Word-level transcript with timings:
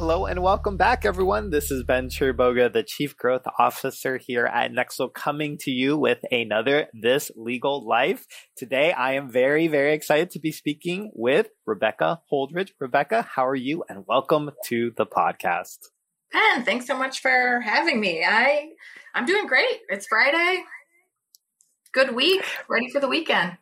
hello, 0.00 0.24
and 0.24 0.42
welcome 0.42 0.78
back, 0.78 1.04
everyone. 1.04 1.50
This 1.50 1.70
is 1.70 1.84
Ben 1.84 2.08
Chiriboga, 2.08 2.72
the 2.72 2.82
Chief 2.82 3.14
Growth 3.18 3.42
Officer 3.58 4.16
here 4.16 4.46
at 4.46 4.72
Nexl, 4.72 5.12
coming 5.12 5.58
to 5.58 5.70
you 5.70 5.98
with 5.98 6.20
another 6.32 6.86
This 6.94 7.30
Legal 7.36 7.86
Life. 7.86 8.24
Today, 8.56 8.92
I 8.92 9.12
am 9.12 9.30
very, 9.30 9.68
very 9.68 9.92
excited 9.92 10.30
to 10.30 10.38
be 10.38 10.52
speaking 10.52 11.10
with 11.14 11.48
Rebecca 11.66 12.22
Holdredge. 12.32 12.70
Rebecca, 12.80 13.28
how 13.34 13.46
are 13.46 13.54
you? 13.54 13.84
And 13.90 14.06
welcome 14.08 14.52
to 14.68 14.90
the 14.96 15.04
podcast. 15.04 15.76
Ben, 16.32 16.64
thanks 16.64 16.86
so 16.86 16.96
much 16.96 17.20
for 17.20 17.60
having 17.60 18.00
me. 18.00 18.24
I 18.26 18.70
I'm 19.14 19.26
doing 19.26 19.46
great. 19.46 19.80
It's 19.90 20.06
Friday. 20.06 20.64
Good 21.92 22.16
week. 22.16 22.46
Ready 22.70 22.88
for 22.88 23.00
the 23.02 23.08
weekend. 23.08 23.58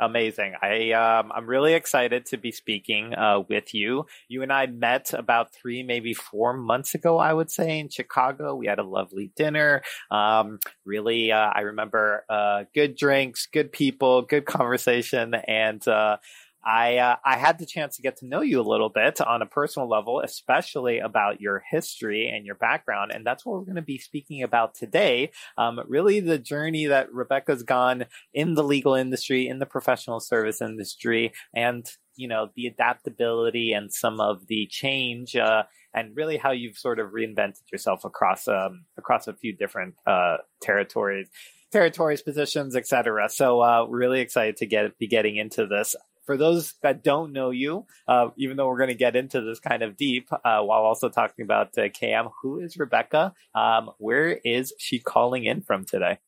Amazing. 0.00 0.54
I 0.60 0.90
um, 0.90 1.30
I'm 1.32 1.46
really 1.46 1.74
excited 1.74 2.26
to 2.26 2.36
be 2.36 2.50
speaking 2.50 3.14
uh, 3.14 3.42
with 3.48 3.72
you. 3.74 4.06
You 4.26 4.42
and 4.42 4.52
I 4.52 4.66
met 4.66 5.12
about 5.12 5.54
three, 5.54 5.84
maybe 5.84 6.14
four 6.14 6.52
months 6.52 6.96
ago. 6.96 7.18
I 7.18 7.32
would 7.32 7.48
say 7.48 7.78
in 7.78 7.88
Chicago. 7.88 8.56
We 8.56 8.66
had 8.66 8.80
a 8.80 8.82
lovely 8.82 9.30
dinner. 9.36 9.82
Um, 10.10 10.58
really, 10.84 11.30
uh, 11.30 11.50
I 11.54 11.60
remember 11.60 12.24
uh, 12.28 12.64
good 12.74 12.96
drinks, 12.96 13.46
good 13.46 13.70
people, 13.70 14.22
good 14.22 14.46
conversation, 14.46 15.34
and 15.46 15.86
uh, 15.86 16.16
I 16.64 16.96
uh, 16.96 17.16
I 17.24 17.36
had 17.36 17.58
the 17.58 17.66
chance 17.66 17.96
to 17.96 18.02
get 18.02 18.16
to 18.18 18.26
know 18.26 18.40
you 18.40 18.60
a 18.60 18.62
little 18.62 18.88
bit 18.88 19.20
on 19.20 19.42
a 19.42 19.46
personal 19.46 19.88
level, 19.88 20.20
especially 20.20 20.98
about 20.98 21.40
your 21.40 21.62
history 21.70 22.30
and 22.34 22.46
your 22.46 22.54
background, 22.54 23.12
and 23.14 23.26
that's 23.26 23.44
what 23.44 23.58
we're 23.58 23.66
going 23.66 23.76
to 23.76 23.82
be 23.82 23.98
speaking 23.98 24.42
about 24.42 24.74
today. 24.74 25.30
Um, 25.58 25.80
really, 25.86 26.20
the 26.20 26.38
journey 26.38 26.86
that 26.86 27.12
Rebecca's 27.12 27.62
gone 27.62 28.06
in 28.32 28.54
the 28.54 28.64
legal 28.64 28.94
industry, 28.94 29.46
in 29.46 29.58
the 29.58 29.66
professional 29.66 30.20
service 30.20 30.62
industry, 30.62 31.32
and 31.54 31.86
you 32.16 32.28
know 32.28 32.48
the 32.56 32.66
adaptability 32.66 33.72
and 33.72 33.92
some 33.92 34.20
of 34.20 34.46
the 34.46 34.66
change. 34.70 35.36
Uh, 35.36 35.64
and 35.92 36.16
really, 36.16 36.38
how 36.38 36.50
you've 36.50 36.78
sort 36.78 36.98
of 36.98 37.10
reinvented 37.10 37.70
yourself 37.70 38.04
across 38.04 38.48
um, 38.48 38.84
across 38.96 39.28
a 39.28 39.34
few 39.34 39.54
different 39.54 39.94
uh, 40.06 40.38
territories 40.62 41.28
territories, 41.74 42.22
positions, 42.22 42.76
etc. 42.76 43.28
So, 43.28 43.60
uh, 43.60 43.84
really 43.88 44.20
excited 44.20 44.56
to 44.58 44.66
get 44.66 44.96
be 44.96 45.08
getting 45.08 45.36
into 45.36 45.66
this 45.66 45.96
for 46.24 46.36
those 46.36 46.74
that 46.82 47.02
don't 47.04 47.32
know 47.32 47.50
you, 47.50 47.86
uh, 48.08 48.28
even 48.36 48.56
though 48.56 48.68
we're 48.68 48.78
going 48.78 48.88
to 48.88 48.94
get 48.94 49.16
into 49.16 49.40
this 49.40 49.60
kind 49.60 49.82
of 49.82 49.96
deep, 49.96 50.28
uh, 50.32 50.60
while 50.60 50.82
also 50.82 51.08
talking 51.08 51.44
about 51.44 51.76
uh, 51.78 51.82
KM, 51.82 52.30
who 52.42 52.60
is 52.60 52.76
Rebecca? 52.76 53.32
Um, 53.54 53.90
where 53.98 54.40
is 54.44 54.72
she 54.78 54.98
calling 54.98 55.44
in 55.44 55.62
from 55.62 55.84
today? 55.84 56.18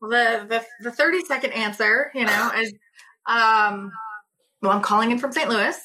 The, 0.00 0.46
the, 0.48 0.64
the 0.80 0.92
30 0.92 1.24
second 1.24 1.52
answer, 1.52 2.10
you 2.14 2.26
know, 2.26 2.50
is, 2.56 2.72
um, 3.26 3.90
well, 4.62 4.72
I'm 4.72 4.82
calling 4.82 5.10
in 5.10 5.18
from 5.18 5.32
St. 5.32 5.48
Louis. 5.48 5.76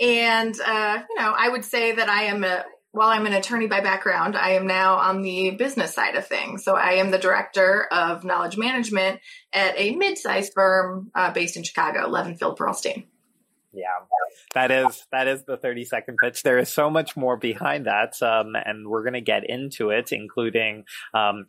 And, 0.00 0.54
uh, 0.60 1.02
you 1.08 1.16
know, 1.16 1.34
I 1.36 1.48
would 1.48 1.64
say 1.64 1.92
that 1.92 2.08
I 2.08 2.24
am 2.24 2.44
a, 2.44 2.64
while 2.94 3.08
I'm 3.08 3.26
an 3.26 3.32
attorney 3.32 3.66
by 3.66 3.80
background, 3.80 4.36
I 4.36 4.50
am 4.50 4.68
now 4.68 4.94
on 4.94 5.22
the 5.22 5.50
business 5.50 5.92
side 5.92 6.14
of 6.14 6.26
things. 6.28 6.62
So 6.62 6.76
I 6.76 6.94
am 6.94 7.10
the 7.10 7.18
director 7.18 7.86
of 7.90 8.22
knowledge 8.22 8.56
management 8.56 9.20
at 9.52 9.74
a 9.76 9.96
mid-sized 9.96 10.52
firm 10.54 11.10
uh, 11.12 11.32
based 11.32 11.56
in 11.56 11.64
Chicago, 11.64 12.08
Levenfeld 12.08 12.56
Pearlstein. 12.56 13.06
Yeah, 13.72 13.86
that 14.54 14.70
is 14.70 15.04
that 15.10 15.26
is 15.26 15.42
the 15.42 15.56
thirty 15.56 15.84
second 15.84 16.18
pitch. 16.22 16.44
There 16.44 16.58
is 16.58 16.68
so 16.68 16.88
much 16.88 17.16
more 17.16 17.36
behind 17.36 17.86
that, 17.86 18.22
um, 18.22 18.54
and 18.54 18.86
we're 18.86 19.02
going 19.02 19.14
to 19.14 19.20
get 19.20 19.42
into 19.48 19.90
it, 19.90 20.12
including. 20.12 20.84
Um, 21.12 21.46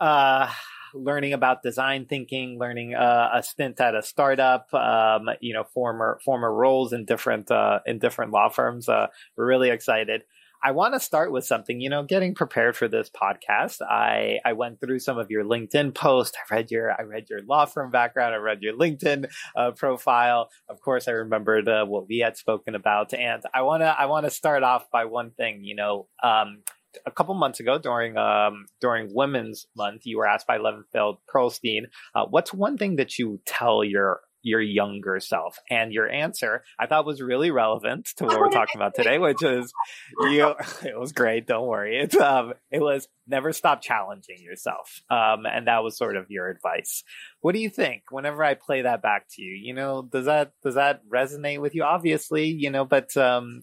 uh, 0.00 0.48
learning 0.94 1.32
about 1.32 1.62
design 1.62 2.06
thinking, 2.06 2.56
learning 2.58 2.94
uh, 2.94 3.30
a 3.34 3.42
stint 3.42 3.80
at 3.80 3.96
a 3.96 4.02
startup, 4.02 4.72
um, 4.72 5.28
you 5.40 5.52
know, 5.52 5.64
former 5.64 6.20
former 6.24 6.52
roles 6.52 6.92
in 6.92 7.04
different 7.04 7.50
uh, 7.50 7.80
in 7.84 7.98
different 7.98 8.30
law 8.30 8.48
firms. 8.48 8.88
Uh, 8.88 9.08
we're 9.36 9.46
really 9.46 9.70
excited. 9.70 10.22
I 10.66 10.70
want 10.70 10.94
to 10.94 11.00
start 11.00 11.30
with 11.30 11.44
something, 11.44 11.78
you 11.78 11.90
know, 11.90 12.04
getting 12.04 12.34
prepared 12.34 12.74
for 12.74 12.88
this 12.88 13.10
podcast. 13.10 13.82
I, 13.82 14.38
I 14.46 14.54
went 14.54 14.80
through 14.80 14.98
some 15.00 15.18
of 15.18 15.30
your 15.30 15.44
LinkedIn 15.44 15.94
posts. 15.94 16.34
I 16.50 16.54
read 16.54 16.70
your, 16.70 16.90
I 16.90 17.02
read 17.02 17.26
your 17.28 17.42
law 17.42 17.66
firm 17.66 17.90
background. 17.90 18.34
I 18.34 18.38
read 18.38 18.62
your 18.62 18.74
LinkedIn 18.74 19.26
uh, 19.54 19.72
profile. 19.72 20.48
Of 20.70 20.80
course, 20.80 21.06
I 21.06 21.10
remembered 21.10 21.68
uh, 21.68 21.84
what 21.84 22.08
we 22.08 22.20
had 22.20 22.38
spoken 22.38 22.74
about. 22.74 23.12
And 23.12 23.42
I 23.52 23.60
want 23.60 23.82
to, 23.82 23.94
I 23.96 24.06
want 24.06 24.24
to 24.24 24.30
start 24.30 24.62
off 24.62 24.90
by 24.90 25.04
one 25.04 25.32
thing, 25.32 25.60
you 25.64 25.76
know, 25.76 26.08
um, 26.22 26.62
a 27.04 27.10
couple 27.10 27.34
months 27.34 27.60
ago 27.60 27.76
during 27.76 28.16
um, 28.16 28.66
during 28.80 29.10
Women's 29.12 29.66
Month, 29.76 30.02
you 30.04 30.16
were 30.16 30.26
asked 30.28 30.46
by 30.46 30.58
Levenfeld 30.58 31.16
Pearlstein, 31.28 31.86
uh, 32.14 32.24
"What's 32.30 32.54
one 32.54 32.78
thing 32.78 32.96
that 32.96 33.18
you 33.18 33.40
tell 33.46 33.82
your 33.82 34.20
your 34.44 34.60
younger 34.60 35.18
self? 35.18 35.58
And 35.68 35.92
your 35.92 36.08
answer 36.08 36.62
I 36.78 36.86
thought 36.86 37.06
was 37.06 37.20
really 37.20 37.50
relevant 37.50 38.10
to 38.16 38.24
what 38.24 38.38
we're 38.38 38.48
talking 38.50 38.76
about 38.80 38.94
today, 38.94 39.18
which 39.18 39.42
is 39.42 39.72
you 40.20 40.54
it 40.84 40.98
was 40.98 41.12
great, 41.12 41.46
don't 41.46 41.66
worry. 41.66 41.98
It's 41.98 42.16
um 42.16 42.54
it 42.70 42.80
was 42.80 43.08
never 43.26 43.52
stop 43.52 43.82
challenging 43.82 44.38
yourself. 44.40 45.00
Um 45.10 45.46
and 45.46 45.66
that 45.66 45.82
was 45.82 45.96
sort 45.96 46.16
of 46.16 46.30
your 46.30 46.48
advice. 46.48 47.02
What 47.40 47.54
do 47.54 47.60
you 47.60 47.70
think 47.70 48.04
whenever 48.10 48.44
I 48.44 48.54
play 48.54 48.82
that 48.82 49.02
back 49.02 49.26
to 49.32 49.42
you? 49.42 49.56
You 49.60 49.74
know, 49.74 50.02
does 50.02 50.26
that 50.26 50.52
does 50.62 50.76
that 50.76 51.02
resonate 51.12 51.60
with 51.60 51.74
you? 51.74 51.82
Obviously, 51.82 52.46
you 52.46 52.70
know, 52.70 52.84
but 52.84 53.16
um 53.16 53.62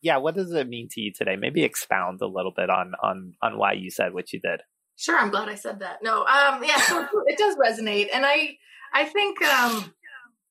yeah, 0.00 0.16
what 0.16 0.34
does 0.34 0.52
it 0.52 0.68
mean 0.68 0.88
to 0.92 1.00
you 1.00 1.12
today? 1.12 1.36
Maybe 1.36 1.62
expound 1.62 2.20
a 2.22 2.26
little 2.26 2.52
bit 2.54 2.70
on 2.70 2.92
on 3.02 3.34
on 3.42 3.58
why 3.58 3.72
you 3.74 3.90
said 3.90 4.14
what 4.14 4.32
you 4.32 4.40
did. 4.40 4.62
Sure, 4.96 5.18
I'm 5.18 5.30
glad 5.30 5.48
I 5.48 5.54
said 5.54 5.80
that. 5.80 5.98
No, 6.02 6.20
um, 6.20 6.62
yeah, 6.62 6.76
so 6.78 7.06
it 7.26 7.38
does 7.38 7.56
resonate, 7.56 8.08
and 8.12 8.24
I, 8.26 8.56
I 8.92 9.04
think, 9.04 9.42
um, 9.42 9.92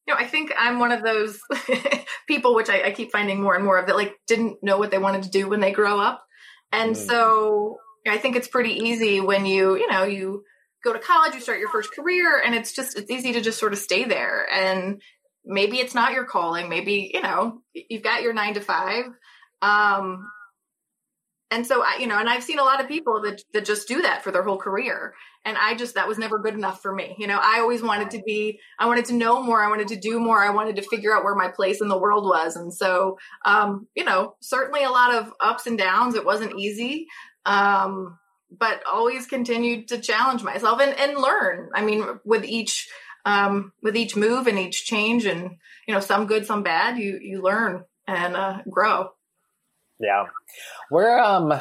you 0.07 0.13
know, 0.13 0.19
I 0.19 0.25
think 0.25 0.51
I'm 0.57 0.79
one 0.79 0.91
of 0.91 1.03
those 1.03 1.39
people, 2.27 2.55
which 2.55 2.69
I, 2.69 2.87
I, 2.87 2.91
keep 2.91 3.11
finding 3.11 3.41
more 3.41 3.55
and 3.55 3.63
more 3.63 3.77
of 3.77 3.87
that, 3.87 3.95
like 3.95 4.15
didn't 4.27 4.57
know 4.63 4.77
what 4.77 4.91
they 4.91 4.97
wanted 4.97 5.23
to 5.23 5.29
do 5.29 5.47
when 5.47 5.59
they 5.59 5.71
grow 5.71 5.99
up. 5.99 6.23
And 6.71 6.95
mm. 6.95 6.97
so 6.97 7.77
I 8.07 8.17
think 8.17 8.35
it's 8.35 8.47
pretty 8.47 8.71
easy 8.71 9.19
when 9.19 9.45
you, 9.45 9.75
you 9.75 9.89
know, 9.89 10.03
you 10.03 10.43
go 10.83 10.93
to 10.93 10.99
college, 10.99 11.35
you 11.35 11.39
start 11.39 11.59
your 11.59 11.69
first 11.69 11.93
career 11.93 12.41
and 12.43 12.55
it's 12.55 12.73
just, 12.73 12.97
it's 12.97 13.11
easy 13.11 13.33
to 13.33 13.41
just 13.41 13.59
sort 13.59 13.73
of 13.73 13.79
stay 13.79 14.05
there. 14.05 14.47
And 14.51 15.01
maybe 15.45 15.77
it's 15.77 15.93
not 15.93 16.13
your 16.13 16.25
calling. 16.25 16.69
Maybe, 16.69 17.11
you 17.13 17.21
know, 17.21 17.61
you've 17.73 18.03
got 18.03 18.23
your 18.23 18.33
nine 18.33 18.55
to 18.55 18.61
five. 18.61 19.05
Um, 19.61 20.27
and 21.51 21.67
so 21.67 21.83
I, 21.83 21.97
you 21.99 22.07
know, 22.07 22.17
and 22.17 22.29
I've 22.29 22.43
seen 22.43 22.59
a 22.59 22.63
lot 22.63 22.81
of 22.81 22.87
people 22.87 23.21
that 23.23 23.43
that 23.53 23.65
just 23.65 23.87
do 23.87 24.01
that 24.01 24.23
for 24.23 24.31
their 24.31 24.43
whole 24.43 24.57
career. 24.57 25.13
And 25.43 25.57
I 25.57 25.75
just 25.75 25.95
that 25.95 26.07
was 26.07 26.17
never 26.17 26.39
good 26.39 26.53
enough 26.53 26.81
for 26.81 26.93
me. 26.93 27.15
You 27.19 27.27
know, 27.27 27.39
I 27.41 27.59
always 27.59 27.83
wanted 27.83 28.11
to 28.11 28.23
be 28.25 28.59
I 28.79 28.87
wanted 28.87 29.05
to 29.05 29.13
know 29.13 29.43
more, 29.43 29.61
I 29.61 29.69
wanted 29.69 29.89
to 29.89 29.97
do 29.97 30.19
more, 30.19 30.41
I 30.41 30.51
wanted 30.51 30.77
to 30.77 30.81
figure 30.83 31.15
out 31.15 31.25
where 31.25 31.35
my 31.35 31.49
place 31.49 31.81
in 31.81 31.89
the 31.89 31.97
world 31.97 32.23
was. 32.25 32.55
And 32.55 32.73
so 32.73 33.17
um, 33.45 33.87
you 33.95 34.05
know, 34.05 34.35
certainly 34.41 34.83
a 34.83 34.89
lot 34.89 35.13
of 35.13 35.33
ups 35.41 35.67
and 35.67 35.77
downs. 35.77 36.15
It 36.15 36.25
wasn't 36.25 36.57
easy. 36.57 37.07
Um, 37.45 38.17
but 38.49 38.81
always 38.85 39.27
continued 39.27 39.87
to 39.89 39.99
challenge 39.99 40.43
myself 40.43 40.81
and, 40.81 40.97
and 40.99 41.17
learn. 41.17 41.69
I 41.73 41.83
mean, 41.83 42.05
with 42.25 42.43
each 42.43 42.89
um, 43.25 43.71
with 43.83 43.95
each 43.95 44.15
move 44.15 44.47
and 44.47 44.57
each 44.57 44.85
change 44.85 45.25
and 45.25 45.51
you 45.87 45.93
know, 45.93 45.99
some 45.99 46.27
good, 46.27 46.45
some 46.45 46.63
bad, 46.63 46.97
you 46.97 47.19
you 47.21 47.41
learn 47.41 47.83
and 48.07 48.35
uh, 48.35 48.59
grow. 48.69 49.09
Yeah. 50.01 50.25
Where 50.89 51.19
um 51.19 51.53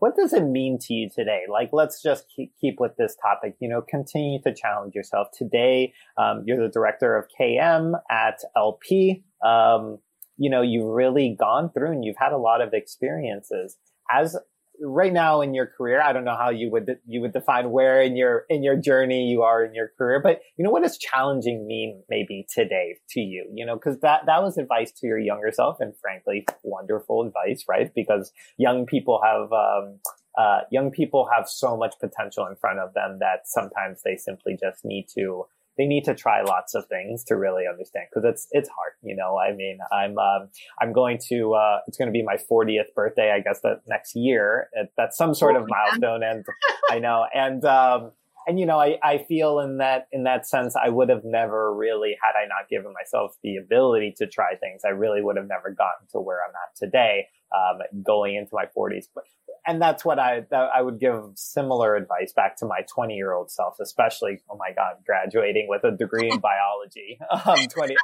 what 0.00 0.16
does 0.16 0.32
it 0.32 0.44
mean 0.44 0.78
to 0.80 0.94
you 0.94 1.10
today? 1.14 1.42
Like, 1.46 1.68
let's 1.72 2.02
just 2.02 2.24
keep, 2.34 2.54
keep 2.58 2.80
with 2.80 2.96
this 2.96 3.14
topic. 3.22 3.56
You 3.60 3.68
know, 3.68 3.82
continue 3.82 4.40
to 4.42 4.54
challenge 4.54 4.94
yourself. 4.94 5.28
Today, 5.36 5.92
um, 6.16 6.42
you're 6.46 6.60
the 6.60 6.72
director 6.72 7.16
of 7.16 7.26
KM 7.38 7.92
at 8.10 8.40
LP. 8.56 9.22
Um, 9.44 9.98
you 10.38 10.48
know, 10.48 10.62
you've 10.62 10.86
really 10.86 11.36
gone 11.38 11.70
through 11.70 11.92
and 11.92 12.02
you've 12.02 12.16
had 12.18 12.32
a 12.32 12.38
lot 12.38 12.62
of 12.62 12.72
experiences. 12.72 13.76
As 14.10 14.38
right 14.80 15.12
now 15.12 15.40
in 15.40 15.54
your 15.54 15.66
career, 15.66 16.00
I 16.00 16.12
don't 16.12 16.24
know 16.24 16.36
how 16.36 16.50
you 16.50 16.70
would 16.70 16.98
you 17.06 17.20
would 17.20 17.32
define 17.32 17.70
where 17.70 18.02
in 18.02 18.16
your 18.16 18.44
in 18.48 18.62
your 18.62 18.76
journey 18.76 19.28
you 19.28 19.42
are 19.42 19.64
in 19.64 19.74
your 19.74 19.90
career, 19.96 20.20
but 20.20 20.40
you 20.56 20.64
know 20.64 20.70
what 20.70 20.82
does 20.82 20.98
challenging 20.98 21.66
mean 21.66 22.02
maybe 22.08 22.46
today 22.52 22.96
to 23.10 23.20
you? 23.20 23.48
You 23.52 23.66
know, 23.66 23.74
because 23.74 24.00
that 24.00 24.26
that 24.26 24.42
was 24.42 24.58
advice 24.58 24.92
to 25.00 25.06
your 25.06 25.18
younger 25.18 25.52
self, 25.52 25.80
and 25.80 25.94
frankly, 26.00 26.46
wonderful 26.62 27.26
advice, 27.26 27.64
right? 27.68 27.92
Because 27.94 28.32
young 28.56 28.86
people 28.86 29.20
have 29.24 29.52
um, 29.52 29.98
uh, 30.38 30.60
young 30.70 30.90
people 30.90 31.28
have 31.34 31.48
so 31.48 31.76
much 31.76 31.94
potential 32.00 32.46
in 32.46 32.56
front 32.56 32.78
of 32.78 32.94
them 32.94 33.18
that 33.20 33.46
sometimes 33.46 34.02
they 34.04 34.16
simply 34.16 34.56
just 34.60 34.84
need 34.84 35.06
to 35.14 35.46
they 35.80 35.86
need 35.86 36.04
to 36.04 36.14
try 36.14 36.42
lots 36.42 36.74
of 36.74 36.84
things 36.86 37.24
to 37.24 37.36
really 37.36 37.64
understand 37.66 38.04
because 38.12 38.28
it's 38.28 38.46
it's 38.50 38.68
hard 38.68 38.92
you 39.02 39.16
know? 39.16 39.38
I 39.38 39.54
mean 39.54 39.78
i'm 39.90 40.18
um, 40.18 40.48
i'm 40.80 40.92
going 40.92 41.18
to 41.30 41.54
uh, 41.54 41.78
it's 41.86 41.96
going 41.96 42.08
to 42.08 42.12
be 42.12 42.22
my 42.22 42.36
40th 42.36 42.92
birthday 42.94 43.32
i 43.32 43.40
guess 43.40 43.60
that 43.62 43.80
next 43.88 44.14
year. 44.14 44.68
That's 44.96 45.16
some 45.16 45.34
sort 45.34 45.56
oh, 45.56 45.62
of 45.62 45.68
milestone 45.68 46.22
and 46.22 46.44
i 46.90 46.98
know 46.98 47.26
and 47.34 47.64
um, 47.64 48.12
and 48.46 48.58
you 48.58 48.66
know 48.66 48.78
I, 48.78 48.98
I 49.02 49.18
feel 49.18 49.60
in 49.60 49.78
that 49.78 50.08
in 50.12 50.24
that 50.24 50.46
sense 50.46 50.74
i 50.76 50.88
would 50.88 51.08
have 51.08 51.24
never 51.24 51.74
really 51.74 52.16
had 52.22 52.32
i 52.38 52.46
not 52.46 52.68
given 52.68 52.92
myself 52.92 53.36
the 53.42 53.56
ability 53.56 54.14
to 54.18 54.26
try 54.26 54.54
things 54.56 54.82
i 54.84 54.90
really 54.90 55.22
would 55.22 55.36
have 55.36 55.48
never 55.48 55.70
gotten 55.70 56.06
to 56.12 56.20
where 56.20 56.38
i'm 56.46 56.54
at 56.54 56.76
today 56.76 57.26
um, 57.54 57.78
going 58.04 58.36
into 58.36 58.50
my 58.52 58.64
40s 58.76 59.06
but 59.14 59.24
and 59.66 59.80
that's 59.80 60.04
what 60.04 60.18
I 60.18 60.46
that 60.50 60.70
I 60.74 60.82
would 60.82 60.98
give 60.98 61.22
similar 61.34 61.96
advice 61.96 62.32
back 62.32 62.56
to 62.56 62.66
my 62.66 62.80
20 62.92 63.14
year 63.14 63.32
old 63.32 63.50
self, 63.50 63.76
especially 63.80 64.40
oh 64.50 64.56
my 64.56 64.72
god, 64.74 64.96
graduating 65.06 65.66
with 65.68 65.84
a 65.84 65.90
degree 65.90 66.30
in 66.30 66.40
biology 66.40 67.18
um 67.46 67.66
20 67.66 67.96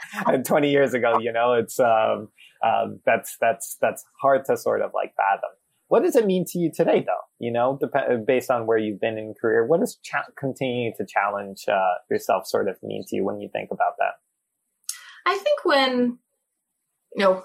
20 0.43 0.70
years 0.70 0.94
ago. 0.94 1.19
You 1.20 1.32
know, 1.32 1.55
it's 1.55 1.79
um, 1.81 2.29
um 2.64 3.00
that's 3.05 3.37
that's 3.41 3.76
that's 3.81 4.05
hard 4.20 4.44
to 4.47 4.56
sort 4.56 4.82
of 4.82 4.93
like 4.94 5.14
fathom. 5.17 5.50
What 5.88 6.03
does 6.03 6.17
it 6.17 6.26
mean 6.26 6.44
to 6.49 6.58
you 6.58 6.73
today, 6.75 7.05
though? 7.06 7.20
You 7.38 7.53
know, 7.53 7.79
dep- 7.81 8.26
based 8.26 8.50
on 8.50 8.67
where 8.67 8.79
you've 8.79 9.00
been 9.00 9.19
in 9.19 9.35
career, 9.41 9.64
what 9.64 9.79
does 9.79 9.97
cha- 10.03 10.26
continuing 10.37 10.93
to 10.99 11.06
challenge 11.06 11.64
uh, 11.69 11.94
yourself 12.11 12.47
sort 12.49 12.69
of 12.69 12.76
mean 12.82 13.05
to 13.08 13.17
you 13.17 13.25
when 13.25 13.41
you 13.41 13.49
think 13.53 13.70
about 13.70 13.94
that? 13.99 14.14
I 15.25 15.37
think 15.38 15.64
when 15.64 16.19
you 17.14 17.25
know 17.25 17.44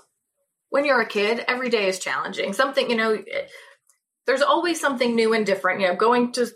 when 0.71 0.85
you're 0.85 1.01
a 1.01 1.05
kid, 1.05 1.43
every 1.47 1.69
day 1.69 1.87
is 1.87 1.99
challenging. 1.99 2.53
Something 2.53 2.89
you 2.89 2.95
know, 2.95 3.23
there's 4.25 4.41
always 4.41 4.79
something 4.79 5.15
new 5.15 5.33
and 5.33 5.45
different. 5.45 5.81
You 5.81 5.87
know, 5.87 5.95
going 5.95 6.31
to 6.33 6.47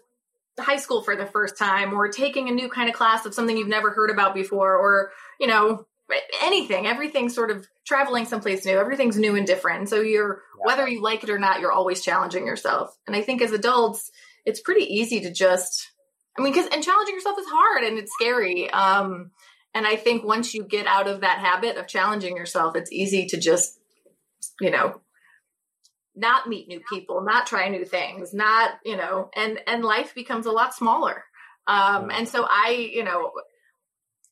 high 0.60 0.78
school 0.78 1.02
for 1.02 1.16
the 1.16 1.26
first 1.26 1.58
time, 1.58 1.94
or 1.94 2.08
taking 2.10 2.50
a 2.50 2.54
new 2.54 2.70
kind 2.70 2.90
of 2.90 2.96
class 2.96 3.26
of 3.26 3.34
something 3.34 3.58
you've 3.58 3.68
never 3.68 3.92
heard 3.92 4.10
about 4.10 4.34
before, 4.34 4.76
or 4.76 5.12
you 5.40 5.48
know, 5.48 5.86
anything, 6.42 6.88
everything 6.88 7.30
sort 7.30 7.52
of 7.52 7.68
traveling 7.86 8.26
someplace 8.26 8.66
new, 8.66 8.78
everything's 8.78 9.18
new 9.18 9.36
and 9.36 9.48
different. 9.48 9.90
So 9.90 10.02
you're, 10.02 10.42
yeah. 10.60 10.66
whether 10.66 10.88
you 10.88 11.02
like 11.02 11.24
it 11.24 11.30
or 11.30 11.40
not, 11.40 11.60
you're 11.60 11.72
always 11.72 12.04
challenging 12.04 12.46
yourself. 12.46 12.96
And 13.08 13.16
I 13.16 13.22
think 13.22 13.42
as 13.42 13.52
adults, 13.52 14.12
it's 14.46 14.60
pretty 14.60 14.86
easy 14.86 15.22
to 15.22 15.32
just, 15.32 15.92
I 16.38 16.42
mean, 16.42 16.54
cause, 16.54 16.68
and 16.72 16.84
challenging 16.84 17.16
yourself 17.16 17.40
is 17.40 17.48
hard 17.50 17.84
and 17.84 17.98
it's 17.98 18.14
scary. 18.14 18.70
Um, 18.70 19.32
and 19.74 19.86
I 19.86 19.96
think 19.96 20.24
once 20.24 20.54
you 20.54 20.64
get 20.64 20.88
out 20.88 21.08
of 21.08 21.22
that 21.22 21.40
habit 21.40 21.78
of 21.78 21.88
challenging 21.88 22.38
yourself, 22.38 22.76
it's 22.76 22.92
easy 22.92 23.26
to 23.28 23.40
just, 23.40 23.78
you 24.62 24.72
know, 24.72 25.02
not 26.16 26.48
meet 26.48 26.68
new 26.68 26.82
people, 26.90 27.22
not 27.22 27.48
try 27.48 27.68
new 27.70 27.86
things, 27.86 28.34
not, 28.34 28.72
you 28.84 28.96
know, 28.96 29.30
and, 29.36 29.60
and 29.68 29.84
life 29.84 30.16
becomes 30.16 30.46
a 30.46 30.52
lot 30.52 30.74
smaller. 30.74 31.24
Um, 31.68 32.12
and 32.12 32.28
so 32.28 32.46
I, 32.50 32.90
you 32.94 33.04
know, 33.04 33.32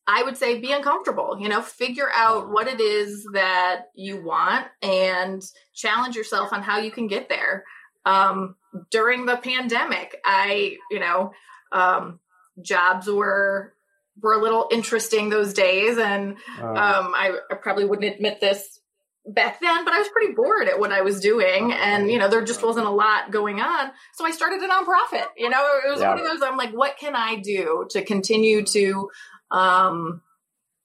I 0.05 0.23
would 0.23 0.37
say 0.37 0.59
be 0.59 0.71
uncomfortable, 0.71 1.37
you 1.39 1.49
know, 1.49 1.61
figure 1.61 2.09
out 2.13 2.49
what 2.49 2.67
it 2.67 2.81
is 2.81 3.25
that 3.33 3.85
you 3.95 4.21
want 4.21 4.67
and 4.81 5.41
challenge 5.73 6.15
yourself 6.15 6.51
on 6.51 6.61
how 6.61 6.79
you 6.79 6.91
can 6.91 7.07
get 7.07 7.29
there. 7.29 7.63
Um, 8.05 8.55
during 8.91 9.25
the 9.25 9.37
pandemic, 9.37 10.19
I, 10.25 10.77
you 10.91 10.99
know, 10.99 11.31
um, 11.71 12.19
jobs 12.61 13.07
were 13.07 13.73
were 14.21 14.33
a 14.33 14.41
little 14.41 14.67
interesting 14.71 15.29
those 15.29 15.53
days, 15.53 15.97
and 15.97 16.37
uh. 16.59 16.67
um, 16.67 17.13
I, 17.15 17.31
I 17.49 17.55
probably 17.55 17.85
wouldn't 17.85 18.13
admit 18.13 18.39
this 18.39 18.79
back 19.25 19.61
then, 19.61 19.85
but 19.85 19.93
I 19.93 19.99
was 19.99 20.09
pretty 20.09 20.33
bored 20.33 20.67
at 20.67 20.79
what 20.79 20.91
I 20.91 21.01
was 21.01 21.19
doing. 21.19 21.71
Uh-huh. 21.71 21.81
And, 21.81 22.11
you 22.11 22.19
know, 22.19 22.27
there 22.27 22.43
just 22.43 22.63
wasn't 22.63 22.87
a 22.87 22.91
lot 22.91 23.31
going 23.31 23.61
on. 23.61 23.91
So 24.13 24.25
I 24.25 24.31
started 24.31 24.61
a 24.61 24.67
nonprofit. 24.67 25.27
You 25.37 25.49
know, 25.49 25.63
it 25.85 25.89
was 25.89 26.01
yeah. 26.01 26.09
one 26.09 26.19
of 26.19 26.25
those, 26.25 26.41
I'm 26.41 26.57
like, 26.57 26.71
what 26.71 26.97
can 26.97 27.15
I 27.15 27.37
do 27.37 27.87
to 27.91 28.03
continue 28.03 28.65
to 28.65 29.09
um, 29.53 30.21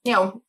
you 0.05 0.13
know, 0.13 0.41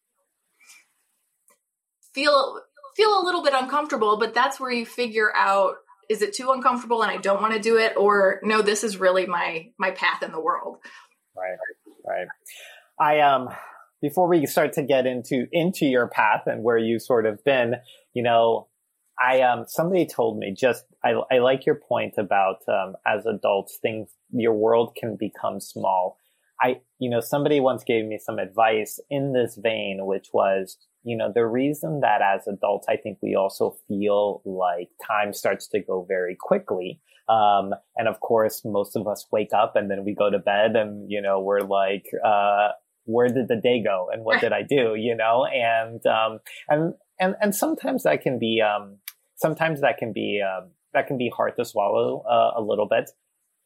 feel 2.14 2.60
feel 2.96 3.20
a 3.20 3.24
little 3.24 3.42
bit 3.42 3.54
uncomfortable, 3.54 4.18
but 4.18 4.34
that's 4.34 4.60
where 4.60 4.70
you 4.70 4.84
figure 4.84 5.34
out 5.34 5.76
is 6.08 6.22
it 6.22 6.34
too 6.34 6.50
uncomfortable 6.50 7.02
and 7.02 7.10
I 7.10 7.18
don't 7.18 7.40
want 7.40 7.54
to 7.54 7.60
do 7.60 7.78
it 7.78 7.96
or 7.96 8.40
no, 8.42 8.62
this 8.62 8.84
is 8.84 8.98
really 8.98 9.26
my 9.26 9.70
my 9.78 9.90
path 9.90 10.22
in 10.22 10.32
the 10.32 10.40
world. 10.40 10.78
Right. 11.36 11.56
Right. 12.06 12.26
I 12.98 13.20
um 13.20 13.48
before 14.00 14.28
we 14.28 14.46
start 14.46 14.72
to 14.74 14.82
get 14.82 15.06
into 15.06 15.46
into 15.52 15.86
your 15.86 16.08
path 16.08 16.42
and 16.46 16.62
where 16.62 16.78
you've 16.78 17.02
sort 17.02 17.26
of 17.26 17.42
been, 17.44 17.74
you 18.14 18.22
know, 18.22 18.68
I 19.18 19.40
um 19.42 19.64
somebody 19.66 20.06
told 20.06 20.38
me 20.38 20.54
just 20.56 20.84
I 21.04 21.14
I 21.30 21.38
like 21.38 21.66
your 21.66 21.76
point 21.76 22.14
about 22.18 22.62
um 22.68 22.94
as 23.06 23.26
adults 23.26 23.78
things 23.80 24.08
your 24.32 24.54
world 24.54 24.96
can 24.98 25.16
become 25.16 25.60
small 25.60 26.16
I, 26.60 26.80
you 26.98 27.08
know, 27.08 27.20
somebody 27.20 27.58
once 27.60 27.84
gave 27.84 28.04
me 28.04 28.18
some 28.18 28.38
advice 28.38 29.00
in 29.08 29.32
this 29.32 29.56
vein, 29.56 30.04
which 30.04 30.28
was, 30.32 30.76
you 31.02 31.16
know, 31.16 31.32
the 31.34 31.46
reason 31.46 32.00
that 32.00 32.20
as 32.20 32.46
adults, 32.46 32.86
I 32.88 32.96
think 32.96 33.18
we 33.22 33.34
also 33.34 33.76
feel 33.88 34.42
like 34.44 34.90
time 35.06 35.32
starts 35.32 35.66
to 35.68 35.80
go 35.80 36.04
very 36.06 36.36
quickly. 36.38 37.00
Um, 37.28 37.74
and 37.96 38.08
of 38.08 38.20
course, 38.20 38.62
most 38.64 38.96
of 38.96 39.06
us 39.06 39.26
wake 39.32 39.54
up 39.54 39.74
and 39.76 39.90
then 39.90 40.04
we 40.04 40.14
go 40.14 40.30
to 40.30 40.38
bed 40.38 40.76
and, 40.76 41.10
you 41.10 41.22
know, 41.22 41.40
we're 41.40 41.60
like, 41.60 42.06
uh, 42.24 42.70
where 43.10 43.28
did 43.28 43.48
the 43.48 43.56
day 43.56 43.82
go 43.82 44.08
and 44.12 44.24
what 44.24 44.40
did 44.40 44.52
I 44.52 44.62
do, 44.62 44.94
you 44.96 45.14
know? 45.16 45.46
And, 45.46 46.04
um, 46.06 46.38
and, 46.68 46.94
and, 47.18 47.34
and 47.40 47.54
sometimes 47.54 48.04
that 48.04 48.22
can 48.22 48.38
be, 48.38 48.62
um, 48.62 48.98
sometimes 49.36 49.80
that 49.80 49.98
can 49.98 50.12
be, 50.12 50.42
um, 50.42 50.70
that 50.92 51.06
can 51.06 51.18
be 51.18 51.30
hard 51.34 51.54
to 51.56 51.64
swallow 51.64 52.24
uh, 52.28 52.60
a 52.60 52.62
little 52.62 52.86
bit 52.88 53.10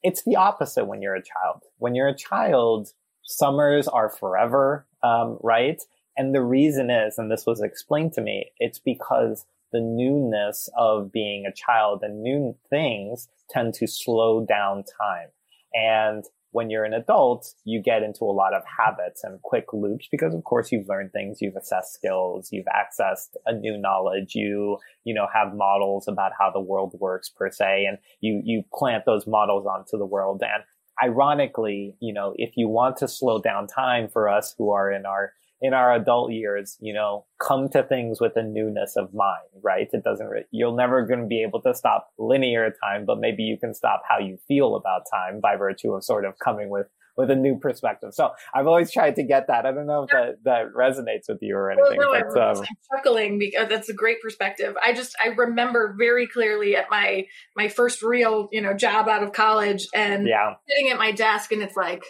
it's 0.05 0.23
the 0.23 0.37
opposite 0.37 0.85
when 0.85 1.00
you're 1.00 1.17
a 1.17 1.23
child. 1.23 1.62
When 1.79 1.94
you're 1.94 2.08
a 2.08 2.17
child, 2.17 2.91
summers 3.25 3.88
are 3.88 4.11
forever, 4.11 4.87
um, 5.02 5.38
right? 5.43 5.81
And 6.17 6.35
the 6.35 6.43
reason 6.43 6.90
is, 6.90 7.17
and 7.17 7.31
this 7.31 7.47
was 7.47 7.62
explained 7.62 8.12
to 8.12 8.20
me, 8.20 8.50
it's 8.58 8.79
because 8.79 9.47
the 9.73 9.81
newness 9.81 10.69
of 10.79 11.11
being 11.11 11.47
a 11.47 11.52
child 11.52 12.02
and 12.02 12.23
new 12.23 12.55
things 12.69 13.29
tend 13.50 13.75
to 13.75 13.87
slow 13.88 14.44
down 14.44 14.85
time. 15.00 15.29
And 15.73 16.25
when 16.55 16.71
you're 16.71 16.85
an 16.85 16.95
adult, 16.95 17.53
you 17.65 17.83
get 17.83 18.05
into 18.05 18.23
a 18.23 18.31
lot 18.31 18.55
of 18.55 18.62
habits 18.79 19.25
and 19.25 19.43
quick 19.43 19.73
loops 19.73 20.06
because 20.09 20.33
of 20.33 20.45
course 20.45 20.71
you've 20.71 20.89
learned 20.89 21.11
things, 21.11 21.39
you've 21.43 21.56
assessed 21.56 21.93
skills, 21.93 22.51
you've 22.53 22.67
accessed 22.67 23.35
a 23.45 23.53
new 23.53 23.77
knowledge, 23.77 24.37
you, 24.37 24.79
you 25.03 25.12
know, 25.12 25.27
have 25.35 25.53
models 25.53 26.06
about 26.06 26.31
how 26.39 26.53
the 26.53 26.61
world 26.61 26.95
works 27.01 27.29
per 27.29 27.51
se, 27.51 27.87
and 27.89 27.99
you, 28.21 28.41
you 28.45 28.62
plant 28.73 29.05
those 29.05 29.27
models 29.27 29.67
onto 29.67 29.99
the 29.99 30.06
world. 30.06 30.45
And 30.45 30.62
ironically, 31.03 31.97
you 31.99 32.15
know, 32.15 32.35
if 32.37 32.57
you 32.57 32.69
want 32.69 32.99
to 32.99 33.09
slow 33.09 33.41
down 33.41 33.67
time 33.67 34.07
for 34.09 34.29
us 34.29 34.55
who 34.57 34.71
are 34.71 34.93
in 34.93 35.07
our 35.07 35.33
in 35.64 35.72
our 35.72 35.94
adult 35.94 36.31
years, 36.31 36.76
you 36.78 36.93
know, 36.93 37.25
come 37.40 37.70
to 37.70 37.82
things 37.82 38.20
with 38.20 38.37
a 38.37 38.43
newness 38.43 38.96
of 38.96 39.14
mind, 39.14 39.49
right? 39.62 39.88
It 39.90 40.05
doesn't, 40.05 40.26
re- 40.26 40.44
you're 40.50 40.76
never 40.76 41.06
going 41.06 41.20
to 41.20 41.26
be 41.26 41.43
able 41.43 41.62
to 41.62 41.75
stop 41.75 42.11
linear 42.19 42.70
time, 42.84 43.06
but 43.06 43.19
maybe 43.19 43.44
you 43.44 43.56
can 43.56 43.72
stop 43.72 44.02
how 44.06 44.19
you 44.19 44.37
feel 44.46 44.76
about 44.76 45.05
time 45.11 45.40
by 45.40 45.56
virtue 45.56 45.94
of 45.94 46.05
sort 46.05 46.26
of 46.26 46.38
coming 46.38 46.69
with, 46.69 46.88
with 47.16 47.31
a 47.31 47.34
new 47.34 47.58
perspective. 47.58 48.12
So 48.12 48.32
I've 48.55 48.66
always 48.66 48.93
tried 48.93 49.16
to 49.16 49.22
get 49.22 49.46
that. 49.46 49.64
I 49.64 49.72
don't 49.72 49.87
know 49.87 50.02
if 50.02 50.11
that, 50.11 50.44
that 50.44 50.75
resonates 50.76 51.31
with 51.31 51.38
you 51.40 51.56
or 51.56 51.70
anything. 51.70 51.96
Well, 51.96 52.12
no, 52.12 52.25
but, 52.28 52.43
I'm, 52.43 52.56
um, 52.58 52.64
chuckling 52.93 53.38
because 53.38 53.70
that's 53.70 53.88
a 53.88 53.94
great 53.94 54.20
perspective. 54.20 54.76
I 54.84 54.93
just, 54.93 55.16
I 55.25 55.28
remember 55.28 55.96
very 55.99 56.26
clearly 56.26 56.76
at 56.76 56.90
my, 56.90 57.25
my 57.56 57.69
first 57.69 58.02
real, 58.02 58.50
you 58.52 58.61
know, 58.61 58.75
job 58.75 59.08
out 59.08 59.22
of 59.22 59.32
college 59.32 59.87
and 59.94 60.28
yeah. 60.28 60.56
sitting 60.69 60.90
at 60.90 60.99
my 60.99 61.12
desk 61.12 61.52
and 61.52 61.62
it's 61.62 61.75
like, 61.76 62.05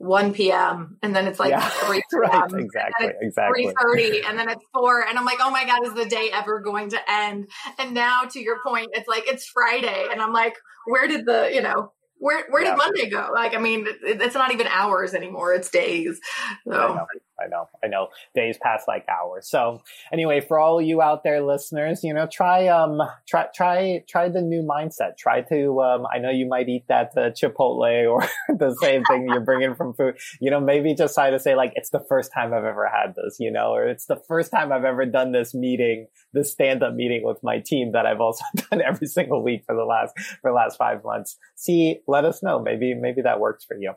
1 0.00 0.32
p.m. 0.32 0.96
and 1.02 1.14
then 1.14 1.26
it's 1.26 1.38
like 1.38 1.50
yeah, 1.50 1.60
3 1.60 2.02
p.m. 2.10 2.20
Right, 2.22 2.52
exactly, 2.54 3.12
exactly. 3.20 3.66
3:30 3.66 4.26
and 4.26 4.38
then 4.38 4.48
it's 4.48 4.64
4 4.72 5.06
and 5.06 5.18
I'm 5.18 5.26
like, 5.26 5.40
"Oh 5.42 5.50
my 5.50 5.66
god, 5.66 5.86
is 5.86 5.92
the 5.92 6.06
day 6.06 6.30
ever 6.32 6.60
going 6.60 6.88
to 6.90 6.98
end?" 7.10 7.48
And 7.78 7.92
now 7.92 8.22
to 8.30 8.40
your 8.40 8.60
point, 8.66 8.88
it's 8.94 9.06
like 9.06 9.28
it's 9.28 9.44
Friday 9.44 10.06
and 10.10 10.22
I'm 10.22 10.32
like, 10.32 10.56
"Where 10.86 11.06
did 11.06 11.26
the, 11.26 11.50
you 11.52 11.60
know, 11.60 11.92
where 12.16 12.46
where 12.48 12.62
yeah. 12.62 12.70
did 12.70 12.78
Monday 12.78 13.10
go? 13.10 13.30
Like, 13.34 13.54
I 13.54 13.58
mean, 13.58 13.86
it's 14.02 14.34
not 14.34 14.52
even 14.54 14.66
hours 14.68 15.12
anymore; 15.12 15.52
it's 15.52 15.68
days. 15.70 16.18
So. 16.66 17.06
I 17.42 17.48
know, 17.48 17.68
I 17.82 17.88
know, 17.88 18.08
Days 18.34 18.58
pass 18.62 18.84
like 18.86 19.06
hours. 19.08 19.48
So, 19.48 19.82
anyway, 20.12 20.40
for 20.40 20.58
all 20.58 20.80
you 20.80 21.02
out 21.02 21.24
there, 21.24 21.42
listeners, 21.42 22.04
you 22.04 22.14
know, 22.14 22.26
try 22.26 22.68
um, 22.68 23.00
try 23.28 23.46
try 23.54 24.04
try 24.08 24.28
the 24.28 24.42
new 24.42 24.62
mindset. 24.62 25.16
Try 25.16 25.42
to 25.42 25.80
um, 25.80 26.06
I 26.12 26.18
know 26.18 26.30
you 26.30 26.46
might 26.46 26.68
eat 26.68 26.84
that 26.88 27.12
uh, 27.16 27.30
Chipotle 27.30 28.08
or 28.10 28.28
the 28.48 28.76
same 28.80 29.04
thing 29.04 29.26
you're 29.28 29.40
bringing 29.40 29.74
from 29.74 29.94
food. 29.94 30.16
You 30.40 30.50
know, 30.50 30.60
maybe 30.60 30.94
just 30.94 31.14
try 31.14 31.30
to 31.30 31.38
say 31.38 31.54
like, 31.54 31.72
it's 31.74 31.90
the 31.90 32.04
first 32.08 32.32
time 32.32 32.52
I've 32.52 32.64
ever 32.64 32.88
had 32.88 33.14
this. 33.14 33.36
You 33.38 33.50
know, 33.50 33.72
or 33.72 33.86
it's 33.86 34.06
the 34.06 34.20
first 34.28 34.50
time 34.50 34.72
I've 34.72 34.84
ever 34.84 35.06
done 35.06 35.32
this 35.32 35.54
meeting, 35.54 36.06
this 36.32 36.52
stand 36.52 36.82
up 36.82 36.94
meeting 36.94 37.22
with 37.24 37.38
my 37.42 37.60
team 37.60 37.92
that 37.92 38.06
I've 38.06 38.20
also 38.20 38.44
done 38.70 38.82
every 38.82 39.06
single 39.06 39.42
week 39.42 39.64
for 39.66 39.74
the 39.74 39.84
last 39.84 40.14
for 40.42 40.50
the 40.50 40.54
last 40.54 40.76
five 40.76 41.04
months. 41.04 41.36
See 41.56 42.00
let 42.06 42.24
us 42.24 42.42
know. 42.42 42.60
Maybe 42.60 42.94
maybe 42.94 43.22
that 43.22 43.40
works 43.40 43.64
for 43.64 43.76
you. 43.76 43.92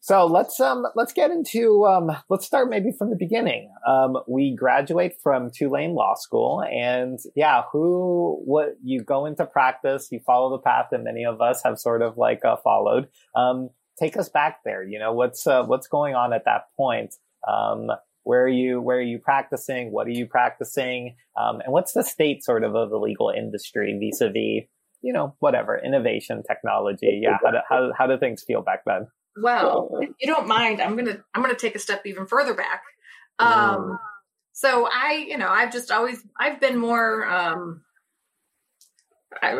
So 0.00 0.26
let's 0.26 0.60
um 0.60 0.86
let's 0.94 1.12
get 1.12 1.30
into 1.30 1.84
um 1.84 2.10
let's 2.28 2.46
start 2.46 2.70
maybe 2.70 2.92
from 2.96 3.10
the 3.10 3.16
beginning. 3.16 3.70
Um, 3.86 4.18
we 4.28 4.54
graduate 4.54 5.14
from 5.22 5.50
Tulane 5.50 5.94
Law 5.94 6.14
School, 6.14 6.62
and 6.62 7.18
yeah, 7.34 7.62
who 7.72 8.40
what 8.44 8.76
you 8.82 9.02
go 9.02 9.26
into 9.26 9.44
practice, 9.44 10.08
you 10.10 10.20
follow 10.20 10.50
the 10.50 10.62
path 10.62 10.86
that 10.92 11.02
many 11.02 11.24
of 11.24 11.40
us 11.40 11.62
have 11.64 11.78
sort 11.78 12.02
of 12.02 12.16
like 12.16 12.44
uh, 12.44 12.56
followed. 12.62 13.08
Um, 13.34 13.70
take 13.98 14.16
us 14.16 14.28
back 14.28 14.60
there. 14.64 14.84
You 14.84 14.98
know 14.98 15.12
what's 15.12 15.46
uh, 15.46 15.64
what's 15.64 15.88
going 15.88 16.14
on 16.14 16.32
at 16.32 16.44
that 16.44 16.66
point. 16.76 17.14
Um, 17.46 17.88
where 18.22 18.44
are 18.44 18.48
you 18.48 18.80
where 18.80 18.98
are 18.98 19.02
you 19.02 19.18
practicing? 19.18 19.90
What 19.90 20.06
are 20.06 20.10
you 20.10 20.26
practicing? 20.26 21.16
Um, 21.36 21.60
and 21.60 21.72
what's 21.72 21.92
the 21.92 22.04
state 22.04 22.44
sort 22.44 22.62
of 22.62 22.76
of 22.76 22.90
the 22.90 22.98
legal 22.98 23.30
industry 23.30 23.98
vis-a-vis 24.00 24.68
you 25.00 25.12
know, 25.12 25.34
whatever, 25.38 25.78
innovation, 25.78 26.42
technology. 26.42 27.20
Yeah. 27.22 27.38
How 27.44 27.50
do, 27.50 27.58
how, 27.68 27.92
how 27.96 28.06
do 28.06 28.18
things 28.18 28.42
feel 28.42 28.62
back 28.62 28.80
then? 28.84 29.06
Well, 29.42 29.98
if 30.00 30.10
you 30.20 30.26
don't 30.26 30.46
mind, 30.46 30.80
I'm 30.80 30.94
going 30.94 31.06
to, 31.06 31.22
I'm 31.34 31.42
to 31.44 31.54
take 31.54 31.74
a 31.74 31.78
step 31.78 32.02
even 32.06 32.26
further 32.26 32.54
back. 32.54 32.82
Um, 33.38 33.48
mm. 33.48 33.98
so 34.52 34.88
I, 34.90 35.24
you 35.28 35.38
know, 35.38 35.48
I've 35.48 35.72
just 35.72 35.90
always, 35.90 36.22
I've 36.38 36.60
been 36.60 36.78
more, 36.78 37.26
um, 37.26 37.82
I, 39.42 39.54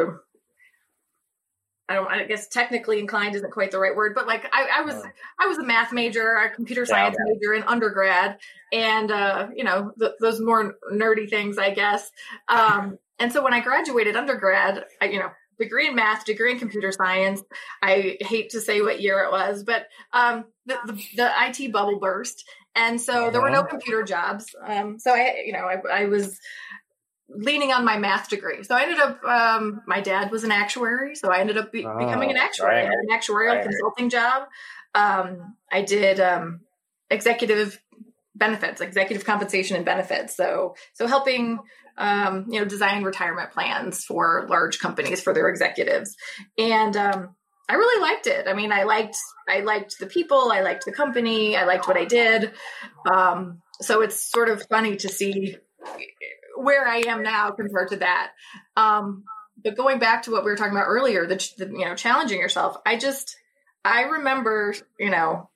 I 1.89 1.95
don't. 1.95 2.09
I 2.09 2.25
guess 2.25 2.49
technically 2.49 2.99
inclined 2.99 3.35
isn't 3.35 3.51
quite 3.51 3.71
the 3.71 3.79
right 3.79 3.97
word, 3.97 4.15
but 4.15 4.27
like 4.27 4.45
I, 4.53 4.81
I 4.81 4.83
was. 4.83 5.03
I 5.41 5.47
was 5.47 5.57
a 5.57 5.65
math 5.65 5.91
major, 5.91 6.35
a 6.35 6.51
computer 6.51 6.85
science 6.85 7.17
yeah, 7.19 7.33
major 7.33 7.55
in 7.55 7.63
undergrad, 7.63 8.37
and 8.73 9.11
uh, 9.11 9.49
you 9.55 9.65
know 9.65 9.93
th- 9.99 10.13
those 10.21 10.39
more 10.39 10.75
nerdy 10.93 11.31
things, 11.31 11.57
I 11.57 11.71
guess. 11.71 12.11
Um, 12.49 12.99
and 13.19 13.33
so 13.33 13.43
when 13.43 13.55
I 13.55 13.61
graduated 13.61 14.17
undergrad, 14.17 14.85
I, 15.01 15.07
you 15.07 15.19
know, 15.19 15.31
degree 15.59 15.89
in 15.89 15.95
math, 15.95 16.25
degree 16.25 16.53
in 16.53 16.59
computer 16.59 16.93
science. 16.93 17.43
I 17.83 18.17
hate 18.21 18.51
to 18.51 18.61
say 18.61 18.81
what 18.81 19.01
year 19.01 19.21
it 19.21 19.31
was, 19.31 19.65
but 19.65 19.87
um, 20.13 20.45
the, 20.67 20.79
the, 20.87 20.93
the 21.17 21.31
IT 21.47 21.73
bubble 21.73 21.99
burst, 21.99 22.45
and 22.75 23.01
so 23.01 23.31
there 23.31 23.41
were 23.41 23.51
no 23.51 23.61
uh-huh. 23.61 23.69
computer 23.69 24.03
jobs. 24.05 24.55
Um, 24.65 24.99
so 24.99 25.13
I, 25.13 25.43
you 25.45 25.53
know, 25.53 25.67
I, 25.67 26.03
I 26.03 26.05
was 26.07 26.39
leaning 27.29 27.73
on 27.73 27.85
my 27.85 27.99
math 27.99 28.29
degree. 28.29 28.63
So 28.63 28.75
I 28.75 28.83
ended 28.83 28.99
up, 28.99 29.23
um, 29.25 29.83
my 29.87 30.01
dad 30.01 30.31
was 30.31 30.45
an 30.45 30.53
actuary. 30.53 31.15
So 31.15 31.31
I 31.31 31.41
ended 31.41 31.59
up 31.59 31.73
be- 31.73 31.85
oh, 31.85 31.99
becoming 31.99 32.31
an 32.31 32.37
actuary, 32.37 32.77
right. 32.77 32.87
an 32.87 33.09
actuarial 33.13 33.57
right. 33.57 33.65
consulting 33.65 34.09
job. 34.11 34.49
Um, 34.95 35.57
I 35.71 35.83
did, 35.83 36.21
um, 36.21 36.61
executive 37.11 37.81
benefits, 38.35 38.81
executive 38.81 39.27
compensation 39.27 39.77
and 39.77 39.85
benefits. 39.85 40.37
So, 40.37 40.75
so 40.95 41.07
helping, 41.07 41.59
um, 41.99 42.47
you 42.49 42.61
know, 42.61 42.65
design 42.65 43.03
retirement 43.03 43.53
plans 43.53 44.05
for 44.05 44.47
large 44.49 44.79
companies 44.79 45.21
for 45.21 45.35
their 45.35 45.49
executives. 45.49 46.17
And, 46.57 46.97
um, 46.97 47.35
I 47.71 47.75
really 47.75 48.01
liked 48.01 48.27
it. 48.27 48.49
I 48.49 48.55
mean, 48.55 48.73
I 48.73 48.85
liked, 48.85 49.19
I 49.47 49.61
liked 49.61 49.99
the 49.99 50.07
people, 50.07 50.51
I 50.51 50.63
liked 50.63 50.87
the 50.87 50.93
company, 50.93 51.55
I 51.55 51.67
liked 51.67 51.87
what 51.87 51.99
I 51.99 52.07
did. 52.07 52.53
Um, 53.13 53.61
so 53.83 54.01
it's 54.01 54.31
sort 54.31 54.49
of 54.49 54.67
funny 54.71 54.97
to 54.97 55.09
see 55.11 55.59
where 56.57 56.89
I 56.89 57.03
am 57.07 57.23
now 57.23 57.51
compared 57.51 57.91
to 57.91 57.97
that. 57.97 58.31
Um, 58.77 59.25
but 59.63 59.77
going 59.77 59.99
back 59.99 60.23
to 60.23 60.31
what 60.31 60.45
we 60.45 60.51
were 60.51 60.57
talking 60.57 60.73
about 60.73 60.87
earlier, 60.87 61.27
the, 61.27 61.37
the, 61.59 61.67
you 61.67 61.85
know 61.85 61.95
challenging 61.95 62.41
yourself. 62.41 62.77
I 62.87 62.97
just 62.97 63.37
I 63.85 64.03
remember 64.03 64.75
you 64.99 65.11
know, 65.11 65.51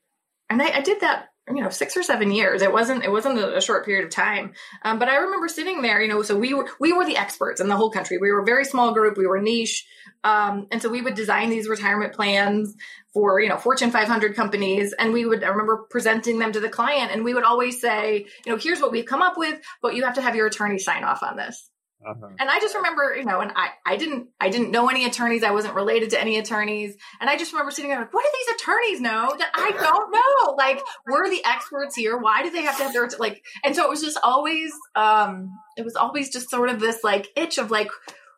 and 0.51 0.61
I, 0.61 0.79
I, 0.79 0.81
did 0.81 1.01
that 1.01 1.29
you 1.49 1.63
know 1.63 1.71
six 1.71 1.97
or 1.97 2.03
seven 2.03 2.31
years. 2.31 2.63
It 2.63 2.73
wasn't 2.73 3.05
it 3.05 3.11
wasn't 3.11 3.39
a, 3.39 3.61
short 3.61 3.85
period 3.85 4.05
of 4.05 4.11
time. 4.11 4.53
Um, 4.83 4.99
but 4.99 5.09
I 5.09 5.17
remember 5.17 5.49
sitting 5.49 5.83
there, 5.83 6.01
you 6.01 6.09
know, 6.09 6.23
so 6.23 6.37
we 6.37 6.55
were 6.55 6.69
we 6.79 6.93
were 6.93 7.05
the 7.05 7.17
experts 7.17 7.61
in 7.61 7.69
the 7.69 7.77
whole 7.77 7.91
country. 7.91 8.19
We 8.19 8.31
were 8.31 8.41
a 8.41 8.45
very 8.45 8.65
small 8.65 8.93
group. 8.93 9.17
We 9.17 9.27
were 9.27 9.41
niche, 9.41 9.85
um, 10.23 10.69
and 10.71 10.81
so 10.81 10.89
we 10.89 11.03
would 11.03 11.15
design 11.15 11.51
these 11.51 11.69
retirement 11.69 12.13
plans 12.13 12.75
for 13.13 13.41
you 13.41 13.49
know 13.49 13.59
Fortune 13.59 13.91
500 13.91 14.37
companies, 14.37 14.93
and 14.93 15.13
we 15.13 15.25
would 15.25 15.43
I 15.43 15.49
remember 15.49 15.87
presenting 15.91 16.39
them 16.39 16.53
to 16.53 16.61
the 16.61 16.69
client, 16.69 17.11
and 17.13 17.25
we 17.25 17.35
would 17.35 17.45
always 17.45 17.81
say, 17.81 18.27
you 18.47 18.53
know, 18.53 18.59
here's 18.59 18.81
what 18.81 18.93
we've 18.93 19.07
come 19.07 19.23
up 19.23 19.37
with, 19.37 19.61
but 19.81 19.95
you 19.95 20.05
have 20.05 20.15
to 20.15 20.23
have 20.23 20.37
your 20.37 20.47
attorney 20.47 20.79
sign 20.79 21.03
off 21.03 21.23
on 21.23 21.37
this. 21.37 21.69
Uh-huh. 22.05 22.29
And 22.39 22.51
I 22.51 22.59
just 22.59 22.75
remember, 22.75 23.15
you 23.17 23.25
know, 23.25 23.41
and 23.41 23.53
I, 23.55 23.69
I 23.87 23.97
didn't, 23.97 24.29
I 24.41 24.49
didn't 24.49 24.71
know 24.71 24.89
any 24.89 25.05
attorneys. 25.05 25.45
I 25.45 25.53
wasn't 25.53 25.75
related 25.75 26.11
to 26.11 26.21
any 26.21 26.39
attorneys. 26.39 26.97
And 27.21 27.31
I 27.31 27.37
just 27.37 27.53
remember 27.53 27.71
sitting 27.71 27.91
there 27.91 28.01
like, 28.01 28.13
what 28.13 28.25
do 28.25 28.31
these 28.33 28.57
attorneys 28.57 29.01
know 29.01 29.35
that 29.39 29.51
I 29.55 29.71
don't 29.81 30.11
know? 30.11 30.55
Like, 30.55 30.83
we're 31.07 31.29
the 31.31 31.45
experts 31.45 31.95
here. 31.95 32.17
Why 32.19 32.43
do 32.43 32.51
they 32.51 32.63
have 32.63 32.77
to 32.79 32.85
have 32.85 32.93
their, 32.93 33.09
like, 33.19 33.43
and 33.65 33.77
so 33.77 33.85
it 33.85 33.91
was 33.91 34.03
just 34.03 34.19
always, 34.23 34.73
um, 34.97 35.51
it 35.77 35.85
was 35.85 35.97
always 35.97 36.31
just 36.31 36.51
sort 36.51 36.69
of 36.69 36.81
this 36.81 37.05
like 37.05 37.29
itch 37.37 37.59
of 37.59 37.71
like, 37.71 37.91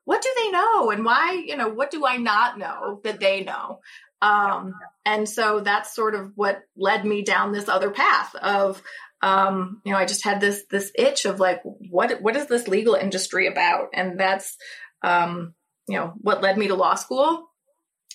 what 0.04 0.20
do 0.20 0.28
they 0.42 0.50
know? 0.50 0.90
And 0.90 1.04
why, 1.04 1.42
you 1.46 1.56
know, 1.56 1.68
what 1.68 1.90
do 1.90 2.06
I 2.06 2.18
not 2.18 2.58
know 2.58 3.00
that 3.04 3.20
they 3.20 3.42
know? 3.42 3.80
Um, 4.20 4.74
and 5.04 5.28
so 5.28 5.60
that's 5.60 5.94
sort 5.94 6.14
of 6.14 6.32
what 6.34 6.62
led 6.76 7.04
me 7.04 7.22
down 7.22 7.52
this 7.52 7.68
other 7.68 7.90
path 7.90 8.34
of, 8.36 8.82
um, 9.24 9.80
you 9.86 9.92
know, 9.92 9.98
I 9.98 10.04
just 10.04 10.22
had 10.22 10.38
this 10.38 10.64
this 10.70 10.92
itch 10.94 11.24
of 11.24 11.40
like, 11.40 11.62
what 11.64 12.20
what 12.20 12.36
is 12.36 12.46
this 12.46 12.68
legal 12.68 12.94
industry 12.94 13.46
about? 13.46 13.88
And 13.94 14.20
that's, 14.20 14.54
um, 15.02 15.54
you 15.88 15.96
know, 15.96 16.12
what 16.18 16.42
led 16.42 16.58
me 16.58 16.68
to 16.68 16.74
law 16.74 16.94
school. 16.94 17.48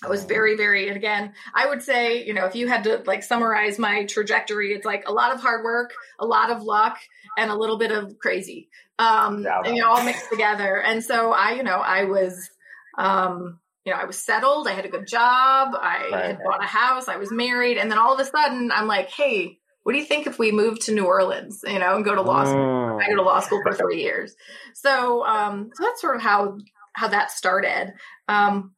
I 0.04 0.08
was 0.08 0.24
very, 0.24 0.56
very, 0.56 0.88
and 0.88 0.96
again, 0.96 1.34
I 1.54 1.68
would 1.68 1.82
say, 1.82 2.24
you 2.26 2.34
know, 2.34 2.46
if 2.46 2.56
you 2.56 2.68
had 2.68 2.84
to 2.84 3.04
like 3.06 3.24
summarize 3.24 3.78
my 3.80 4.06
trajectory, 4.06 4.72
it's 4.74 4.86
like 4.86 5.08
a 5.08 5.12
lot 5.12 5.34
of 5.34 5.42
hard 5.42 5.64
work, 5.66 5.94
a 6.20 6.26
lot 6.26 6.52
of 6.52 6.62
luck, 6.62 7.00
and 7.38 7.50
a 7.50 7.56
little 7.56 7.78
bit 7.80 7.92
of 7.92 8.18
crazy, 8.20 8.70
um, 9.00 9.46
and 9.66 9.76
you 9.76 9.82
know, 9.82 9.90
all 9.90 10.04
mixed 10.04 10.30
together. 10.30 10.80
And 10.80 11.04
so 11.04 11.34
I, 11.34 11.54
you 11.54 11.64
know, 11.64 11.80
I 11.80 12.04
was, 12.04 12.50
um, 12.98 13.60
you 13.84 13.92
know, 13.92 14.00
I 14.00 14.06
was 14.06 14.18
settled. 14.18 14.68
I 14.68 14.74
had 14.74 14.86
a 14.86 14.90
good 14.90 15.08
job. 15.08 15.74
I 15.74 16.10
right, 16.12 16.26
had 16.26 16.40
bought 16.44 16.64
a 16.64 16.68
house. 16.68 17.08
I 17.08 17.18
was 17.18 17.32
married. 17.32 17.78
And 17.78 17.90
then 17.90 17.98
all 17.98 18.14
of 18.14 18.20
a 18.20 18.26
sudden 18.26 18.72
I'm 18.72 18.88
like, 18.88 19.10
Hey, 19.10 19.59
what 19.84 19.94
do 19.94 20.00
you 20.00 20.06
think 20.06 20.28
if 20.28 20.38
we 20.38 20.52
move 20.52 20.80
to 20.82 20.94
New 20.94 21.06
Orleans, 21.06 21.64
you 21.66 21.80
know, 21.80 21.96
and 21.96 22.06
go 22.06 22.16
to 22.16 22.22
law 22.22 22.44
school? 22.44 22.60
Mm. 22.60 23.04
I 23.04 23.10
go 23.10 23.16
to 23.16 23.22
law 23.22 23.40
school 23.40 23.62
for 23.64 23.74
three 23.74 24.02
years. 24.02 24.36
So, 24.74 25.26
um, 25.26 25.72
so 25.74 25.84
that's 25.84 26.02
sort 26.02 26.16
of 26.16 26.22
how, 26.22 26.58
how 26.94 27.08
that 27.08 27.32
started. 27.32 27.94
Um, 28.28 28.74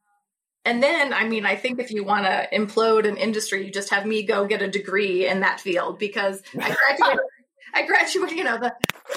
and 0.64 0.82
then, 0.82 1.12
I 1.12 1.28
mean, 1.28 1.44
I 1.44 1.56
think 1.56 1.80
if 1.80 1.90
you 1.90 2.04
want 2.04 2.26
to 2.26 2.48
implode 2.52 3.06
an 3.06 3.16
industry, 3.16 3.66
you 3.66 3.72
just 3.72 3.90
have 3.90 4.06
me 4.06 4.22
go 4.22 4.46
get 4.46 4.62
a 4.62 4.68
degree 4.68 5.26
in 5.26 5.40
that 5.40 5.60
field 5.60 5.98
because 5.98 6.40
I 6.56 6.74
graduated 6.98 7.26
I 7.74 7.86
graduated, 7.86 8.36
you 8.36 8.44
know, 8.44 8.58
the 8.58 8.74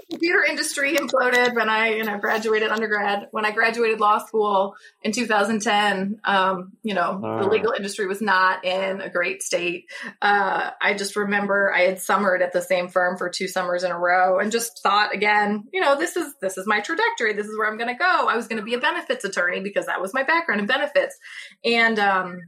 computer 0.09 0.43
industry 0.43 0.95
imploded 0.95 1.55
when 1.55 1.69
I, 1.69 1.95
you 1.95 2.03
know, 2.03 2.17
graduated 2.17 2.69
undergrad. 2.69 3.27
When 3.31 3.45
I 3.45 3.51
graduated 3.51 3.99
law 3.99 4.19
school 4.19 4.75
in 5.01 5.11
2010, 5.11 6.19
um, 6.23 6.73
you 6.83 6.93
know, 6.93 7.19
the 7.41 7.47
legal 7.47 7.73
industry 7.73 8.07
was 8.07 8.21
not 8.21 8.65
in 8.65 9.01
a 9.01 9.09
great 9.09 9.43
state. 9.43 9.85
Uh, 10.21 10.71
I 10.81 10.93
just 10.93 11.15
remember 11.15 11.73
I 11.73 11.81
had 11.81 11.99
summered 11.99 12.41
at 12.41 12.53
the 12.53 12.61
same 12.61 12.87
firm 12.87 13.17
for 13.17 13.29
two 13.29 13.47
summers 13.47 13.83
in 13.83 13.91
a 13.91 13.97
row 13.97 14.39
and 14.39 14.51
just 14.51 14.81
thought 14.81 15.13
again, 15.13 15.65
you 15.73 15.81
know, 15.81 15.97
this 15.97 16.15
is, 16.15 16.33
this 16.41 16.57
is 16.57 16.67
my 16.67 16.79
trajectory. 16.79 17.33
This 17.33 17.47
is 17.47 17.57
where 17.57 17.69
I'm 17.69 17.77
going 17.77 17.93
to 17.93 17.99
go. 17.99 18.27
I 18.27 18.35
was 18.35 18.47
going 18.47 18.59
to 18.59 18.65
be 18.65 18.73
a 18.73 18.79
benefits 18.79 19.25
attorney 19.25 19.59
because 19.61 19.87
that 19.87 20.01
was 20.01 20.13
my 20.13 20.23
background 20.23 20.61
in 20.61 20.67
benefits. 20.67 21.17
And, 21.63 21.99
um, 21.99 22.39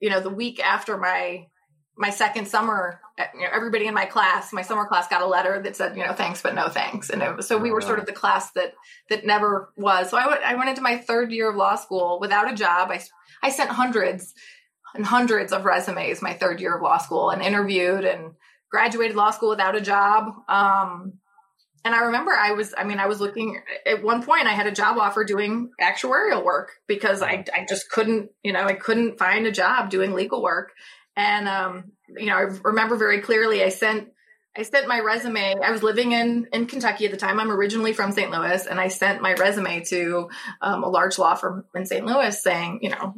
you 0.00 0.10
know, 0.10 0.20
the 0.20 0.30
week 0.30 0.60
after 0.60 0.96
my 0.96 1.46
my 1.98 2.10
second 2.10 2.46
summer, 2.46 3.00
uh, 3.18 3.24
you 3.34 3.40
know, 3.40 3.48
everybody 3.52 3.86
in 3.86 3.94
my 3.94 4.06
class, 4.06 4.52
my 4.52 4.62
summer 4.62 4.86
class, 4.86 5.08
got 5.08 5.20
a 5.20 5.26
letter 5.26 5.60
that 5.60 5.76
said, 5.76 5.96
you 5.96 6.06
know, 6.06 6.12
thanks 6.12 6.40
but 6.40 6.54
no 6.54 6.68
thanks, 6.68 7.10
and 7.10 7.20
was, 7.36 7.46
so 7.48 7.58
we 7.58 7.70
were 7.70 7.80
sort 7.80 7.98
of 7.98 8.06
the 8.06 8.12
class 8.12 8.52
that 8.52 8.74
that 9.10 9.26
never 9.26 9.72
was. 9.76 10.10
So 10.10 10.16
I 10.16 10.26
went, 10.28 10.42
I 10.42 10.54
went 10.54 10.70
into 10.70 10.80
my 10.82 10.96
third 10.96 11.32
year 11.32 11.50
of 11.50 11.56
law 11.56 11.74
school 11.74 12.18
without 12.20 12.50
a 12.50 12.54
job. 12.54 12.90
I 12.90 13.02
I 13.42 13.50
sent 13.50 13.70
hundreds 13.70 14.32
and 14.94 15.04
hundreds 15.04 15.52
of 15.52 15.64
resumes 15.64 16.22
my 16.22 16.34
third 16.34 16.60
year 16.60 16.76
of 16.76 16.82
law 16.82 16.98
school 16.98 17.30
and 17.30 17.42
interviewed 17.42 18.04
and 18.04 18.32
graduated 18.70 19.16
law 19.16 19.30
school 19.30 19.50
without 19.50 19.76
a 19.76 19.80
job. 19.80 20.32
Um, 20.48 21.14
and 21.84 21.94
I 21.94 22.04
remember 22.04 22.32
I 22.32 22.52
was, 22.52 22.74
I 22.76 22.84
mean, 22.84 22.98
I 22.98 23.06
was 23.06 23.20
looking 23.20 23.60
at 23.86 24.02
one 24.02 24.22
point, 24.22 24.46
I 24.46 24.52
had 24.52 24.66
a 24.66 24.72
job 24.72 24.98
offer 24.98 25.24
doing 25.24 25.70
actuarial 25.80 26.44
work 26.44 26.72
because 26.86 27.22
I, 27.22 27.44
I 27.54 27.64
just 27.68 27.90
couldn't, 27.90 28.30
you 28.42 28.52
know, 28.52 28.64
I 28.64 28.74
couldn't 28.74 29.18
find 29.18 29.46
a 29.46 29.52
job 29.52 29.90
doing 29.90 30.12
legal 30.12 30.42
work. 30.42 30.72
And 31.18 31.48
um, 31.48 31.92
you 32.16 32.26
know, 32.26 32.36
I 32.36 32.42
remember 32.62 32.96
very 32.96 33.20
clearly 33.20 33.62
I 33.62 33.70
sent 33.70 34.08
I 34.56 34.62
sent 34.62 34.88
my 34.88 35.00
resume. 35.00 35.56
I 35.62 35.72
was 35.72 35.82
living 35.82 36.12
in 36.12 36.46
in 36.52 36.66
Kentucky 36.66 37.06
at 37.06 37.10
the 37.10 37.16
time. 37.16 37.40
I'm 37.40 37.50
originally 37.50 37.92
from 37.92 38.12
St. 38.12 38.30
Louis, 38.30 38.66
and 38.66 38.80
I 38.80 38.86
sent 38.86 39.20
my 39.20 39.34
resume 39.34 39.84
to 39.86 40.30
um, 40.62 40.84
a 40.84 40.88
large 40.88 41.18
law 41.18 41.34
firm 41.34 41.64
in 41.74 41.86
St. 41.86 42.06
Louis, 42.06 42.40
saying, 42.40 42.78
you 42.82 42.90
know, 42.90 43.14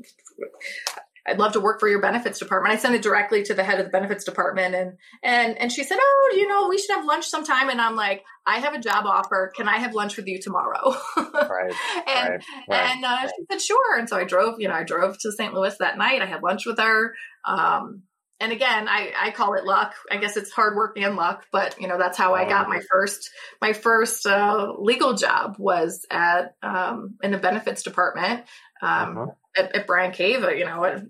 I'd 1.30 1.38
love 1.38 1.52
to 1.52 1.60
work 1.60 1.78
for 1.78 1.88
your 1.88 2.00
benefits 2.00 2.40
department. 2.40 2.74
I 2.74 2.76
sent 2.76 2.94
it 2.94 3.02
directly 3.02 3.44
to 3.44 3.54
the 3.54 3.62
head 3.62 3.78
of 3.78 3.86
the 3.86 3.90
benefits 3.90 4.24
department, 4.24 4.74
and 4.74 4.98
and 5.22 5.56
and 5.56 5.70
she 5.70 5.84
said, 5.84 5.98
oh, 6.00 6.32
you 6.36 6.48
know, 6.48 6.68
we 6.68 6.76
should 6.76 6.94
have 6.96 7.04
lunch 7.04 7.26
sometime. 7.26 7.68
And 7.68 7.80
I'm 7.80 7.94
like, 7.94 8.24
I 8.46 8.58
have 8.58 8.74
a 8.74 8.80
job 8.80 9.06
offer. 9.06 9.52
Can 9.54 9.68
I 9.68 9.78
have 9.78 9.94
lunch 9.94 10.16
with 10.16 10.26
you 10.26 10.40
tomorrow? 10.40 10.94
right. 11.16 11.72
and 12.06 12.30
right, 12.30 12.44
right, 12.68 12.96
and 12.96 13.04
uh, 13.04 13.28
she 13.28 13.44
said, 13.50 13.60
sure. 13.60 13.98
And 13.98 14.08
so 14.08 14.16
I 14.16 14.24
drove. 14.24 14.56
You 14.58 14.68
know, 14.68 14.74
I 14.74 14.82
drove 14.82 15.18
to 15.20 15.30
St. 15.30 15.54
Louis 15.54 15.76
that 15.78 15.96
night. 15.96 16.20
I 16.20 16.26
had 16.26 16.42
lunch 16.42 16.66
with 16.66 16.78
her. 16.78 17.14
Um, 17.44 18.02
and 18.40 18.52
again, 18.52 18.88
I, 18.88 19.12
I 19.20 19.30
call 19.32 19.52
it 19.54 19.64
luck. 19.64 19.94
I 20.10 20.16
guess 20.16 20.38
it's 20.38 20.50
hard 20.50 20.74
work 20.74 20.96
and 20.96 21.14
luck, 21.14 21.44
but 21.52 21.78
you 21.78 21.86
know, 21.88 21.98
that's 21.98 22.16
how 22.16 22.34
I 22.34 22.48
got 22.48 22.70
my 22.70 22.80
first, 22.90 23.28
my 23.60 23.74
first, 23.74 24.26
uh, 24.26 24.72
legal 24.78 25.12
job 25.12 25.56
was 25.58 26.06
at, 26.10 26.54
um, 26.62 27.16
in 27.22 27.32
the 27.32 27.38
benefits 27.38 27.82
department, 27.82 28.46
um, 28.80 29.18
uh-huh. 29.18 29.26
At, 29.56 29.74
at 29.74 29.86
Bryan 29.86 30.12
Cave, 30.12 30.42
you 30.56 30.64
know, 30.64 30.84
at 30.84 31.02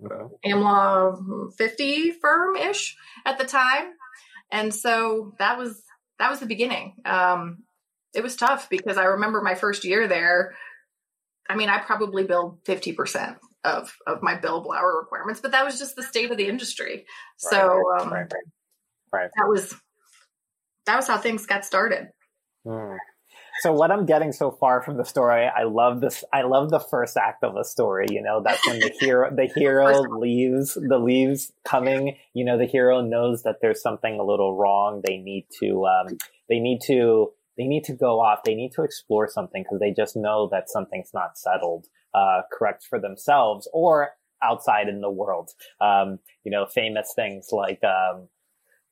AmLaw 0.44 1.52
50 1.56 2.10
firm 2.12 2.56
ish 2.56 2.96
at 3.24 3.38
the 3.38 3.44
time. 3.44 3.92
And 4.52 4.74
so 4.74 5.34
that 5.38 5.58
was, 5.58 5.82
that 6.18 6.30
was 6.30 6.40
the 6.40 6.46
beginning. 6.46 6.94
Um, 7.04 7.64
it 8.14 8.22
was 8.22 8.36
tough 8.36 8.68
because 8.68 8.96
I 8.96 9.04
remember 9.04 9.40
my 9.40 9.54
first 9.54 9.84
year 9.84 10.08
there. 10.08 10.54
I 11.48 11.54
mean, 11.54 11.68
I 11.68 11.78
probably 11.78 12.24
billed 12.24 12.64
50% 12.64 13.36
of 13.64 13.94
of 14.06 14.22
my 14.22 14.36
billable 14.36 14.74
hour 14.74 14.98
requirements, 14.98 15.40
but 15.40 15.52
that 15.52 15.64
was 15.64 15.78
just 15.78 15.96
the 15.96 16.02
state 16.02 16.30
of 16.30 16.36
the 16.36 16.48
industry. 16.48 16.94
Right, 16.96 17.04
so 17.36 17.82
um, 17.98 18.12
right, 18.12 18.20
right, 18.32 18.42
right, 19.12 19.30
that 19.36 19.48
was 19.48 19.74
that 20.86 20.96
was 20.96 21.06
how 21.06 21.18
things 21.18 21.46
got 21.46 21.64
started. 21.64 22.08
Mm. 22.66 22.96
So 23.60 23.72
what 23.72 23.90
I'm 23.90 24.06
getting 24.06 24.32
so 24.32 24.50
far 24.50 24.80
from 24.80 24.96
the 24.96 25.04
story, 25.04 25.46
I 25.46 25.64
love 25.64 26.00
this. 26.00 26.24
I 26.32 26.42
love 26.42 26.70
the 26.70 26.80
first 26.80 27.18
act 27.18 27.44
of 27.44 27.56
a 27.56 27.64
story. 27.64 28.06
You 28.10 28.22
know, 28.22 28.42
that's 28.42 28.66
when 28.66 28.80
the 28.80 28.90
hero, 29.00 29.30
the 29.34 29.50
hero 29.54 30.00
leaves, 30.18 30.74
the 30.74 30.98
leaves 30.98 31.52
coming. 31.64 32.16
You 32.32 32.46
know, 32.46 32.56
the 32.56 32.64
hero 32.64 33.02
knows 33.02 33.42
that 33.42 33.56
there's 33.60 33.82
something 33.82 34.18
a 34.18 34.24
little 34.24 34.56
wrong. 34.56 35.02
They 35.06 35.18
need 35.18 35.46
to, 35.60 35.84
um, 35.84 36.16
they 36.48 36.58
need 36.58 36.80
to, 36.86 37.32
they 37.58 37.66
need 37.66 37.84
to 37.84 37.92
go 37.92 38.20
off. 38.20 38.44
They 38.44 38.54
need 38.54 38.72
to 38.76 38.82
explore 38.82 39.28
something 39.28 39.62
because 39.62 39.78
they 39.78 39.92
just 39.92 40.16
know 40.16 40.48
that 40.50 40.70
something's 40.70 41.12
not 41.12 41.36
settled 41.36 41.86
uh, 42.14 42.42
correct 42.50 42.84
for 42.88 42.98
themselves 42.98 43.68
or 43.74 44.12
outside 44.42 44.88
in 44.88 45.02
the 45.02 45.10
world. 45.10 45.50
Um, 45.82 46.18
you 46.44 46.50
know, 46.50 46.64
famous 46.64 47.12
things 47.14 47.48
like, 47.52 47.80
um, 47.84 48.28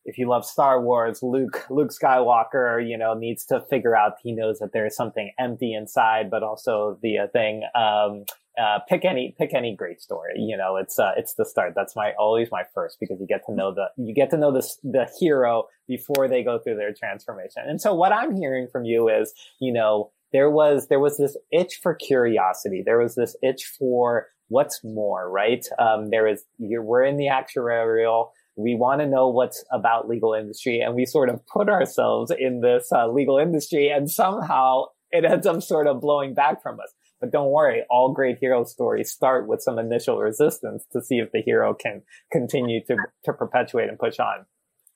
if 0.08 0.16
you 0.16 0.26
love 0.26 0.42
Star 0.42 0.80
Wars, 0.80 1.22
Luke, 1.22 1.66
Luke 1.68 1.90
Skywalker, 1.90 2.80
you 2.84 2.96
know, 2.96 3.12
needs 3.12 3.44
to 3.44 3.60
figure 3.68 3.94
out, 3.94 4.14
he 4.22 4.32
knows 4.32 4.58
that 4.58 4.72
there 4.72 4.86
is 4.86 4.96
something 4.96 5.30
empty 5.38 5.74
inside, 5.74 6.30
but 6.30 6.42
also 6.42 6.98
the 7.02 7.18
uh, 7.18 7.26
thing, 7.28 7.62
um, 7.74 8.24
uh, 8.58 8.78
pick 8.88 9.04
any, 9.04 9.34
pick 9.38 9.52
any 9.52 9.76
great 9.76 10.00
story. 10.00 10.32
You 10.38 10.56
know, 10.56 10.76
it's, 10.76 10.98
uh, 10.98 11.12
it's 11.18 11.34
the 11.34 11.44
start. 11.44 11.74
That's 11.76 11.94
my, 11.94 12.12
always 12.18 12.48
my 12.50 12.62
first 12.74 12.96
because 12.98 13.20
you 13.20 13.26
get 13.26 13.42
to 13.48 13.54
know 13.54 13.74
the, 13.74 13.90
you 13.98 14.14
get 14.14 14.30
to 14.30 14.38
know 14.38 14.50
the, 14.50 14.66
the 14.82 15.10
hero 15.20 15.64
before 15.86 16.26
they 16.26 16.42
go 16.42 16.58
through 16.58 16.76
their 16.76 16.94
transformation. 16.94 17.64
And 17.66 17.78
so 17.78 17.92
what 17.94 18.10
I'm 18.10 18.34
hearing 18.34 18.66
from 18.72 18.86
you 18.86 19.10
is, 19.10 19.34
you 19.60 19.74
know, 19.74 20.10
there 20.32 20.50
was, 20.50 20.88
there 20.88 21.00
was 21.00 21.18
this 21.18 21.36
itch 21.52 21.80
for 21.82 21.94
curiosity. 21.94 22.82
There 22.82 22.98
was 22.98 23.14
this 23.14 23.36
itch 23.42 23.70
for 23.78 24.28
what's 24.48 24.80
more, 24.82 25.30
right? 25.30 25.64
Um, 25.78 26.08
there 26.08 26.26
is, 26.26 26.44
we're 26.58 27.04
in 27.04 27.18
the 27.18 27.26
actuarial, 27.26 28.30
we 28.58 28.74
want 28.74 29.00
to 29.00 29.06
know 29.06 29.28
what's 29.28 29.64
about 29.72 30.08
legal 30.08 30.34
industry 30.34 30.80
and 30.80 30.94
we 30.94 31.06
sort 31.06 31.30
of 31.30 31.46
put 31.46 31.68
ourselves 31.68 32.32
in 32.36 32.60
this 32.60 32.90
uh, 32.92 33.06
legal 33.08 33.38
industry 33.38 33.88
and 33.88 34.10
somehow 34.10 34.84
it 35.12 35.24
ends 35.24 35.46
up 35.46 35.62
sort 35.62 35.86
of 35.86 36.00
blowing 36.00 36.34
back 36.34 36.60
from 36.62 36.80
us. 36.80 36.92
But 37.20 37.30
don't 37.30 37.50
worry, 37.50 37.82
all 37.88 38.12
great 38.12 38.38
hero 38.40 38.64
stories 38.64 39.10
start 39.10 39.46
with 39.46 39.62
some 39.62 39.78
initial 39.78 40.18
resistance 40.18 40.84
to 40.92 41.00
see 41.00 41.18
if 41.18 41.30
the 41.30 41.40
hero 41.40 41.72
can 41.72 42.02
continue 42.32 42.84
to, 42.86 42.96
to 43.24 43.32
perpetuate 43.32 43.88
and 43.88 43.98
push 43.98 44.18
on. 44.18 44.44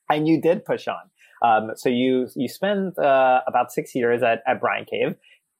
And 0.09 0.27
you 0.27 0.41
did 0.41 0.65
push 0.65 0.87
on. 0.87 1.09
Um, 1.41 1.71
so 1.75 1.89
you, 1.89 2.27
you 2.35 2.47
spend, 2.47 2.97
uh, 2.97 3.41
about 3.47 3.71
six 3.71 3.95
years 3.95 4.23
at, 4.23 4.41
at 4.45 4.59
Bryan 4.59 4.85
Cave 4.85 5.15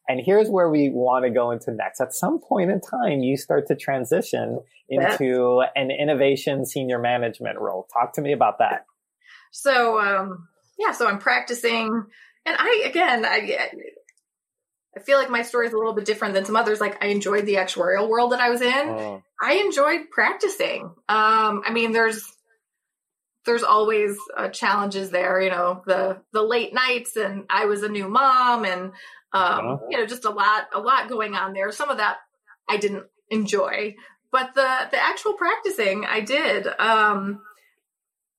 and 0.08 0.22
here's 0.24 0.50
where 0.50 0.70
we 0.70 0.90
want 0.90 1.26
to 1.26 1.32
go 1.32 1.52
into 1.52 1.72
next. 1.72 2.02
At 2.02 2.14
some 2.14 2.40
point 2.40 2.72
in 2.72 2.82
time, 2.82 3.22
you 3.22 3.38
start 3.38 3.68
to 3.68 3.76
transition 3.76 4.60
into 4.90 5.64
an 5.76 5.92
innovation 5.92 6.66
senior 6.66 7.00
management 7.00 7.60
role. 7.60 7.88
Talk 7.94 8.14
to 8.14 8.22
me 8.22 8.34
about 8.34 8.60
that. 8.60 8.86
So, 9.52 10.00
um, 10.00 10.48
yeah, 10.78 10.92
so 10.92 11.08
I'm 11.08 11.20
practicing 11.20 12.06
and 12.46 12.56
I, 12.60 12.84
again, 12.86 13.26
I, 13.26 13.70
I 14.96 15.00
feel 15.00 15.18
like 15.18 15.30
my 15.30 15.44
story 15.44 15.68
is 15.68 15.74
a 15.74 15.78
little 15.78 15.94
bit 15.94 16.06
different 16.06 16.34
than 16.34 16.46
some 16.46 16.56
others. 16.56 16.82
Like 16.82 17.04
I 17.04 17.08
enjoyed 17.08 17.46
the 17.46 17.56
actuarial 17.56 18.10
world 18.10 18.34
that 18.34 18.42
I 18.42 18.50
was 18.50 18.62
in. 18.62 18.90
Oh. 18.90 19.24
I 19.42 19.54
enjoyed 19.56 20.10
practicing. 20.12 20.84
Um, 21.08 21.64
I 21.66 21.72
mean, 21.72 21.94
there's, 21.94 22.22
there's 23.46 23.64
always 23.64 24.18
uh, 24.38 24.50
challenges 24.50 25.10
there, 25.10 25.42
you 25.42 25.50
know, 25.50 25.82
the, 25.86 26.22
the 26.32 26.42
late 26.42 26.74
nights 26.74 27.16
and 27.16 27.46
I 27.50 27.66
was 27.66 27.84
a 27.84 27.90
new 27.90 28.08
mom 28.08 28.66
and, 28.66 28.84
um, 28.84 28.94
uh-huh. 29.34 29.78
you 29.90 29.98
know, 29.98 30.06
just 30.06 30.26
a 30.26 30.30
lot, 30.30 30.68
a 30.74 30.80
lot 30.80 31.10
going 31.10 31.36
on 31.36 31.54
there. 31.54 31.72
Some 31.72 31.90
of 31.90 31.98
that 31.98 32.18
I 32.70 32.78
didn't 32.78 33.06
enjoy, 33.30 33.96
but 34.32 34.54
the 34.56 34.88
the 34.92 34.98
actual 34.98 35.34
practicing 35.34 36.06
I 36.06 36.22
did. 36.22 36.68
Um, 36.68 37.42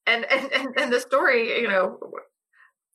and 0.06 0.24
and 0.24 0.52
and, 0.52 0.68
and 0.76 0.92
the 0.92 1.00
story, 1.00 1.60
you 1.60 1.68
know, 1.68 1.98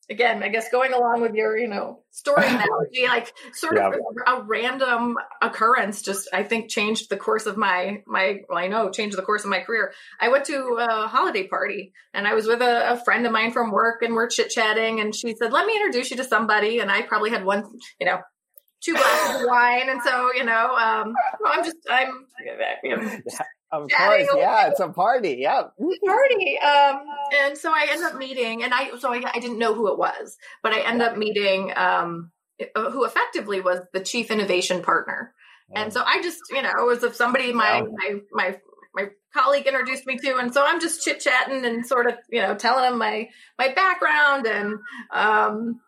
again, 0.10 0.44
I 0.44 0.50
guess 0.50 0.70
going 0.70 0.94
along 0.94 1.22
with 1.22 1.34
your, 1.34 1.58
you 1.58 1.68
know, 1.68 2.00
story 2.12 2.46
analogy, 2.48 3.06
like 3.08 3.34
sort 3.54 3.76
yeah. 3.76 3.90
of 3.90 4.42
a, 4.42 4.44
random 4.44 5.18
occurrence 5.42 6.02
just 6.02 6.28
I 6.34 6.44
think 6.44 6.70
changed 6.70 7.10
the 7.10 7.18
course 7.18 7.46
of 7.46 7.58
my 7.58 8.04
my 8.08 8.42
well, 8.50 8.58
I 8.58 8.68
know 8.68 8.90
changed 8.90 9.18
the 9.18 9.22
course 9.22 9.44
of 9.44 9.50
my 9.50 9.60
career. 9.60 9.94
I 10.20 10.30
went 10.30 10.46
to 10.46 10.78
a 10.80 11.08
holiday 11.08 11.48
party 11.48 11.94
and 12.14 12.28
I 12.28 12.34
was 12.34 12.48
with 12.48 12.62
a, 12.62 12.94
a 12.94 13.04
friend 13.04 13.26
of 13.26 13.32
mine 13.32 13.52
from 13.52 13.72
work 13.72 14.02
and 14.02 14.14
we're 14.14 14.28
chit 14.28 14.50
chatting 14.50 15.00
and 15.00 15.14
she 15.14 15.36
said, 15.36 15.54
"Let 15.54 15.66
me 15.66 15.76
introduce 15.76 16.12
you 16.12 16.18
to 16.18 16.24
somebody." 16.24 16.80
And 16.80 16.92
I 16.92 17.04
probably 17.04 17.30
had 17.30 17.46
one, 17.46 17.64
you 18.00 18.06
know, 18.06 18.20
two 18.82 18.94
glasses 18.94 19.42
of 19.42 19.48
wine, 19.48 19.90
and 19.90 20.02
so 20.02 20.34
you 20.34 20.44
know, 20.44 20.76
um, 20.76 21.14
I'm 21.46 21.64
just 21.64 21.78
I'm 21.90 22.26
you 22.84 22.98
know, 22.98 23.20
of 23.72 23.90
course, 23.90 24.28
yeah, 24.36 24.68
it's 24.68 24.80
a 24.80 24.90
party. 24.90 25.38
Yeah, 25.40 25.64
party. 26.06 26.60
Um, 26.60 27.02
and 27.42 27.58
so 27.58 27.72
I 27.72 27.88
end 27.92 28.04
up 28.04 28.16
meeting, 28.16 28.64
and 28.64 28.74
I 28.74 28.98
so 28.98 29.14
I, 29.14 29.22
I 29.34 29.40
didn't 29.40 29.60
know 29.60 29.74
who 29.74 29.92
it 29.92 29.98
was, 29.98 30.38
but 30.64 30.74
I 30.74 30.82
end 30.82 31.02
up 31.02 31.18
meeting 31.18 31.72
um, 31.76 32.32
uh, 32.76 32.92
who 32.92 33.06
effectively 33.06 33.62
was 33.62 33.80
the 33.94 34.02
chief 34.02 34.32
innovation 34.32 34.82
partner. 34.82 35.34
And 35.76 35.94
so 35.94 36.04
I 36.06 36.22
just, 36.22 36.40
you 36.50 36.62
know, 36.62 36.72
it 36.80 36.86
was 36.86 37.04
if 37.04 37.16
somebody 37.16 37.54
my 37.54 37.82
my 37.82 38.20
my 38.32 38.58
my 38.96 39.10
colleague 39.34 39.68
introduced 39.68 40.08
me 40.08 40.18
to, 40.18 40.38
and 40.38 40.54
so 40.54 40.66
I'm 40.66 40.82
just 40.82 41.04
chit 41.04 41.20
chatting 41.20 41.64
and 41.64 41.86
sort 41.86 42.08
of, 42.08 42.16
you 42.30 42.42
know, 42.42 42.56
telling 42.56 42.92
him 42.92 42.98
my 42.98 43.30
my 43.58 43.72
background 43.74 44.48
and 44.48 44.80
um, 45.14 45.80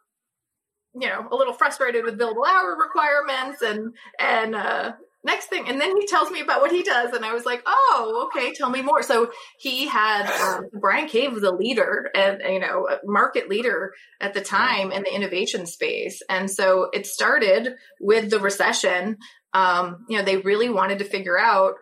you 0.93 1.07
know, 1.07 1.27
a 1.31 1.35
little 1.35 1.53
frustrated 1.53 2.03
with 2.03 2.17
billable 2.19 2.47
hour 2.47 2.75
requirements 2.79 3.61
and 3.61 3.93
and 4.19 4.55
uh 4.55 4.93
next 5.23 5.47
thing. 5.47 5.67
And 5.67 5.79
then 5.79 5.95
he 5.97 6.07
tells 6.07 6.31
me 6.31 6.41
about 6.41 6.61
what 6.61 6.71
he 6.71 6.81
does 6.81 7.13
and 7.13 7.23
i 7.23 7.33
was 7.33 7.45
like 7.45 7.61
oh 7.65 8.27
okay 8.27 8.53
tell 8.53 8.69
me 8.69 8.81
more. 8.81 9.03
So 9.03 9.31
he 9.57 9.87
had 9.87 10.29
um, 10.41 10.65
bryan 10.73 11.07
cave 11.07 11.33
was 11.33 11.43
a 11.43 11.51
leader 11.51 12.09
and 12.15 12.41
you 12.41 12.59
know 12.59 12.87
a 12.89 12.99
market 13.05 13.49
leader 13.49 13.93
at 14.19 14.33
the 14.33 14.41
time 14.41 14.91
in 14.91 15.03
the 15.03 15.13
innovation 15.13 15.65
space. 15.65 16.21
And 16.27 16.49
so 16.49 16.89
it 16.93 17.05
started 17.05 17.75
with 17.99 18.29
the 18.29 18.39
recession. 18.39 19.17
Um, 19.53 20.05
you 20.09 20.17
know 20.17 20.23
they 20.23 20.37
really 20.37 20.69
wanted 20.69 20.99
to 20.99 21.05
figure 21.05 21.39
out 21.39 21.75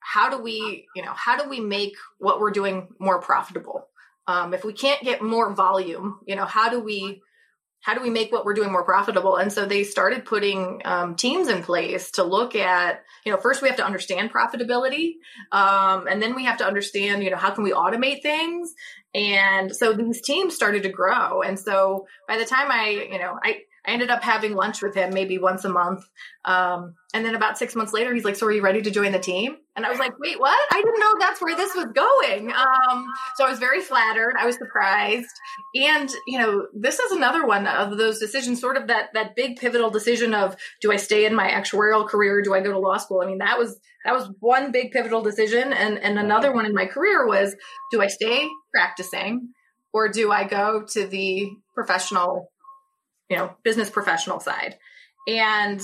how 0.00 0.30
do 0.30 0.42
we 0.42 0.86
you 0.94 1.02
know 1.02 1.12
how 1.14 1.42
do 1.42 1.48
we 1.48 1.60
make 1.60 1.94
what 2.18 2.40
we're 2.40 2.50
doing 2.50 2.88
more 2.98 3.20
profitable? 3.20 3.86
Um, 4.26 4.52
if 4.52 4.62
we 4.62 4.74
can't 4.74 5.02
get 5.02 5.22
more 5.22 5.54
volume 5.54 6.20
you 6.26 6.36
know 6.36 6.44
how 6.44 6.68
do 6.68 6.80
we 6.80 7.22
how 7.80 7.94
do 7.94 8.02
we 8.02 8.10
make 8.10 8.32
what 8.32 8.44
we're 8.44 8.54
doing 8.54 8.72
more 8.72 8.84
profitable? 8.84 9.36
And 9.36 9.52
so 9.52 9.64
they 9.64 9.84
started 9.84 10.24
putting 10.24 10.82
um, 10.84 11.14
teams 11.14 11.48
in 11.48 11.62
place 11.62 12.10
to 12.12 12.24
look 12.24 12.54
at, 12.54 13.02
you 13.24 13.32
know, 13.32 13.38
first 13.38 13.62
we 13.62 13.68
have 13.68 13.76
to 13.78 13.86
understand 13.86 14.32
profitability, 14.32 15.14
um, 15.52 16.06
and 16.06 16.20
then 16.20 16.34
we 16.34 16.44
have 16.44 16.58
to 16.58 16.66
understand, 16.66 17.22
you 17.22 17.30
know, 17.30 17.36
how 17.36 17.50
can 17.50 17.64
we 17.64 17.72
automate 17.72 18.22
things? 18.22 18.74
And 19.14 19.74
so 19.74 19.92
these 19.92 20.20
teams 20.20 20.54
started 20.54 20.82
to 20.82 20.90
grow. 20.90 21.42
And 21.42 21.58
so 21.58 22.06
by 22.26 22.36
the 22.36 22.44
time 22.44 22.70
I, 22.70 23.08
you 23.10 23.18
know, 23.18 23.38
I 23.42 23.60
I 23.88 23.92
ended 23.92 24.10
up 24.10 24.22
having 24.22 24.54
lunch 24.54 24.82
with 24.82 24.94
him 24.94 25.14
maybe 25.14 25.38
once 25.38 25.64
a 25.64 25.70
month. 25.70 26.06
Um, 26.44 26.94
and 27.14 27.24
then 27.24 27.34
about 27.34 27.56
six 27.56 27.74
months 27.74 27.94
later, 27.94 28.12
he's 28.12 28.24
like, 28.24 28.36
So 28.36 28.46
are 28.46 28.52
you 28.52 28.60
ready 28.60 28.82
to 28.82 28.90
join 28.90 29.12
the 29.12 29.18
team? 29.18 29.56
And 29.76 29.86
I 29.86 29.88
was 29.88 29.98
like, 29.98 30.18
Wait, 30.18 30.38
what? 30.38 30.58
I 30.70 30.82
didn't 30.82 31.00
know 31.00 31.14
that's 31.18 31.40
where 31.40 31.56
this 31.56 31.74
was 31.74 31.86
going. 31.94 32.52
Um, 32.52 33.06
so 33.36 33.46
I 33.46 33.48
was 33.48 33.58
very 33.58 33.80
flattered. 33.80 34.34
I 34.38 34.44
was 34.44 34.56
surprised. 34.56 35.30
And, 35.74 36.10
you 36.26 36.38
know, 36.38 36.66
this 36.74 36.98
is 36.98 37.12
another 37.12 37.46
one 37.46 37.66
of 37.66 37.96
those 37.96 38.18
decisions, 38.18 38.60
sort 38.60 38.76
of 38.76 38.88
that, 38.88 39.14
that 39.14 39.34
big 39.34 39.56
pivotal 39.56 39.88
decision 39.88 40.34
of 40.34 40.54
do 40.82 40.92
I 40.92 40.96
stay 40.96 41.24
in 41.24 41.34
my 41.34 41.48
actuarial 41.48 42.06
career? 42.06 42.42
Do 42.42 42.52
I 42.52 42.60
go 42.60 42.72
to 42.72 42.78
law 42.78 42.98
school? 42.98 43.22
I 43.22 43.26
mean, 43.26 43.38
that 43.38 43.56
was, 43.56 43.80
that 44.04 44.12
was 44.12 44.30
one 44.40 44.70
big 44.70 44.92
pivotal 44.92 45.22
decision. 45.22 45.72
And, 45.72 45.98
and 45.98 46.18
another 46.18 46.52
one 46.52 46.66
in 46.66 46.74
my 46.74 46.84
career 46.84 47.26
was 47.26 47.56
do 47.90 48.02
I 48.02 48.08
stay 48.08 48.48
practicing 48.70 49.54
or 49.94 50.10
do 50.10 50.30
I 50.30 50.44
go 50.44 50.84
to 50.90 51.06
the 51.06 51.48
professional 51.74 52.50
you 53.28 53.36
know, 53.36 53.54
business 53.62 53.90
professional 53.90 54.40
side. 54.40 54.76
And 55.26 55.80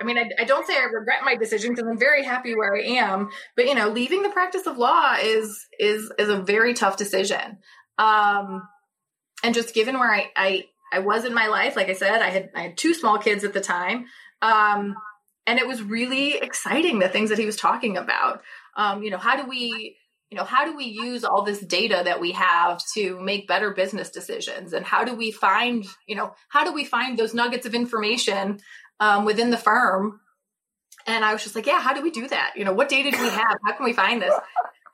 I 0.00 0.04
mean, 0.04 0.18
I, 0.18 0.28
I, 0.40 0.44
don't 0.44 0.66
say 0.66 0.76
I 0.76 0.84
regret 0.84 1.20
my 1.24 1.36
decision 1.36 1.72
because 1.72 1.88
I'm 1.88 1.98
very 1.98 2.24
happy 2.24 2.54
where 2.54 2.74
I 2.74 2.82
am. 2.82 3.30
But 3.56 3.66
you 3.66 3.74
know, 3.74 3.88
leaving 3.88 4.22
the 4.22 4.30
practice 4.30 4.66
of 4.66 4.76
law 4.76 5.14
is 5.22 5.66
is 5.78 6.12
is 6.18 6.28
a 6.28 6.42
very 6.42 6.74
tough 6.74 6.96
decision. 6.96 7.58
Um, 7.96 8.62
and 9.44 9.54
just 9.54 9.74
given 9.74 9.98
where 9.98 10.12
I, 10.12 10.30
I 10.36 10.64
I 10.92 10.98
was 10.98 11.24
in 11.24 11.34
my 11.34 11.46
life, 11.46 11.76
like 11.76 11.88
I 11.88 11.94
said, 11.94 12.22
I 12.22 12.30
had 12.30 12.50
I 12.54 12.62
had 12.62 12.76
two 12.76 12.94
small 12.94 13.18
kids 13.18 13.44
at 13.44 13.52
the 13.52 13.60
time, 13.60 14.06
um, 14.42 14.96
and 15.46 15.58
it 15.58 15.66
was 15.66 15.82
really 15.82 16.36
exciting 16.38 16.98
the 16.98 17.08
things 17.08 17.30
that 17.30 17.38
he 17.38 17.46
was 17.46 17.56
talking 17.56 17.96
about. 17.96 18.42
Um, 18.76 19.02
you 19.02 19.10
know, 19.10 19.18
how 19.18 19.40
do 19.40 19.48
we 19.48 19.96
you 20.34 20.40
know 20.40 20.44
how 20.44 20.64
do 20.64 20.76
we 20.76 20.86
use 20.86 21.22
all 21.22 21.42
this 21.42 21.60
data 21.60 22.02
that 22.04 22.20
we 22.20 22.32
have 22.32 22.82
to 22.94 23.20
make 23.20 23.46
better 23.46 23.70
business 23.70 24.10
decisions? 24.10 24.72
And 24.72 24.84
how 24.84 25.04
do 25.04 25.14
we 25.14 25.30
find 25.30 25.86
you 26.08 26.16
know 26.16 26.34
how 26.48 26.64
do 26.64 26.72
we 26.72 26.84
find 26.84 27.16
those 27.16 27.34
nuggets 27.34 27.66
of 27.66 27.74
information 27.74 28.58
um, 28.98 29.24
within 29.24 29.50
the 29.50 29.56
firm? 29.56 30.20
And 31.06 31.24
i 31.24 31.32
was 31.32 31.44
just 31.44 31.54
like 31.54 31.66
yeah 31.66 31.80
how 31.80 31.94
do 31.94 32.02
we 32.02 32.10
do 32.10 32.26
that? 32.26 32.54
You 32.56 32.64
know 32.64 32.72
what 32.72 32.88
data 32.88 33.12
do 33.12 33.22
we 33.22 33.28
have? 33.28 33.56
How 33.64 33.76
can 33.76 33.84
we 33.84 33.92
find 33.92 34.20
this? 34.20 34.34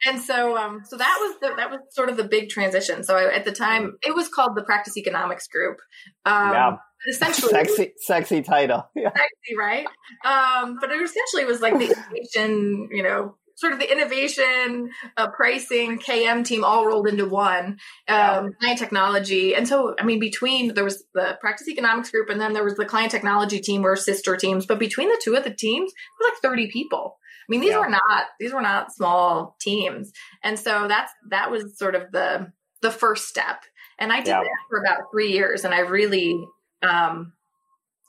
And 0.06 0.20
so 0.20 0.58
um 0.58 0.82
so 0.84 0.98
that 0.98 1.16
was 1.22 1.40
the 1.40 1.56
that 1.56 1.70
was 1.70 1.80
sort 1.92 2.10
of 2.10 2.18
the 2.18 2.24
big 2.24 2.50
transition. 2.50 3.02
So 3.02 3.16
I, 3.16 3.34
at 3.34 3.46
the 3.46 3.52
time 3.52 3.96
it 4.06 4.14
was 4.14 4.28
called 4.28 4.56
the 4.56 4.62
practice 4.62 4.98
economics 4.98 5.48
group. 5.48 5.78
Um 6.26 6.52
yeah. 6.52 6.76
essentially 7.08 7.50
sexy 7.58 7.92
sexy 7.96 8.42
title. 8.42 8.90
Yeah. 8.94 9.08
sexy 9.08 9.56
right? 9.58 9.86
Um 10.22 10.76
but 10.78 10.90
it 10.90 11.00
essentially 11.00 11.46
was 11.46 11.62
like 11.62 11.78
the 11.78 11.96
innovation 11.96 12.90
you 12.92 13.02
know 13.02 13.36
sort 13.60 13.74
of 13.74 13.78
the 13.78 13.92
innovation, 13.92 14.90
uh, 15.18 15.28
pricing, 15.28 15.98
KM 15.98 16.42
team 16.46 16.64
all 16.64 16.86
rolled 16.86 17.06
into 17.06 17.26
one, 17.26 17.78
um, 18.08 18.54
client 18.58 18.78
technology. 18.78 19.54
And 19.54 19.68
so, 19.68 19.94
I 19.98 20.04
mean, 20.04 20.18
between 20.18 20.72
there 20.72 20.82
was 20.82 21.04
the 21.12 21.36
practice 21.42 21.68
economics 21.68 22.10
group 22.10 22.30
and 22.30 22.40
then 22.40 22.54
there 22.54 22.64
was 22.64 22.76
the 22.76 22.86
client 22.86 23.10
technology 23.10 23.60
team 23.60 23.82
were 23.82 23.96
sister 23.96 24.34
teams, 24.34 24.64
but 24.64 24.78
between 24.78 25.08
the 25.08 25.20
two 25.22 25.36
of 25.36 25.44
the 25.44 25.52
teams, 25.52 25.92
it 25.92 26.24
was 26.24 26.32
like 26.32 26.40
30 26.40 26.70
people. 26.70 27.18
I 27.22 27.46
mean, 27.50 27.60
these 27.60 27.70
yeah. 27.70 27.80
were 27.80 27.90
not, 27.90 28.26
these 28.38 28.54
were 28.54 28.62
not 28.62 28.94
small 28.94 29.56
teams. 29.60 30.10
And 30.42 30.58
so 30.58 30.88
that's, 30.88 31.12
that 31.28 31.50
was 31.50 31.76
sort 31.76 31.94
of 31.94 32.10
the, 32.12 32.50
the 32.80 32.90
first 32.90 33.28
step. 33.28 33.64
And 33.98 34.10
I 34.10 34.20
did 34.20 34.28
yeah. 34.28 34.40
that 34.40 34.66
for 34.70 34.80
about 34.80 35.10
three 35.12 35.32
years 35.32 35.66
and 35.66 35.74
I 35.74 35.80
really, 35.80 36.42
um, 36.82 37.34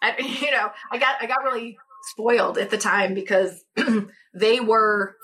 I, 0.02 0.16
you 0.42 0.52
know, 0.52 0.72
I 0.90 0.98
got, 0.98 1.16
I 1.20 1.26
got 1.26 1.44
really 1.44 1.78
spoiled 2.04 2.58
at 2.58 2.70
the 2.70 2.78
time 2.78 3.14
because 3.14 3.64
they 4.34 4.60
were 4.60 5.16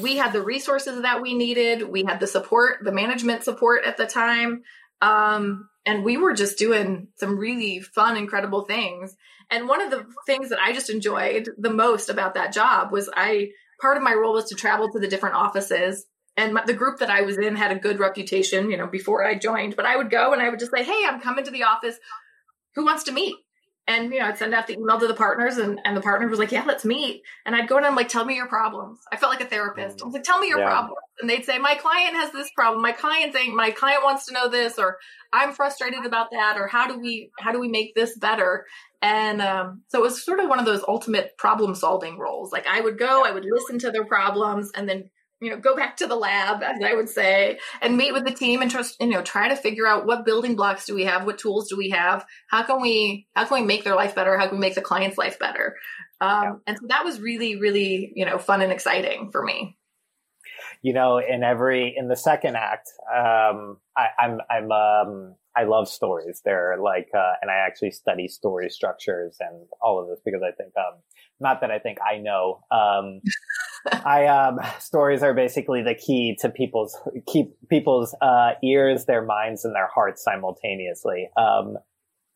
we 0.00 0.16
had 0.16 0.32
the 0.32 0.42
resources 0.42 1.02
that 1.02 1.22
we 1.22 1.34
needed. 1.34 1.88
We 1.88 2.04
had 2.04 2.20
the 2.20 2.26
support 2.26 2.78
the 2.82 2.92
management 2.92 3.44
support 3.44 3.84
at 3.84 3.96
the 3.96 4.06
time. 4.06 4.62
Um, 5.02 5.68
and 5.84 6.04
we 6.04 6.16
were 6.16 6.32
just 6.32 6.58
doing 6.58 7.08
some 7.16 7.38
really 7.38 7.80
fun 7.80 8.16
incredible 8.16 8.62
things. 8.62 9.14
And 9.50 9.68
one 9.68 9.80
of 9.80 9.90
the 9.90 10.04
things 10.26 10.48
that 10.50 10.58
i 10.58 10.72
just 10.72 10.90
enjoyed 10.90 11.48
the 11.56 11.70
most 11.70 12.08
about 12.10 12.34
that 12.34 12.52
job 12.52 12.90
was 12.92 13.08
i 13.14 13.50
part 13.80 13.96
of 13.96 14.02
my 14.02 14.14
role 14.14 14.34
was 14.34 14.46
to 14.46 14.54
travel 14.54 14.90
to 14.90 14.98
the 14.98 15.08
different 15.08 15.36
offices. 15.36 16.06
And 16.38 16.52
my, 16.54 16.64
the 16.66 16.74
group 16.74 16.98
that 16.98 17.10
i 17.10 17.22
was 17.22 17.38
in 17.38 17.56
had 17.56 17.70
a 17.70 17.78
good 17.78 17.98
reputation 17.98 18.70
you 18.70 18.76
know 18.76 18.86
before 18.86 19.24
i 19.24 19.34
joined 19.34 19.76
but 19.76 19.86
i 19.86 19.96
would 19.96 20.10
go 20.10 20.32
and 20.32 20.42
i 20.42 20.48
would 20.48 20.58
just 20.58 20.72
say 20.72 20.82
hey 20.82 21.04
i'm 21.06 21.20
coming 21.20 21.44
to 21.44 21.50
the 21.50 21.62
office. 21.62 21.96
Who 22.74 22.84
wants 22.84 23.04
to 23.04 23.12
meet 23.12 23.36
and 23.88 24.12
you 24.12 24.18
know, 24.18 24.26
I'd 24.26 24.38
send 24.38 24.52
out 24.52 24.66
the 24.66 24.74
email 24.74 24.98
to 24.98 25.06
the 25.06 25.14
partners, 25.14 25.58
and, 25.58 25.80
and 25.84 25.96
the 25.96 26.00
partner 26.00 26.26
was 26.26 26.38
like, 26.38 26.50
"Yeah, 26.50 26.64
let's 26.66 26.84
meet." 26.84 27.22
And 27.44 27.54
I'd 27.54 27.68
go 27.68 27.76
in 27.76 27.84
and 27.84 27.90
I'm 27.90 27.96
like, 27.96 28.08
"Tell 28.08 28.24
me 28.24 28.34
your 28.34 28.48
problems." 28.48 28.98
I 29.12 29.16
felt 29.16 29.30
like 29.30 29.40
a 29.40 29.48
therapist. 29.48 30.02
I 30.02 30.04
was 30.04 30.14
like, 30.14 30.24
"Tell 30.24 30.40
me 30.40 30.48
your 30.48 30.58
yeah. 30.58 30.68
problems," 30.68 30.98
and 31.20 31.30
they'd 31.30 31.44
say, 31.44 31.58
"My 31.58 31.76
client 31.76 32.14
has 32.16 32.32
this 32.32 32.50
problem. 32.50 32.82
My 32.82 32.92
client 32.92 33.32
saying 33.32 33.54
my 33.54 33.70
client 33.70 34.02
wants 34.02 34.26
to 34.26 34.34
know 34.34 34.48
this, 34.48 34.78
or 34.78 34.98
I'm 35.32 35.52
frustrated 35.52 36.04
about 36.04 36.30
that, 36.32 36.56
or 36.58 36.66
how 36.66 36.88
do 36.88 36.98
we 36.98 37.30
how 37.38 37.52
do 37.52 37.60
we 37.60 37.68
make 37.68 37.94
this 37.94 38.18
better?" 38.18 38.66
And 39.02 39.40
um, 39.40 39.82
so 39.88 40.00
it 40.00 40.02
was 40.02 40.24
sort 40.24 40.40
of 40.40 40.48
one 40.48 40.58
of 40.58 40.64
those 40.64 40.82
ultimate 40.88 41.38
problem 41.38 41.74
solving 41.76 42.18
roles. 42.18 42.50
Like 42.52 42.66
I 42.66 42.80
would 42.80 42.98
go, 42.98 43.24
I 43.24 43.30
would 43.30 43.44
listen 43.48 43.78
to 43.80 43.92
their 43.92 44.04
problems, 44.04 44.72
and 44.74 44.88
then 44.88 45.10
you 45.40 45.50
know, 45.50 45.58
go 45.58 45.76
back 45.76 45.98
to 45.98 46.06
the 46.06 46.16
lab, 46.16 46.62
as 46.62 46.82
I 46.82 46.94
would 46.94 47.08
say, 47.08 47.58
and 47.82 47.96
meet 47.96 48.12
with 48.12 48.24
the 48.24 48.32
team 48.32 48.62
and 48.62 48.70
trust, 48.70 48.96
you 49.00 49.08
know, 49.08 49.22
try 49.22 49.48
to 49.48 49.56
figure 49.56 49.86
out 49.86 50.06
what 50.06 50.24
building 50.24 50.56
blocks 50.56 50.86
do 50.86 50.94
we 50.94 51.04
have, 51.04 51.26
what 51.26 51.38
tools 51.38 51.68
do 51.68 51.76
we 51.76 51.90
have, 51.90 52.24
how 52.48 52.62
can 52.62 52.80
we, 52.80 53.26
how 53.34 53.44
can 53.44 53.60
we 53.60 53.66
make 53.66 53.84
their 53.84 53.94
life 53.94 54.14
better, 54.14 54.38
how 54.38 54.46
can 54.46 54.56
we 54.56 54.60
make 54.60 54.74
the 54.74 54.80
client's 54.80 55.18
life 55.18 55.38
better, 55.38 55.76
um, 56.20 56.42
yeah. 56.42 56.52
and 56.66 56.78
so 56.78 56.86
that 56.88 57.04
was 57.04 57.20
really, 57.20 57.56
really, 57.56 58.12
you 58.14 58.24
know, 58.24 58.38
fun 58.38 58.62
and 58.62 58.72
exciting 58.72 59.30
for 59.30 59.42
me. 59.42 59.76
You 60.82 60.92
know, 60.92 61.18
in 61.18 61.42
every 61.42 61.94
in 61.96 62.08
the 62.08 62.16
second 62.16 62.56
act, 62.56 62.88
um, 63.12 63.78
I, 63.96 64.08
I'm 64.18 64.40
I'm 64.50 64.70
um, 64.70 65.34
I 65.56 65.64
love 65.64 65.88
stories. 65.88 66.42
They're 66.44 66.76
like, 66.78 67.08
uh, 67.16 67.32
and 67.40 67.50
I 67.50 67.54
actually 67.66 67.90
study 67.90 68.28
story 68.28 68.68
structures 68.68 69.38
and 69.40 69.66
all 69.80 70.00
of 70.00 70.08
this 70.08 70.20
because 70.22 70.42
I 70.42 70.52
think, 70.52 70.74
um, 70.76 71.00
not 71.40 71.62
that 71.62 71.70
I 71.70 71.78
think 71.78 71.98
I 72.06 72.18
know, 72.18 72.60
um, 72.70 73.20
I 73.92 74.26
um, 74.26 74.58
stories 74.78 75.22
are 75.22 75.34
basically 75.34 75.82
the 75.82 75.94
key 75.94 76.36
to 76.40 76.48
people's 76.48 76.96
keep 77.26 77.56
people's 77.68 78.14
uh, 78.20 78.52
ears, 78.62 79.06
their 79.06 79.24
minds, 79.24 79.64
and 79.64 79.74
their 79.74 79.88
hearts 79.92 80.22
simultaneously. 80.22 81.28
Um, 81.36 81.76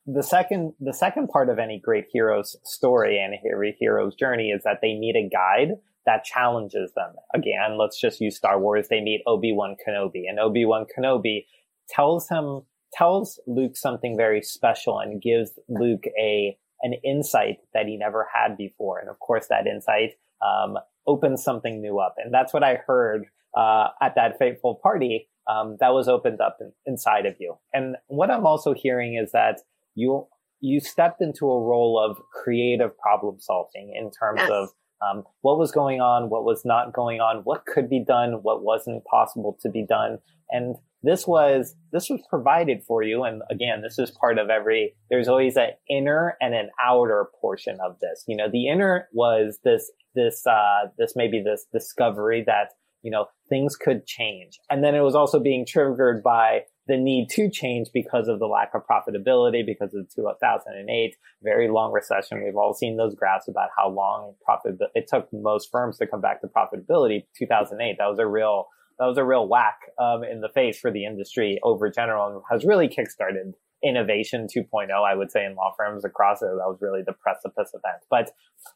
the 0.06 0.22
second 0.22 0.74
the 0.80 0.94
second 0.94 1.28
part 1.28 1.48
of 1.48 1.58
any 1.58 1.80
great 1.82 2.06
hero's 2.12 2.56
story 2.64 3.20
and 3.20 3.34
every 3.52 3.76
hero's 3.78 4.14
journey 4.14 4.50
is 4.50 4.62
that 4.64 4.78
they 4.82 4.94
need 4.94 5.16
a 5.16 5.28
guide 5.28 5.76
that 6.06 6.24
challenges 6.24 6.92
them. 6.94 7.12
Again, 7.34 7.78
let's 7.78 8.00
just 8.00 8.20
use 8.20 8.36
Star 8.36 8.58
Wars. 8.58 8.88
They 8.88 9.00
meet 9.00 9.22
Obi 9.26 9.52
Wan 9.52 9.76
Kenobi, 9.86 10.24
and 10.28 10.38
Obi 10.38 10.64
Wan 10.64 10.86
Kenobi 10.96 11.46
tells 11.88 12.28
him 12.28 12.62
tells 12.92 13.38
Luke 13.46 13.76
something 13.76 14.16
very 14.16 14.42
special 14.42 14.98
and 14.98 15.22
gives 15.22 15.52
Luke 15.68 16.04
a 16.18 16.56
an 16.82 16.94
insight 17.04 17.58
that 17.74 17.86
he 17.86 17.96
never 17.96 18.26
had 18.32 18.56
before. 18.56 18.98
And 18.98 19.10
of 19.10 19.18
course, 19.18 19.46
that 19.48 19.66
insight 19.66 20.12
um, 20.42 20.78
opens 21.10 21.42
something 21.42 21.80
new 21.80 21.98
up. 21.98 22.14
And 22.22 22.32
that's 22.32 22.52
what 22.54 22.62
I 22.62 22.74
heard 22.86 23.26
uh, 23.56 23.88
at 24.00 24.14
that 24.14 24.38
fateful 24.38 24.74
party 24.82 25.28
um, 25.50 25.76
that 25.80 25.92
was 25.92 26.08
opened 26.08 26.40
up 26.40 26.58
in, 26.60 26.72
inside 26.86 27.26
of 27.26 27.34
you. 27.40 27.56
And 27.72 27.96
what 28.06 28.30
I'm 28.30 28.46
also 28.46 28.72
hearing 28.74 29.12
is 29.22 29.32
that 29.32 29.56
you 29.94 30.26
you 30.62 30.78
stepped 30.78 31.22
into 31.22 31.50
a 31.50 31.62
role 31.72 31.98
of 31.98 32.18
creative 32.42 32.96
problem 32.98 33.40
solving 33.40 33.94
in 33.98 34.10
terms 34.10 34.40
yes. 34.40 34.50
of 34.50 34.68
um, 35.02 35.24
what 35.40 35.58
was 35.58 35.72
going 35.72 36.02
on, 36.02 36.28
what 36.28 36.44
was 36.44 36.62
not 36.66 36.92
going 36.92 37.20
on, 37.20 37.40
what 37.44 37.64
could 37.64 37.88
be 37.88 38.04
done, 38.04 38.40
what 38.42 38.62
wasn't 38.62 39.02
possible 39.06 39.56
to 39.62 39.70
be 39.70 39.84
done, 39.86 40.18
and 40.50 40.76
this 41.02 41.26
was 41.26 41.74
this 41.92 42.08
was 42.10 42.20
provided 42.28 42.82
for 42.86 43.02
you 43.02 43.22
and 43.24 43.42
again 43.50 43.82
this 43.82 43.98
is 43.98 44.10
part 44.10 44.38
of 44.38 44.50
every 44.50 44.94
there's 45.10 45.28
always 45.28 45.56
an 45.56 45.70
inner 45.88 46.36
and 46.40 46.54
an 46.54 46.70
outer 46.82 47.28
portion 47.40 47.78
of 47.84 47.98
this. 48.00 48.24
You 48.26 48.36
know 48.36 48.48
the 48.50 48.68
inner 48.68 49.08
was 49.12 49.58
this 49.64 49.90
this 50.14 50.46
uh 50.46 50.88
this 50.98 51.14
maybe 51.16 51.42
this 51.42 51.66
discovery 51.72 52.44
that 52.46 52.70
you 53.02 53.10
know 53.10 53.26
things 53.48 53.76
could 53.76 54.06
change. 54.06 54.58
And 54.68 54.84
then 54.84 54.94
it 54.94 55.00
was 55.00 55.14
also 55.14 55.40
being 55.40 55.64
triggered 55.66 56.22
by 56.22 56.62
the 56.86 56.96
need 56.96 57.28
to 57.30 57.48
change 57.48 57.88
because 57.94 58.26
of 58.26 58.38
the 58.38 58.46
lack 58.46 58.72
of 58.74 58.82
profitability 58.82 59.64
because 59.64 59.94
of 59.94 60.06
2008 60.14 61.14
very 61.42 61.70
long 61.70 61.92
recession. 61.92 62.42
We've 62.44 62.56
all 62.56 62.74
seen 62.74 62.96
those 62.96 63.14
graphs 63.14 63.48
about 63.48 63.68
how 63.76 63.88
long 63.88 64.34
profit 64.44 64.74
it 64.94 65.06
took 65.08 65.28
most 65.32 65.68
firms 65.70 65.98
to 65.98 66.06
come 66.06 66.20
back 66.20 66.40
to 66.42 66.48
profitability. 66.48 67.24
2008 67.38 67.96
that 67.98 68.06
was 68.06 68.18
a 68.18 68.26
real 68.26 68.66
that 69.00 69.06
was 69.06 69.18
a 69.18 69.24
real 69.24 69.48
whack 69.48 69.80
um, 69.98 70.22
in 70.22 70.40
the 70.40 70.48
face 70.48 70.78
for 70.78 70.92
the 70.92 71.04
industry 71.04 71.58
over 71.64 71.90
general 71.90 72.28
and 72.28 72.42
has 72.48 72.64
really 72.64 72.88
kickstarted 72.88 73.54
innovation 73.82 74.46
2.0 74.46 74.90
i 74.92 75.14
would 75.14 75.30
say 75.32 75.44
in 75.44 75.54
law 75.54 75.72
firms 75.76 76.04
across 76.04 76.42
it. 76.42 76.46
That 76.46 76.68
was 76.68 76.78
really 76.80 77.02
the 77.04 77.14
precipice 77.14 77.70
event 77.70 78.04
but 78.10 78.30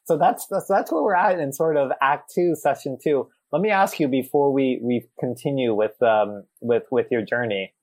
so 0.04 0.16
that's 0.16 0.46
that's, 0.46 0.66
that's 0.66 0.90
where 0.90 1.02
we're 1.02 1.14
at 1.14 1.38
in 1.38 1.52
sort 1.52 1.76
of 1.76 1.92
act 2.02 2.32
two 2.34 2.56
session 2.56 2.98
two. 3.02 3.28
Let 3.52 3.62
me 3.62 3.70
ask 3.70 4.00
you 4.00 4.08
before 4.08 4.52
we 4.52 4.80
we 4.82 5.06
continue 5.20 5.74
with 5.74 6.02
um 6.02 6.44
with 6.60 6.84
with 6.90 7.08
your 7.10 7.22
journey 7.22 7.74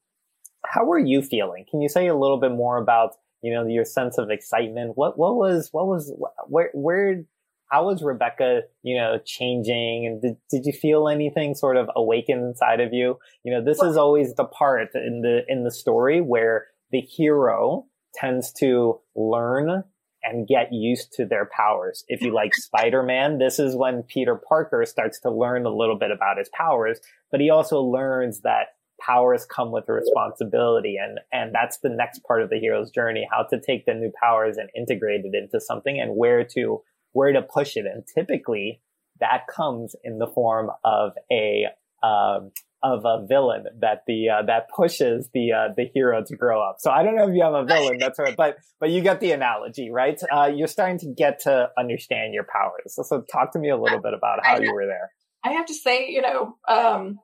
how 0.65 0.89
are 0.91 0.99
you 0.99 1.21
feeling? 1.21 1.65
Can 1.69 1.81
you 1.81 1.89
say 1.89 2.07
a 2.07 2.15
little 2.15 2.39
bit 2.39 2.51
more 2.51 2.77
about 2.77 3.15
you 3.41 3.53
know 3.53 3.65
your 3.65 3.85
sense 3.85 4.17
of 4.17 4.29
excitement? 4.29 4.93
What 4.95 5.17
what 5.17 5.35
was 5.35 5.69
what 5.71 5.87
was 5.87 6.13
where 6.47 6.69
where 6.73 7.23
how 7.71 7.85
was 7.85 8.03
Rebecca, 8.03 8.63
you 8.83 8.97
know, 8.97 9.17
changing? 9.25 10.05
And 10.05 10.21
did, 10.21 10.37
did 10.49 10.65
you 10.65 10.73
feel 10.73 11.07
anything 11.07 11.55
sort 11.55 11.77
of 11.77 11.89
awaken 11.95 12.39
inside 12.39 12.81
of 12.81 12.91
you? 12.91 13.17
You 13.43 13.53
know, 13.53 13.63
this 13.63 13.79
well, 13.79 13.89
is 13.89 13.97
always 13.97 14.35
the 14.35 14.43
part 14.43 14.89
in 14.93 15.21
the, 15.21 15.41
in 15.47 15.63
the 15.63 15.71
story 15.71 16.19
where 16.19 16.67
the 16.91 16.99
hero 16.99 17.85
tends 18.13 18.51
to 18.59 18.99
learn 19.15 19.85
and 20.21 20.47
get 20.47 20.73
used 20.73 21.13
to 21.13 21.25
their 21.25 21.49
powers. 21.55 22.03
If 22.09 22.21
you 22.21 22.33
like 22.33 22.53
Spider-Man, 22.55 23.37
this 23.37 23.57
is 23.57 23.73
when 23.73 24.03
Peter 24.03 24.35
Parker 24.35 24.85
starts 24.85 25.21
to 25.21 25.31
learn 25.31 25.65
a 25.65 25.73
little 25.73 25.97
bit 25.97 26.11
about 26.11 26.37
his 26.37 26.49
powers, 26.53 26.99
but 27.31 27.39
he 27.39 27.49
also 27.49 27.79
learns 27.79 28.41
that 28.41 28.67
powers 28.99 29.45
come 29.45 29.71
with 29.71 29.89
a 29.89 29.93
responsibility 29.93 30.95
and 30.95 31.19
and 31.31 31.55
that's 31.55 31.79
the 31.79 31.89
next 31.89 32.19
part 32.19 32.43
of 32.43 32.51
the 32.51 32.59
hero's 32.59 32.91
journey 32.91 33.27
how 33.31 33.41
to 33.41 33.59
take 33.59 33.83
the 33.87 33.95
new 33.95 34.11
powers 34.21 34.57
and 34.57 34.69
integrate 34.75 35.25
it 35.25 35.33
into 35.33 35.59
something 35.59 35.99
and 35.99 36.15
where 36.15 36.43
to 36.43 36.83
where 37.13 37.31
to 37.31 37.41
push 37.41 37.75
it. 37.75 37.85
And 37.85 38.03
typically 38.05 38.81
that 39.19 39.47
comes 39.47 39.95
in 40.03 40.17
the 40.17 40.27
form 40.27 40.69
of 40.83 41.11
a, 41.31 41.65
um, 42.03 42.51
of 42.83 43.05
a 43.05 43.25
villain 43.27 43.65
that 43.79 44.03
the 44.07 44.29
uh, 44.29 44.41
that 44.47 44.69
pushes 44.75 45.29
the 45.33 45.51
uh, 45.51 45.73
the 45.75 45.85
hero 45.93 46.23
to 46.23 46.35
grow 46.35 46.61
up. 46.61 46.77
So 46.79 46.89
I 46.89 47.03
don't 47.03 47.15
know 47.15 47.27
if 47.27 47.35
you 47.35 47.43
have 47.43 47.53
a 47.53 47.63
villain 47.63 47.97
that's 47.99 48.17
right, 48.17 48.35
but 48.35 48.57
but 48.79 48.89
you 48.89 49.01
get 49.01 49.19
the 49.19 49.31
analogy, 49.33 49.91
right? 49.91 50.19
Uh, 50.31 50.49
you're 50.53 50.67
starting 50.67 50.97
to 50.99 51.13
get 51.15 51.41
to 51.41 51.69
understand 51.77 52.33
your 52.33 52.45
powers. 52.51 52.95
So, 52.95 53.03
so 53.03 53.21
talk 53.21 53.53
to 53.53 53.59
me 53.59 53.69
a 53.69 53.77
little 53.77 54.01
bit 54.01 54.13
about 54.13 54.43
how 54.43 54.59
you 54.59 54.73
were 54.73 54.87
there. 54.87 55.11
I 55.43 55.51
have 55.53 55.67
to 55.67 55.73
say, 55.73 56.09
you 56.09 56.21
know, 56.21 56.57
um, 56.67 57.19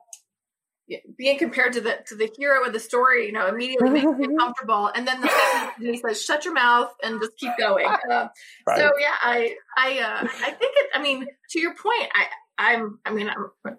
being 1.16 1.38
compared 1.38 1.74
to 1.74 1.80
the 1.80 1.98
to 2.06 2.14
the 2.14 2.30
hero 2.36 2.64
of 2.64 2.72
the 2.72 2.80
story, 2.80 3.26
you 3.26 3.32
know, 3.32 3.46
immediately 3.46 3.90
makes 3.90 4.06
me 4.18 4.26
uncomfortable. 4.30 4.90
And 4.94 5.06
then 5.06 5.20
the 5.20 5.30
he 5.78 5.98
says, 5.98 6.22
"Shut 6.22 6.44
your 6.44 6.54
mouth 6.54 6.92
and 7.02 7.20
just 7.20 7.36
keep 7.36 7.52
going." 7.58 7.86
Uh, 8.08 8.28
right. 8.66 8.78
So 8.78 8.90
yeah, 8.98 9.14
I 9.22 9.54
I 9.76 9.98
uh, 9.98 10.22
I 10.22 10.50
think 10.52 10.72
it. 10.76 10.86
I 10.94 11.02
mean, 11.02 11.26
to 11.50 11.60
your 11.60 11.74
point, 11.74 12.08
I 12.14 12.26
I'm 12.56 12.98
I 13.04 13.12
mean, 13.12 13.28
I'm, 13.28 13.76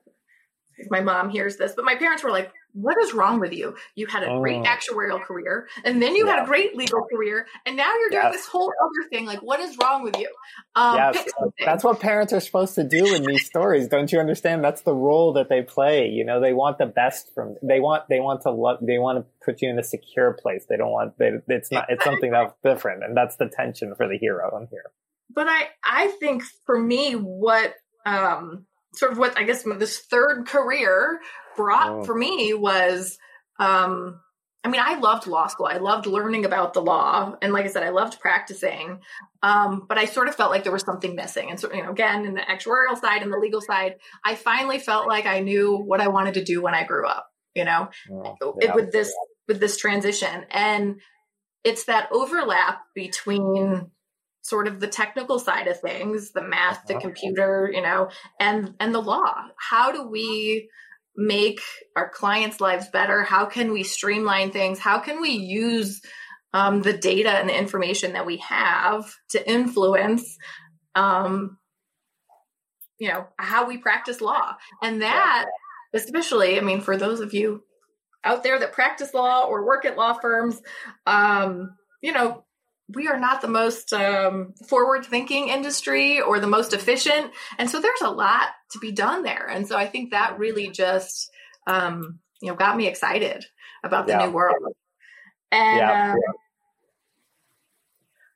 if 0.80 0.89
my 0.89 1.02
mom 1.02 1.30
hears 1.30 1.58
this, 1.58 1.74
but 1.76 1.86
my 1.86 1.96
parents 1.96 2.24
were 2.24 2.32
like, 2.32 2.52
what 2.74 2.98
is 3.02 3.13
wrong 3.13 3.39
with 3.39 3.54
you? 3.54 3.76
You 3.96 4.08
had 4.08 4.24
a 4.24 4.38
great 4.39 4.60
oh. 4.60 4.63
actuarial 4.63 5.22
career, 5.22 5.68
and 5.84 6.02
then 6.02 6.15
you 6.15 6.28
yeah. 6.28 6.36
had 6.36 6.44
a 6.44 6.46
great 6.46 6.76
legal 6.76 7.02
career, 7.12 7.48
and 7.65 7.76
now 7.76 7.92
you're 8.00 8.10
doing 8.10 8.24
yes. 8.24 8.36
this 8.36 8.48
whole 8.48 8.72
other 8.82 9.10
thing. 9.10 9.26
Like, 9.26 9.42
what 9.42 9.60
is 9.60 9.76
wrong 9.82 10.04
with 10.04 10.18
you? 10.18 10.30
Um, 10.76 10.96
yes, 10.96 11.26
that's 11.65 11.84
what 11.84 12.00
parents 12.00 12.32
are 12.32 12.39
supposed 12.39 12.76
to 12.76 12.84
do 12.84 13.13
in 13.15 13.24
these 13.24 13.46
stories. 13.46 13.88
Don't 13.88 14.12
you 14.12 14.20
understand? 14.20 14.63
That's 14.63 14.82
the 14.82 14.94
role 14.94 15.34
that 15.34 15.50
they 15.50 15.63
play. 15.63 16.08
You 16.08 16.24
know, 16.24 16.39
they 16.39 16.54
want 16.54 16.78
the 16.78 16.86
best 16.86 17.34
from. 17.34 17.56
They 17.63 17.80
want. 17.80 18.04
They 18.10 18.20
want 18.20 18.42
to. 18.44 18.52
love. 18.52 18.78
they 18.82 19.00
want 19.00 19.20
to 19.20 19.26
put 19.44 19.62
you 19.62 19.70
in 19.70 19.80
a 19.80 19.84
secure 19.84 20.34
place. 20.34 20.65
They 20.70 20.78
don't 20.78 20.92
want. 20.92 21.18
They, 21.18 21.32
it's 21.48 21.72
not. 21.72 21.88
It's 21.89 22.04
something 22.04 22.32
that's 22.32 22.54
different, 22.63 23.04
and 23.04 23.18
that's 23.18 23.38
the 23.38 23.50
tension 23.50 23.96
for 23.96 24.08
the 24.08 24.18
hero 24.18 24.58
in 24.58 24.68
here. 24.70 24.92
But 25.34 25.48
I, 25.48 25.70
I 25.84 26.08
think 26.20 26.44
for 26.65 26.80
me, 26.80 27.13
what 27.13 27.76
um, 28.06 28.65
sort 28.93 29.12
of 29.12 29.17
what 29.17 29.38
I 29.38 29.43
guess 29.43 29.63
this 29.63 29.99
third 29.99 30.47
career 30.47 31.19
brought 31.56 31.89
oh. 31.89 32.04
for 32.04 32.15
me 32.15 32.54
was 32.54 33.17
um 33.60 34.19
I 34.63 34.67
mean, 34.67 34.82
I 34.84 34.99
loved 34.99 35.25
law 35.25 35.47
school. 35.47 35.67
I 35.67 35.78
loved 35.78 36.06
learning 36.06 36.43
about 36.43 36.73
the 36.73 36.82
law. 36.82 37.34
And 37.41 37.54
like 37.54 37.63
I 37.63 37.69
said, 37.69 37.84
I 37.84 37.89
loved 37.89 38.19
practicing. 38.19 38.99
Um, 39.41 39.86
but 39.88 39.97
I 39.97 40.04
sort 40.04 40.28
of 40.28 40.36
felt 40.36 40.52
like 40.52 40.63
there 40.63 40.73
was 40.73 40.84
something 40.84 41.15
missing. 41.15 41.49
And 41.49 41.58
so, 41.58 41.73
you 41.73 41.82
know, 41.82 41.91
again, 41.91 42.25
in 42.25 42.34
the 42.34 42.41
actuarial 42.41 42.99
side 42.99 43.21
and 43.21 43.32
the 43.32 43.38
legal 43.38 43.62
side, 43.62 43.95
I 44.25 44.36
finally 44.36 44.78
felt 44.78 45.08
like 45.08 45.25
I 45.25 45.39
knew 45.39 45.78
what 45.78 46.02
I 46.02 46.10
wanted 46.10 46.34
to 46.34 46.43
do 46.43 46.62
when 46.62 46.75
I 46.75 46.84
grew 46.84 47.08
up, 47.08 47.30
you 47.56 47.63
know, 47.63 47.88
oh, 48.12 48.58
yeah. 48.62 48.71
it, 48.71 48.75
with 48.75 48.91
this, 48.91 49.13
with 49.47 49.62
this 49.62 49.78
transition. 49.78 50.45
And 50.52 50.99
it's 51.63 51.86
that 51.86 52.10
overlap 52.12 52.82
between 52.93 53.89
sort 54.41 54.67
of 54.67 54.80
the 54.80 54.88
technical 54.88 55.39
side 55.39 55.67
of 55.67 55.80
things, 55.80 56.32
the 56.32 56.41
math, 56.41 56.88
the 56.88 56.95
uh-huh. 56.95 57.02
computer, 57.02 57.69
you 57.73 57.82
know, 57.82 58.10
and 58.39 58.75
and 58.80 58.93
the 58.93 59.02
law. 59.02 59.45
How 59.58 59.91
do 59.91 60.08
we 60.08 60.69
make 61.15 61.62
our 61.95 62.10
clients' 62.10 62.62
lives 62.62 62.88
better? 62.89 63.23
How 63.23 63.45
can 63.45 63.71
we 63.71 63.84
streamline 63.84 64.52
things? 64.52 64.80
How 64.80 64.99
can 64.99 65.21
we 65.21 65.32
use 65.32 66.02
um, 66.54 66.82
the 66.82 66.97
data 66.97 67.30
and 67.30 67.49
the 67.49 67.58
information 67.58 68.13
that 68.13 68.25
we 68.25 68.38
have 68.38 69.13
to 69.32 69.49
influence, 69.49 70.38
um, 70.95 71.58
you 72.97 73.10
know, 73.10 73.28
how 73.38 73.67
we 73.67 73.78
practice 73.78 74.21
law? 74.21 74.56
And 74.82 75.02
that, 75.02 75.45
especially, 75.93 76.58
I 76.58 76.62
mean, 76.62 76.82
for 76.82 76.95
those 76.95 77.19
of 77.19 77.34
you 77.34 77.63
out 78.23 78.43
there 78.43 78.60
that 78.60 78.73
practice 78.73 79.13
law 79.13 79.43
or 79.43 79.65
work 79.65 79.86
at 79.86 79.97
law 79.97 80.13
firms, 80.13 80.62
um, 81.06 81.75
you 82.02 82.13
know, 82.13 82.45
we 82.93 83.08
are 83.08 83.19
not 83.19 83.41
the 83.41 83.47
most 83.47 83.93
um, 83.93 84.54
forward 84.67 85.06
thinking 85.06 85.49
industry 85.49 86.21
or 86.21 86.39
the 86.39 86.47
most 86.47 86.73
efficient. 86.73 87.32
And 87.58 87.69
so 87.69 87.80
there's 87.80 88.02
a 88.02 88.10
lot 88.10 88.47
to 88.71 88.80
be 88.80 88.91
done 88.91 89.23
there. 89.23 89.47
And 89.47 89.67
so 89.67 89.78
I 89.78 89.88
think 89.88 90.12
that 90.12 90.39
really 90.39 90.69
just, 90.69 91.30
um, 91.67 92.19
you 92.41 92.49
know, 92.49 92.56
got 92.56 92.78
me 92.78 92.88
excited 92.88 93.45
about 93.84 94.08
the 94.08 94.13
yeah. 94.13 94.25
new 94.25 94.32
world. 94.32 94.73
And, 95.52 95.78
yeah. 95.78 96.12
Um, 96.13 96.19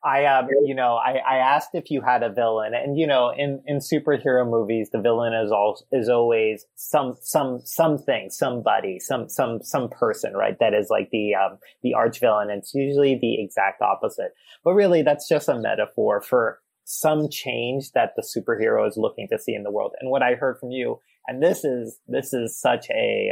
I, 0.05 0.25
um, 0.25 0.47
you 0.65 0.75
know, 0.75 0.95
I, 0.95 1.17
I 1.17 1.37
asked 1.37 1.69
if 1.73 1.89
you 1.89 2.01
had 2.01 2.23
a 2.23 2.29
villain, 2.29 2.73
and 2.73 2.97
you 2.97 3.07
know, 3.07 3.31
in, 3.35 3.63
in 3.65 3.77
superhero 3.77 4.49
movies, 4.49 4.89
the 4.91 4.99
villain 4.99 5.33
is 5.33 5.51
all 5.51 5.81
is 5.91 6.09
always 6.09 6.65
some 6.75 7.15
some 7.21 7.61
something, 7.63 8.29
somebody, 8.29 8.99
some 8.99 9.29
some 9.29 9.61
some 9.61 9.89
person, 9.89 10.33
right? 10.33 10.57
That 10.59 10.73
is 10.73 10.89
like 10.89 11.09
the 11.11 11.35
um, 11.35 11.57
the 11.83 11.93
arch 11.93 12.19
villain. 12.19 12.49
And 12.49 12.59
it's 12.59 12.73
usually 12.73 13.17
the 13.19 13.41
exact 13.41 13.81
opposite, 13.81 14.33
but 14.63 14.73
really, 14.73 15.03
that's 15.03 15.29
just 15.29 15.47
a 15.47 15.57
metaphor 15.57 16.21
for 16.21 16.59
some 16.85 17.29
change 17.29 17.91
that 17.93 18.11
the 18.17 18.23
superhero 18.23 18.85
is 18.87 18.97
looking 18.97 19.27
to 19.31 19.39
see 19.39 19.53
in 19.53 19.63
the 19.63 19.71
world. 19.71 19.93
And 20.01 20.11
what 20.11 20.21
I 20.21 20.33
heard 20.33 20.59
from 20.59 20.71
you, 20.71 20.99
and 21.27 21.41
this 21.41 21.63
is 21.63 21.99
this 22.07 22.33
is 22.33 22.59
such 22.59 22.89
a 22.89 23.31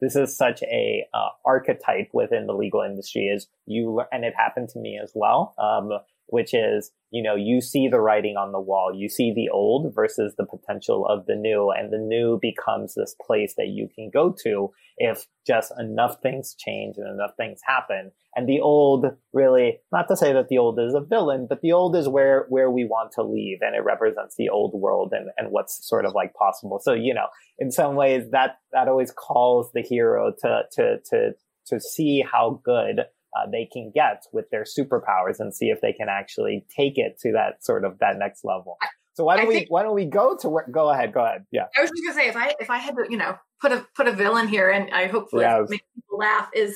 this 0.00 0.16
is 0.16 0.36
such 0.36 0.62
a 0.62 1.06
uh, 1.12 1.28
archetype 1.44 2.08
within 2.12 2.46
the 2.46 2.54
legal 2.54 2.82
industry 2.82 3.26
is 3.26 3.46
you 3.66 4.02
and 4.12 4.24
it 4.24 4.34
happened 4.36 4.68
to 4.70 4.78
me 4.78 4.98
as 5.02 5.12
well. 5.14 5.54
Um, 5.58 5.90
which 6.30 6.54
is, 6.54 6.90
you 7.10 7.22
know, 7.22 7.34
you 7.34 7.60
see 7.60 7.88
the 7.88 8.00
writing 8.00 8.36
on 8.36 8.52
the 8.52 8.60
wall. 8.60 8.92
You 8.94 9.08
see 9.08 9.32
the 9.34 9.50
old 9.50 9.94
versus 9.94 10.34
the 10.38 10.46
potential 10.46 11.06
of 11.06 11.26
the 11.26 11.34
new 11.34 11.70
and 11.70 11.92
the 11.92 11.98
new 11.98 12.38
becomes 12.40 12.94
this 12.94 13.14
place 13.24 13.54
that 13.56 13.68
you 13.68 13.88
can 13.94 14.10
go 14.10 14.34
to 14.44 14.70
if 14.96 15.26
just 15.46 15.72
enough 15.78 16.16
things 16.22 16.54
change 16.58 16.96
and 16.98 17.08
enough 17.08 17.32
things 17.36 17.60
happen. 17.64 18.12
And 18.36 18.48
the 18.48 18.60
old 18.60 19.06
really, 19.32 19.78
not 19.92 20.06
to 20.08 20.16
say 20.16 20.32
that 20.32 20.48
the 20.48 20.58
old 20.58 20.78
is 20.78 20.94
a 20.94 21.00
villain, 21.00 21.46
but 21.48 21.62
the 21.62 21.72
old 21.72 21.96
is 21.96 22.08
where, 22.08 22.46
where 22.48 22.70
we 22.70 22.84
want 22.84 23.12
to 23.12 23.22
leave 23.22 23.58
and 23.60 23.74
it 23.74 23.84
represents 23.84 24.36
the 24.36 24.50
old 24.50 24.72
world 24.74 25.12
and, 25.12 25.30
and 25.36 25.50
what's 25.50 25.86
sort 25.88 26.04
of 26.04 26.14
like 26.14 26.32
possible. 26.34 26.80
So, 26.80 26.92
you 26.92 27.12
know, 27.12 27.26
in 27.58 27.72
some 27.72 27.96
ways 27.96 28.30
that, 28.30 28.58
that 28.72 28.88
always 28.88 29.10
calls 29.10 29.70
the 29.74 29.82
hero 29.82 30.32
to, 30.42 30.62
to, 30.72 30.98
to, 31.10 31.32
to 31.66 31.80
see 31.80 32.22
how 32.30 32.60
good 32.64 33.00
uh, 33.36 33.48
they 33.50 33.68
can 33.70 33.92
get 33.94 34.24
with 34.32 34.46
their 34.50 34.64
superpowers 34.64 35.36
and 35.38 35.54
see 35.54 35.66
if 35.66 35.80
they 35.80 35.92
can 35.92 36.08
actually 36.08 36.66
take 36.76 36.94
it 36.96 37.18
to 37.20 37.32
that 37.32 37.64
sort 37.64 37.84
of 37.84 37.98
that 38.00 38.16
next 38.18 38.44
level. 38.44 38.76
So 39.14 39.24
why 39.24 39.36
don't 39.36 39.48
we 39.48 39.66
why 39.68 39.82
don't 39.82 39.94
we 39.94 40.06
go 40.06 40.36
to 40.40 40.48
where, 40.48 40.66
go 40.70 40.88
ahead 40.88 41.12
go 41.12 41.24
ahead 41.24 41.44
yeah 41.50 41.64
I 41.76 41.82
was 41.82 41.90
just 41.90 42.02
gonna 42.02 42.14
say 42.14 42.28
if 42.28 42.36
I 42.36 42.54
if 42.58 42.70
I 42.70 42.78
had 42.78 42.96
to 42.96 43.04
you 43.10 43.18
know 43.18 43.36
put 43.60 43.72
a 43.72 43.86
put 43.94 44.06
a 44.06 44.12
villain 44.12 44.48
here 44.48 44.70
and 44.70 44.90
I 44.92 45.08
hopefully 45.08 45.42
yes. 45.42 45.68
make 45.68 45.82
people 45.94 46.18
laugh 46.18 46.48
is 46.54 46.74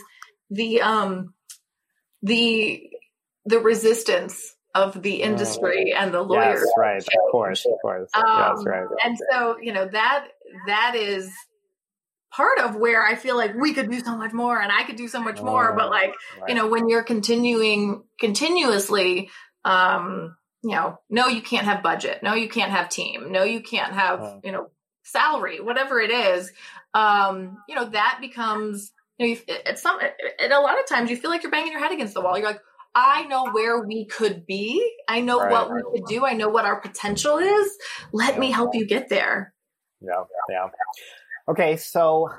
the 0.50 0.82
um 0.82 1.32
the 2.22 2.82
the 3.46 3.60
resistance 3.60 4.54
of 4.74 5.00
the 5.02 5.20
mm. 5.20 5.24
industry 5.24 5.94
and 5.96 6.12
the 6.12 6.20
lawyers 6.20 6.60
yes, 6.60 6.72
right 6.76 7.02
of 7.02 7.30
course 7.30 7.64
of 7.64 7.72
course 7.80 8.10
um, 8.14 8.24
yes 8.26 8.66
right 8.66 8.86
and 9.04 9.16
so 9.30 9.56
you 9.58 9.72
know 9.72 9.86
that 9.86 10.26
that 10.66 10.94
is 10.96 11.30
part 12.34 12.58
of 12.58 12.76
where 12.76 13.04
I 13.04 13.14
feel 13.14 13.36
like 13.36 13.54
we 13.54 13.72
could 13.74 13.90
do 13.90 14.00
so 14.00 14.16
much 14.16 14.32
more 14.32 14.60
and 14.60 14.72
I 14.72 14.84
could 14.84 14.96
do 14.96 15.08
so 15.08 15.20
much 15.20 15.38
oh, 15.40 15.44
more. 15.44 15.74
But 15.74 15.90
like, 15.90 16.14
right. 16.40 16.48
you 16.48 16.54
know, 16.54 16.66
when 16.66 16.88
you're 16.88 17.04
continuing 17.04 18.02
continuously, 18.18 19.30
um, 19.64 20.36
you 20.62 20.70
know, 20.70 20.98
no, 21.10 21.28
you 21.28 21.42
can't 21.42 21.66
have 21.66 21.82
budget. 21.82 22.22
No, 22.22 22.34
you 22.34 22.48
can't 22.48 22.70
have 22.70 22.88
team. 22.88 23.30
No, 23.30 23.44
you 23.44 23.60
can't 23.60 23.92
have, 23.92 24.20
oh. 24.20 24.40
you 24.42 24.52
know, 24.52 24.70
salary, 25.04 25.60
whatever 25.60 26.00
it 26.00 26.10
is. 26.10 26.50
Um, 26.94 27.58
you 27.68 27.74
know, 27.74 27.84
that 27.90 28.18
becomes, 28.20 28.92
you 29.18 29.26
know, 29.34 29.40
it's 29.46 29.82
some, 29.82 29.98
and 30.40 30.52
a 30.52 30.60
lot 30.60 30.80
of 30.80 30.86
times 30.86 31.10
you 31.10 31.16
feel 31.16 31.30
like 31.30 31.42
you're 31.42 31.52
banging 31.52 31.72
your 31.72 31.80
head 31.80 31.92
against 31.92 32.14
the 32.14 32.20
wall. 32.20 32.36
You're 32.38 32.48
like, 32.48 32.60
I 32.94 33.24
know 33.24 33.50
where 33.50 33.84
we 33.84 34.06
could 34.06 34.46
be. 34.46 34.92
I 35.08 35.20
know 35.20 35.40
right. 35.40 35.50
what 35.50 35.72
we 35.72 35.82
could 35.82 36.06
do. 36.08 36.24
I 36.24 36.32
know 36.34 36.48
what 36.48 36.64
our 36.64 36.80
potential 36.80 37.38
is. 37.38 37.76
Let 38.12 38.34
yeah. 38.34 38.40
me 38.40 38.50
help 38.50 38.74
you 38.74 38.86
get 38.86 39.08
there. 39.08 39.52
Yeah. 40.00 40.22
Yeah. 40.48 40.68
Okay, 41.48 41.76
so 41.76 42.30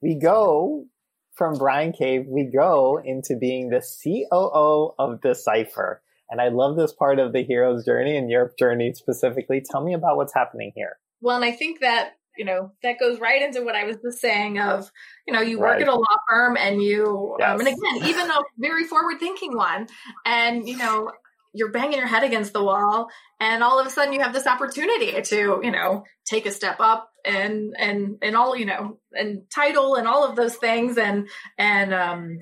we 0.00 0.14
go 0.14 0.86
from 1.34 1.54
Bryan 1.54 1.92
Cave, 1.92 2.26
we 2.26 2.44
go 2.44 3.00
into 3.04 3.36
being 3.36 3.68
the 3.68 3.80
COO 3.80 4.94
of 4.98 5.20
Decipher. 5.20 6.00
And 6.30 6.40
I 6.40 6.48
love 6.48 6.76
this 6.76 6.92
part 6.92 7.18
of 7.18 7.32
the 7.32 7.42
hero's 7.42 7.84
journey 7.84 8.16
and 8.16 8.30
your 8.30 8.54
journey 8.58 8.94
specifically. 8.94 9.60
Tell 9.60 9.84
me 9.84 9.94
about 9.94 10.16
what's 10.16 10.32
happening 10.32 10.72
here. 10.74 10.96
Well, 11.20 11.36
and 11.36 11.44
I 11.44 11.52
think 11.52 11.80
that, 11.80 12.12
you 12.38 12.44
know, 12.44 12.72
that 12.82 12.98
goes 12.98 13.20
right 13.20 13.42
into 13.42 13.62
what 13.62 13.74
I 13.74 13.84
was 13.84 13.96
just 13.96 14.20
saying 14.20 14.58
of, 14.58 14.90
you 15.26 15.34
know, 15.34 15.40
you 15.40 15.58
work 15.58 15.74
right. 15.74 15.82
at 15.82 15.88
a 15.88 15.94
law 15.94 16.16
firm 16.28 16.56
and 16.56 16.82
you, 16.82 17.36
yes. 17.38 17.50
um, 17.50 17.60
and 17.60 17.68
again, 17.68 18.08
even 18.08 18.30
a 18.30 18.40
very 18.58 18.84
forward 18.84 19.20
thinking 19.20 19.56
one, 19.56 19.88
and, 20.24 20.66
you 20.66 20.76
know, 20.76 21.12
you're 21.54 21.70
banging 21.70 21.98
your 21.98 22.06
head 22.06 22.24
against 22.24 22.52
the 22.52 22.62
wall 22.62 23.08
and 23.40 23.62
all 23.62 23.78
of 23.78 23.86
a 23.86 23.90
sudden 23.90 24.12
you 24.12 24.20
have 24.20 24.32
this 24.32 24.46
opportunity 24.46 25.20
to 25.22 25.60
you 25.62 25.70
know 25.70 26.04
take 26.26 26.46
a 26.46 26.50
step 26.50 26.76
up 26.80 27.10
and 27.24 27.74
and 27.78 28.18
and 28.22 28.36
all 28.36 28.56
you 28.56 28.66
know 28.66 28.98
and 29.12 29.42
title 29.54 29.94
and 29.94 30.06
all 30.06 30.24
of 30.24 30.36
those 30.36 30.56
things 30.56 30.98
and 30.98 31.28
and 31.58 31.94
um 31.94 32.38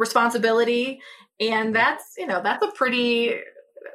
responsibility. 0.00 1.00
And 1.38 1.74
that's 1.74 2.14
you 2.18 2.26
know 2.26 2.42
that's 2.42 2.64
a 2.64 2.72
pretty 2.72 3.34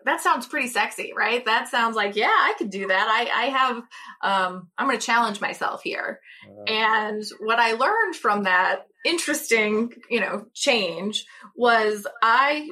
that 0.05 0.21
sounds 0.21 0.45
pretty 0.45 0.67
sexy 0.67 1.13
right? 1.17 1.43
That 1.45 1.67
sounds 1.67 1.95
like 1.95 2.15
yeah 2.15 2.27
i 2.27 2.53
could 2.57 2.69
do 2.69 2.87
that. 2.87 3.07
I 3.07 3.43
i 3.43 3.45
have 3.49 3.75
um 4.21 4.69
i'm 4.77 4.87
going 4.87 4.97
to 4.97 5.05
challenge 5.05 5.41
myself 5.41 5.81
here. 5.83 6.21
Uh, 6.47 6.71
and 6.71 7.23
what 7.39 7.59
i 7.59 7.73
learned 7.73 8.15
from 8.15 8.43
that 8.43 8.87
interesting 9.05 9.91
you 10.09 10.19
know 10.19 10.45
change 10.53 11.25
was 11.55 12.07
i 12.23 12.67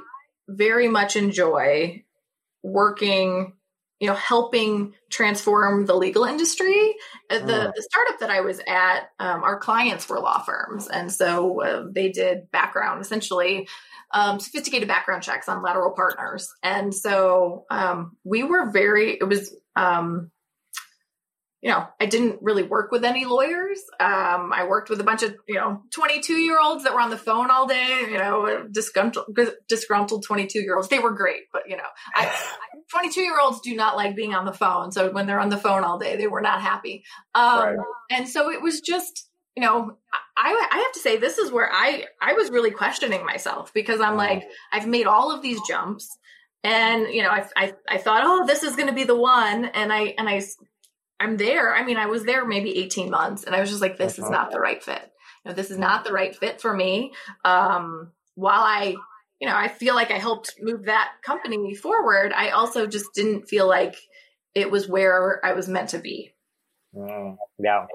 very 0.48 0.88
much 0.88 1.16
enjoy 1.16 2.04
working 2.64 3.54
you 4.00 4.08
know 4.08 4.16
helping 4.16 4.94
transform 5.10 5.86
the 5.86 5.96
legal 5.96 6.26
industry. 6.26 6.94
Uh, 7.30 7.40
the, 7.40 7.54
mm. 7.54 7.74
the 7.74 7.82
startup 7.82 8.20
that 8.20 8.30
i 8.30 8.42
was 8.42 8.60
at 8.68 9.10
um, 9.20 9.44
our 9.44 9.58
clients 9.58 10.10
were 10.10 10.20
law 10.20 10.40
firms. 10.40 10.88
And 10.90 11.10
so 11.10 11.62
uh, 11.64 11.86
they 11.90 12.10
did 12.10 12.52
background 12.52 13.02
essentially 13.02 13.68
um, 14.14 14.42
sophisticated 14.42 14.90
background 14.90 15.24
checks 15.24 15.48
on 15.48 15.64
lateral 15.64 15.92
partners. 15.92 16.54
And 16.62 16.94
so 16.94 17.66
um, 17.72 18.18
we 18.26 18.44
were 18.44 18.70
very 18.72 19.12
it 19.12 19.24
was 19.24 19.56
um, 19.78 20.32
you 21.64 21.70
know, 21.70 21.88
I 21.98 22.08
didn't 22.08 22.40
really 22.42 22.64
work 22.64 22.92
with 22.92 23.06
any 23.06 23.24
lawyers. 23.24 23.80
Um, 23.98 24.52
I 24.54 24.66
worked 24.68 24.90
with 24.90 25.00
a 25.00 25.06
bunch 25.06 25.24
of, 25.24 25.34
you 25.48 25.56
know, 25.56 25.82
22 25.92 26.34
year 26.34 26.58
olds 26.62 26.84
that 26.84 26.94
were 26.94 27.00
on 27.00 27.10
the 27.10 27.18
phone 27.18 27.50
all 27.50 27.68
day, 27.68 28.02
you 28.12 28.18
know, 28.18 28.68
disgruntled, 28.70 29.28
disgruntled 29.70 30.26
22 30.26 30.60
year 30.60 30.76
olds. 30.76 30.90
They 30.90 31.00
were 31.00 31.14
great, 31.14 31.44
but 31.54 31.64
you 31.70 31.78
know, 31.78 31.84
22 32.92 33.22
year 33.22 33.40
olds 33.40 33.62
do 33.62 33.74
not 33.78 33.96
like 33.96 34.14
being 34.14 34.36
on 34.36 34.44
the 34.44 34.52
phone. 34.52 34.92
So 34.92 35.10
when 35.14 35.26
they're 35.26 35.40
on 35.40 35.48
the 35.48 35.58
phone 35.58 35.86
all 35.86 35.98
day, 35.98 36.18
they 36.18 36.28
were 36.28 36.42
not 36.42 36.62
happy. 36.62 37.06
Um, 37.34 37.60
right. 37.60 37.78
and 38.12 38.28
so 38.28 38.52
it 38.52 38.62
was 38.62 38.82
just, 38.82 39.30
you 39.56 39.64
know, 39.64 39.98
I, 40.36 40.68
I 40.70 40.78
have 40.80 40.92
to 40.92 41.00
say 41.00 41.16
this 41.16 41.38
is 41.38 41.50
where 41.50 41.72
I, 41.72 42.08
I 42.22 42.34
was 42.34 42.52
really 42.52 42.72
questioning 42.72 43.26
myself 43.26 43.74
because 43.74 44.02
I'm 44.02 44.18
like, 44.18 44.44
I've 44.74 44.88
made 44.88 45.08
all 45.08 45.34
of 45.34 45.42
these 45.42 45.62
jumps 45.66 46.10
and 46.64 47.14
you 47.14 47.22
know 47.22 47.30
I, 47.30 47.46
I, 47.56 47.74
I 47.90 47.98
thought 47.98 48.22
oh 48.24 48.46
this 48.48 48.64
is 48.64 48.76
going 48.76 48.88
to 48.88 48.94
be 48.94 49.04
the 49.04 49.18
one 49.18 49.66
and 49.66 49.92
i 49.92 50.16
and 50.18 50.30
i 50.30 50.42
I'm 51.24 51.38
there. 51.38 51.74
I 51.74 51.84
mean, 51.86 51.98
I 51.98 52.08
was 52.08 52.26
there 52.26 52.46
maybe 52.46 52.78
18 52.78 53.10
months 53.10 53.44
and 53.44 53.56
I 53.56 53.62
was 53.62 53.70
just 53.70 53.82
like, 53.82 53.98
this 53.98 54.20
is 54.20 54.30
not 54.30 54.52
the 54.52 54.60
right 54.60 54.84
fit. 54.84 55.12
You 55.44 55.50
know, 55.50 55.56
this 55.56 55.72
is 55.72 55.78
not 55.78 56.04
the 56.04 56.12
right 56.12 56.36
fit 56.36 56.60
for 56.60 56.74
me. 56.74 57.14
Um, 57.46 58.12
while 58.36 58.62
I, 58.62 58.96
you 59.40 59.48
know, 59.48 59.56
I 59.56 59.70
feel 59.70 59.96
like 59.96 60.12
I 60.12 60.18
helped 60.18 60.56
move 60.60 60.86
that 60.86 61.14
company 61.24 61.76
forward, 61.76 62.34
I 62.34 62.50
also 62.50 62.88
just 62.88 63.14
didn't 63.14 63.48
feel 63.48 63.68
like 63.68 63.96
it 64.54 64.70
was 64.70 64.88
where 64.88 65.44
I 65.46 65.54
was 65.54 65.68
meant 65.68 65.90
to 65.90 66.00
be. 66.00 66.34
Mm, 66.96 67.38
yeah. 67.58 67.86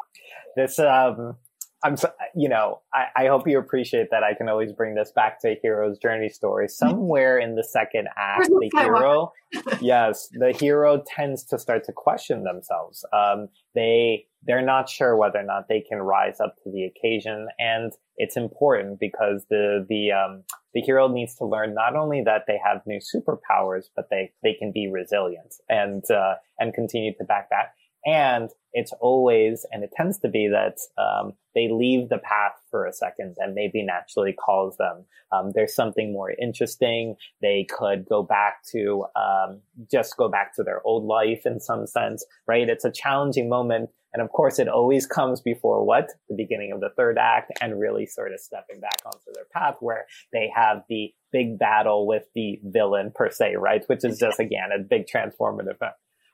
This, 0.57 0.79
um, 0.79 1.37
I'm, 1.85 1.97
so, 1.97 2.11
you 2.35 2.49
know, 2.49 2.81
I, 2.93 3.25
I, 3.25 3.27
hope 3.29 3.47
you 3.47 3.59
appreciate 3.59 4.09
that 4.11 4.25
I 4.25 4.35
can 4.35 4.49
always 4.49 4.73
bring 4.73 4.97
this 4.97 5.13
back 5.15 5.41
to 5.43 5.51
a 5.51 5.59
hero's 5.63 5.97
journey 5.99 6.29
story. 6.29 6.69
Somewhere 6.69 7.39
in 7.39 7.55
the 7.55 7.63
second 7.63 8.09
act, 8.17 8.49
the 8.49 8.71
hero, 8.75 9.33
yes, 9.81 10.29
the 10.33 10.53
hero 10.53 11.03
tends 11.07 11.45
to 11.45 11.59
start 11.59 11.85
to 11.85 11.93
question 11.93 12.43
themselves. 12.43 13.05
Um, 13.13 13.49
they, 13.77 14.27
they're 14.43 14.65
not 14.65 14.89
sure 14.89 15.17
whether 15.17 15.39
or 15.39 15.45
not 15.45 15.69
they 15.69 15.81
can 15.81 15.99
rise 15.99 16.41
up 16.41 16.57
to 16.65 16.71
the 16.71 16.85
occasion. 16.85 17.47
And 17.61 17.93
it's 18.17 18.37
important 18.37 18.99
because 18.99 19.47
the, 19.49 19.87
the, 19.89 20.11
um, 20.11 20.43
the 20.75 20.81
hero 20.81 21.07
needs 21.07 21.37
to 21.37 21.45
learn 21.45 21.75
not 21.75 21.95
only 21.95 22.23
that 22.25 22.45
they 22.49 22.59
have 22.65 22.83
new 22.87 22.99
superpowers, 22.99 23.85
but 23.95 24.09
they, 24.11 24.33
they 24.43 24.55
can 24.55 24.73
be 24.73 24.91
resilient 24.91 25.55
and, 25.69 26.03
uh, 26.11 26.35
and 26.59 26.75
continue 26.75 27.15
to 27.19 27.25
back 27.25 27.51
that. 27.51 27.73
And 28.05 28.51
it's 28.73 28.93
always, 29.01 29.67
and 29.71 29.83
it 29.83 29.91
tends 29.97 30.19
to 30.21 30.29
be 30.29 30.49
that 30.49 30.79
um, 31.01 31.33
they 31.59 31.69
leave 31.69 32.09
the 32.09 32.19
path 32.19 32.53
for 32.71 32.87
a 32.87 32.93
second 32.93 33.35
and 33.39 33.53
maybe 33.53 33.83
naturally 33.83 34.33
calls 34.33 34.77
them. 34.77 35.05
Um, 35.33 35.51
there's 35.57 35.75
something 35.75 36.13
more 36.13 36.31
interesting. 36.31 37.17
They 37.43 37.67
could 37.69 38.07
go 38.09 38.23
back 38.23 38.63
to, 38.71 39.07
um, 39.17 39.61
just 39.91 40.17
go 40.17 40.29
back 40.29 40.55
to 40.55 40.63
their 40.63 40.81
old 40.87 41.05
life 41.05 41.43
in 41.45 41.59
some 41.59 41.89
sense, 41.89 42.25
right? 42.47 42.69
It's 42.69 42.85
a 42.85 42.93
challenging 42.93 43.49
moment. 43.49 43.91
And 44.15 44.23
of 44.23 44.31
course, 44.31 44.61
it 44.61 44.69
always 44.69 45.05
comes 45.05 45.41
before 45.41 45.85
what? 45.85 46.13
The 46.29 46.37
beginning 46.37 46.71
of 46.73 46.81
the 46.81 46.91
third 46.97 47.19
act 47.19 47.51
and 47.61 47.81
really 47.81 48.07
sort 48.07 48.33
of 48.33 48.39
stepping 48.39 48.79
back 48.81 49.01
onto 49.05 49.33
their 49.35 49.47
path 49.53 49.79
where 49.81 50.07
they 50.33 50.51
have 50.55 50.85
the 50.89 51.13
big 51.33 51.59
battle 51.59 52.07
with 52.07 52.23
the 52.37 52.61
villain 52.63 53.11
per 53.13 53.31
se, 53.31 53.57
right? 53.57 53.83
Which 53.89 54.05
is 54.05 54.17
just, 54.19 54.39
again, 54.39 54.71
a 54.73 54.79
big 54.79 55.07
transformative. 55.13 55.77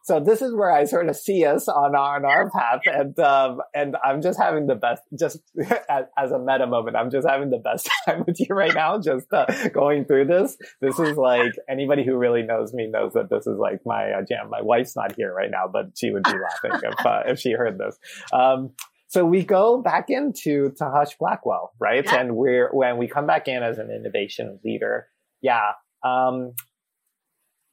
So 0.04 0.20
this 0.20 0.42
is 0.42 0.54
where 0.54 0.70
I 0.70 0.84
sort 0.84 1.08
of 1.08 1.16
see 1.16 1.46
us 1.46 1.66
on 1.66 1.96
our, 1.96 2.16
on 2.16 2.26
our 2.26 2.50
path. 2.50 2.80
And, 2.84 3.18
um, 3.18 3.62
and 3.74 3.96
I'm 4.04 4.20
just 4.20 4.38
having 4.38 4.66
the 4.66 4.74
best, 4.74 5.02
just 5.18 5.38
as, 5.88 6.04
as, 6.18 6.30
a 6.30 6.38
meta 6.38 6.66
moment, 6.66 6.94
I'm 6.94 7.10
just 7.10 7.26
having 7.26 7.48
the 7.48 7.56
best 7.56 7.88
time 8.04 8.22
with 8.26 8.38
you 8.38 8.54
right 8.54 8.74
now, 8.74 9.00
just 9.00 9.32
uh, 9.32 9.46
going 9.70 10.04
through 10.04 10.26
this. 10.26 10.58
This 10.82 10.98
is 10.98 11.16
like 11.16 11.52
anybody 11.70 12.04
who 12.04 12.18
really 12.18 12.42
knows 12.42 12.74
me 12.74 12.86
knows 12.86 13.14
that 13.14 13.30
this 13.30 13.46
is 13.46 13.58
like 13.58 13.80
my 13.86 14.10
uh, 14.10 14.22
jam. 14.28 14.50
My 14.50 14.60
wife's 14.60 14.94
not 14.94 15.16
here 15.16 15.32
right 15.32 15.50
now, 15.50 15.70
but 15.72 15.96
she 15.96 16.10
would 16.10 16.24
be 16.24 16.32
laughing 16.62 16.80
if, 16.82 17.06
uh, 17.06 17.22
if 17.24 17.38
she 17.38 17.52
heard 17.52 17.78
this. 17.78 17.96
Um, 18.30 18.72
so 19.06 19.24
we 19.24 19.42
go 19.42 19.80
back 19.80 20.10
into 20.10 20.74
to 20.76 20.84
Husch 20.84 21.16
Blackwell, 21.18 21.72
right? 21.80 22.04
Yeah. 22.04 22.20
And 22.20 22.36
we're, 22.36 22.68
when 22.72 22.98
we 22.98 23.08
come 23.08 23.26
back 23.26 23.48
in 23.48 23.62
as 23.62 23.78
an 23.78 23.90
innovation 23.90 24.58
leader, 24.62 25.06
yeah, 25.40 25.72
um, 26.02 26.52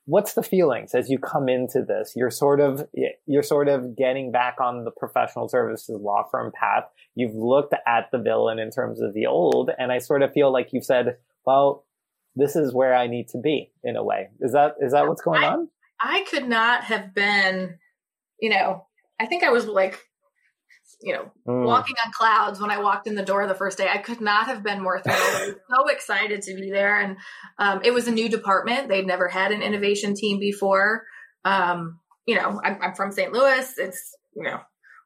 what's 0.05 0.33
the 0.33 0.43
feelings 0.43 0.93
as 0.95 1.09
you 1.09 1.19
come 1.19 1.47
into 1.47 1.83
this? 1.83 2.13
You're 2.15 2.31
sort 2.31 2.59
of, 2.59 2.87
you're 3.25 3.43
sort 3.43 3.67
of 3.67 3.95
getting 3.95 4.31
back 4.31 4.57
on 4.59 4.83
the 4.83 4.91
professional 4.91 5.47
services 5.47 5.99
law 6.01 6.23
firm 6.29 6.51
path. 6.59 6.85
You've 7.15 7.35
looked 7.35 7.73
at 7.85 8.09
the 8.11 8.17
villain 8.17 8.59
in 8.59 8.71
terms 8.71 9.01
of 9.01 9.13
the 9.13 9.27
old, 9.27 9.69
and 9.77 9.91
I 9.91 9.99
sort 9.99 10.23
of 10.23 10.33
feel 10.33 10.51
like 10.51 10.69
you've 10.73 10.85
said, 10.85 11.17
well, 11.45 11.85
this 12.35 12.55
is 12.55 12.73
where 12.73 12.95
I 12.95 13.07
need 13.07 13.27
to 13.29 13.37
be 13.37 13.71
in 13.83 13.95
a 13.95 14.03
way. 14.03 14.29
Is 14.39 14.53
that, 14.53 14.75
is 14.79 14.93
that 14.93 15.07
what's 15.07 15.21
going 15.21 15.43
I, 15.43 15.47
on? 15.47 15.69
I 15.99 16.25
could 16.29 16.47
not 16.47 16.83
have 16.85 17.13
been, 17.13 17.77
you 18.39 18.49
know, 18.49 18.87
I 19.19 19.27
think 19.27 19.43
I 19.43 19.49
was 19.51 19.65
like 19.65 19.99
you 21.01 21.13
know, 21.13 21.31
mm. 21.47 21.65
walking 21.65 21.95
on 22.05 22.11
clouds 22.11 22.59
when 22.59 22.69
I 22.69 22.79
walked 22.79 23.07
in 23.07 23.15
the 23.15 23.23
door 23.23 23.47
the 23.47 23.55
first 23.55 23.77
day. 23.77 23.89
I 23.91 23.97
could 23.97 24.21
not 24.21 24.45
have 24.45 24.63
been 24.63 24.81
more 24.81 25.01
thrilled. 25.01 25.19
I 25.19 25.47
was 25.47 25.55
so 25.69 25.87
excited 25.87 26.41
to 26.43 26.55
be 26.55 26.69
there. 26.69 26.99
And 26.99 27.17
um, 27.57 27.81
it 27.83 27.91
was 27.91 28.07
a 28.07 28.11
new 28.11 28.29
department. 28.29 28.87
They'd 28.87 29.07
never 29.07 29.27
had 29.27 29.51
an 29.51 29.61
innovation 29.61 30.15
team 30.15 30.39
before. 30.39 31.05
Um, 31.43 31.99
you 32.25 32.35
know, 32.35 32.61
I'm, 32.63 32.77
I'm, 32.81 32.93
from 32.93 33.11
St. 33.11 33.33
Louis. 33.33 33.73
It's, 33.77 34.15
you 34.35 34.43
know, 34.43 34.59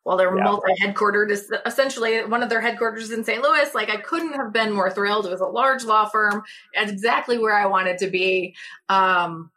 while 0.04 0.18
they're 0.18 0.36
yeah. 0.36 0.44
multi 0.44 0.74
headquartered, 0.82 1.32
is 1.32 1.52
essentially 1.66 2.26
one 2.26 2.44
of 2.44 2.50
their 2.50 2.62
headquarters 2.62 3.12
in 3.12 3.24
St. 3.24 3.42
Louis. 3.42 3.74
Like 3.74 3.90
I 3.90 3.98
couldn't 3.98 4.34
have 4.34 4.52
been 4.52 4.74
more 4.74 4.92
thrilled. 4.92 5.26
It 5.26 5.32
was 5.32 5.42
a 5.42 5.48
large 5.48 5.86
law 5.86 6.06
firm. 6.06 6.44
Exactly 6.74 7.38
where 7.38 7.56
I 7.56 7.68
wanted 7.68 8.00
to 8.00 8.08
be. 8.08 8.56
Um, 8.90 9.50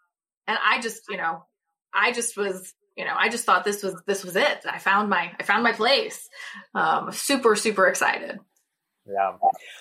and 0.47 0.57
I 0.65 0.81
just, 0.81 1.03
you 1.11 1.17
know, 1.17 1.45
I 1.93 2.13
just 2.13 2.37
was 2.37 2.75
you 2.99 3.05
know, 3.05 3.15
I 3.17 3.29
just 3.29 3.45
thought 3.45 3.65
this 3.65 3.83
was 3.85 3.95
this 4.07 4.25
was 4.25 4.35
it. 4.35 4.67
I 4.69 4.79
found 4.79 5.09
my 5.09 5.31
I 5.39 5.43
found 5.45 5.63
my 5.63 5.73
place. 5.73 6.29
Um, 6.75 7.13
super 7.13 7.55
super 7.55 7.87
excited. 7.87 8.41
Yeah. 9.07 9.37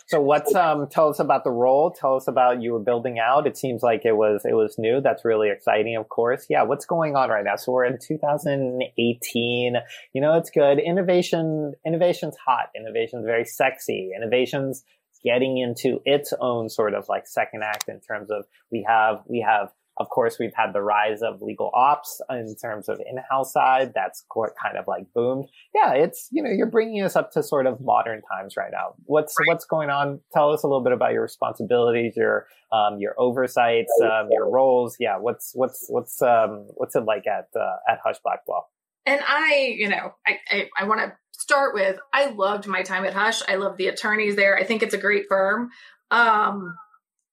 So 0.06 0.22
what's 0.22 0.54
um 0.54 0.88
tell 0.90 1.10
us 1.10 1.20
about 1.20 1.44
the 1.44 1.50
role? 1.50 1.92
Tell 1.92 2.16
us 2.16 2.28
about 2.28 2.62
you 2.62 2.74
were 2.74 2.80
building 2.80 3.18
out. 3.20 3.48
It 3.48 3.58
seems 3.58 3.82
like 3.82 4.06
it 4.06 4.14
was 4.14 4.44
it 4.46 4.54
was 4.54 4.76
new. 4.78 5.02
That's 5.02 5.26
really 5.26 5.50
exciting, 5.50 5.98
of 5.98 6.08
course. 6.10 6.46
Yeah, 6.48 6.62
what's 6.62 6.86
going 6.86 7.16
on 7.16 7.30
right 7.30 7.44
now? 7.44 7.56
So 7.56 7.72
we're 7.72 7.86
in 7.86 7.98
2018. 8.00 9.76
You 10.14 10.22
know, 10.22 10.38
it's 10.38 10.52
good. 10.52 10.78
Innovation 10.78 11.74
innovation's 11.86 12.38
hot. 12.46 12.70
Innovation's 12.76 13.26
very 13.26 13.46
sexy. 13.46 14.12
Innovation's 14.16 14.84
getting 15.24 15.58
into 15.58 16.00
its 16.06 16.34
own 16.40 16.70
sort 16.70 16.94
of 16.94 17.10
like 17.10 17.28
second 17.28 17.64
act 17.64 17.90
in 17.90 18.00
terms 18.00 18.30
of 18.30 18.46
we 18.72 18.86
have 18.88 19.24
we 19.28 19.42
have 19.42 19.70
of 20.00 20.10
course, 20.10 20.38
we've 20.40 20.54
had 20.56 20.74
the 20.74 20.82
rise 20.82 21.22
of 21.22 21.42
legal 21.42 21.72
ops 21.74 22.22
in 22.30 22.56
terms 22.56 22.88
of 22.88 23.00
in-house 23.00 23.54
side. 23.54 23.94
That's 23.96 24.24
kind 24.32 24.78
of 24.78 24.86
like 24.88 25.12
boomed. 25.14 25.48
Yeah, 25.74 25.94
it's 25.94 26.28
you 26.32 26.44
know 26.44 26.50
you're 26.50 26.70
bringing 26.70 27.04
us 27.04 27.16
up 27.16 27.32
to 27.32 27.44
sort 27.44 27.66
of 27.66 27.82
modern 27.82 28.22
times 28.22 28.56
right 28.56 28.72
now. 28.72 28.94
What's 29.06 29.36
right. 29.40 29.48
what's 29.48 29.66
going 29.66 29.90
on? 29.90 30.20
Tell 30.34 30.52
us 30.52 30.64
a 30.64 30.68
little 30.68 30.84
bit 30.84 30.94
about 30.94 31.14
your 31.14 31.24
responsibilities, 31.24 32.14
your 32.16 32.48
um, 32.72 33.00
your 33.00 33.16
oversights, 33.18 33.92
um, 34.04 34.28
your 34.32 34.50
roles. 34.50 34.98
Yeah, 35.00 35.18
what's 35.18 35.52
what's 35.56 35.86
what's 35.90 36.22
um, 36.22 36.68
what's 36.76 36.96
it 36.96 37.06
like 37.06 37.26
at 37.28 37.50
uh, 37.60 37.78
at 37.90 38.00
Husch 38.06 38.18
Blackwell? 38.24 38.70
And 39.06 39.22
I, 39.26 39.74
you 39.78 39.90
know, 39.90 40.14
I 40.26 40.40
I, 40.50 40.70
I 40.80 40.84
want 40.86 41.02
to 41.02 41.14
start 41.32 41.74
with 41.74 41.98
I 42.14 42.28
loved 42.32 42.68
my 42.68 42.84
time 42.84 43.06
at 43.06 43.14
Husch. 43.14 43.42
I 43.48 43.56
love 43.56 43.78
the 43.78 43.88
attorneys 43.88 44.36
there. 44.36 44.58
I 44.58 44.64
think 44.64 44.84
it's 44.84 44.94
a 44.94 45.00
great 45.00 45.26
firm. 45.28 45.70
Um, 46.12 46.76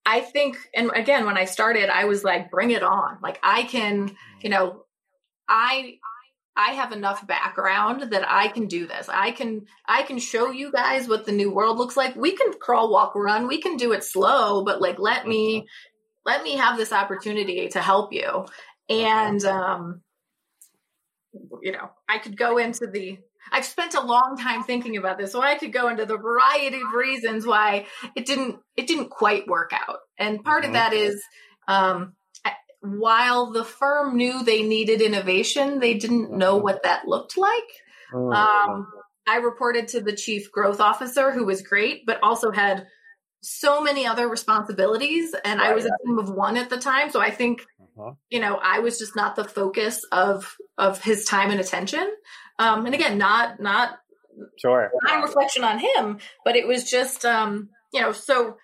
I 0.06 0.20
think, 0.20 0.56
and 0.74 0.90
again, 0.94 1.24
when 1.24 1.38
I 1.38 1.46
started, 1.46 1.88
I 1.88 2.04
was 2.04 2.24
like, 2.24 2.50
bring 2.50 2.70
it 2.70 2.82
on. 2.82 3.18
Like 3.22 3.38
I 3.42 3.62
can, 3.62 4.14
you 4.42 4.50
know, 4.50 4.84
I, 5.48 5.98
I 6.56 6.72
have 6.72 6.92
enough 6.92 7.26
background 7.26 8.12
that 8.12 8.24
I 8.28 8.48
can 8.48 8.66
do 8.66 8.86
this. 8.86 9.08
I 9.08 9.32
can, 9.32 9.66
I 9.88 10.02
can 10.02 10.18
show 10.18 10.50
you 10.50 10.70
guys 10.70 11.08
what 11.08 11.24
the 11.24 11.32
new 11.32 11.50
world 11.50 11.78
looks 11.78 11.96
like. 11.96 12.14
We 12.16 12.36
can 12.36 12.52
crawl, 12.60 12.92
walk, 12.92 13.14
run. 13.14 13.48
We 13.48 13.60
can 13.60 13.76
do 13.76 13.92
it 13.92 14.04
slow, 14.04 14.62
but 14.62 14.80
like, 14.80 14.98
let 14.98 15.26
me, 15.26 15.60
mm-hmm. 15.60 15.66
let 16.26 16.42
me 16.42 16.56
have 16.56 16.76
this 16.76 16.92
opportunity 16.92 17.68
to 17.68 17.80
help 17.80 18.12
you. 18.12 18.46
And, 18.88 19.42
um, 19.44 20.02
you 21.62 21.72
know, 21.72 21.90
I 22.08 22.18
could 22.18 22.36
go 22.36 22.58
into 22.58 22.86
the 22.86 23.18
I've 23.52 23.64
spent 23.64 23.94
a 23.94 24.00
long 24.00 24.36
time 24.40 24.62
thinking 24.62 24.96
about 24.96 25.18
this, 25.18 25.32
so 25.32 25.40
I 25.40 25.56
could 25.56 25.72
go 25.72 25.88
into 25.88 26.06
the 26.06 26.16
variety 26.16 26.76
of 26.76 26.92
reasons 26.94 27.46
why 27.46 27.86
it 28.16 28.26
didn't 28.26 28.58
it 28.76 28.86
didn't 28.86 29.10
quite 29.10 29.46
work 29.46 29.72
out. 29.72 29.98
And 30.18 30.42
part 30.42 30.62
mm-hmm. 30.62 30.70
of 30.70 30.74
that 30.74 30.92
is 30.92 31.22
um, 31.68 32.14
while 32.84 33.50
the 33.50 33.64
firm 33.64 34.16
knew 34.16 34.44
they 34.44 34.62
needed 34.62 35.00
innovation, 35.00 35.78
they 35.78 35.94
didn't 35.94 36.32
know 36.32 36.56
what 36.56 36.82
that 36.82 37.08
looked 37.08 37.38
like. 37.38 37.64
Mm-hmm. 38.12 38.32
Um, 38.32 38.86
I 39.26 39.38
reported 39.38 39.88
to 39.88 40.00
the 40.00 40.14
chief 40.14 40.52
growth 40.52 40.80
officer, 40.80 41.32
who 41.32 41.46
was 41.46 41.62
great, 41.62 42.04
but 42.06 42.18
also 42.22 42.50
had 42.50 42.86
so 43.42 43.80
many 43.80 44.06
other 44.06 44.28
responsibilities. 44.28 45.34
And 45.44 45.60
right. 45.60 45.70
I 45.70 45.74
was 45.74 45.86
a 45.86 45.90
team 46.04 46.18
of 46.18 46.30
one 46.30 46.56
at 46.56 46.68
the 46.68 46.78
time, 46.78 47.10
so 47.10 47.20
I 47.20 47.30
think 47.30 47.64
uh-huh. 47.80 48.12
you 48.28 48.40
know 48.40 48.58
I 48.62 48.80
was 48.80 48.98
just 48.98 49.16
not 49.16 49.36
the 49.36 49.44
focus 49.44 50.04
of 50.12 50.54
of 50.76 51.02
his 51.02 51.24
time 51.24 51.50
and 51.50 51.60
attention. 51.60 52.06
Um, 52.58 52.86
and 52.86 52.94
again, 52.94 53.18
not 53.18 53.60
not 53.60 53.98
sure 54.60 54.90
not 55.02 55.22
reflection 55.22 55.64
on 55.64 55.78
him, 55.78 56.18
but 56.44 56.56
it 56.56 56.66
was 56.66 56.88
just 56.88 57.24
um, 57.24 57.70
you 57.92 58.00
know 58.00 58.12
so 58.12 58.56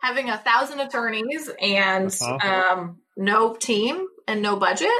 having 0.00 0.30
a 0.30 0.38
thousand 0.38 0.80
attorneys 0.80 1.50
and 1.60 2.08
uh-huh. 2.08 2.72
um, 2.72 2.98
no 3.16 3.54
team 3.54 4.06
and 4.26 4.42
no 4.42 4.56
budget 4.56 4.90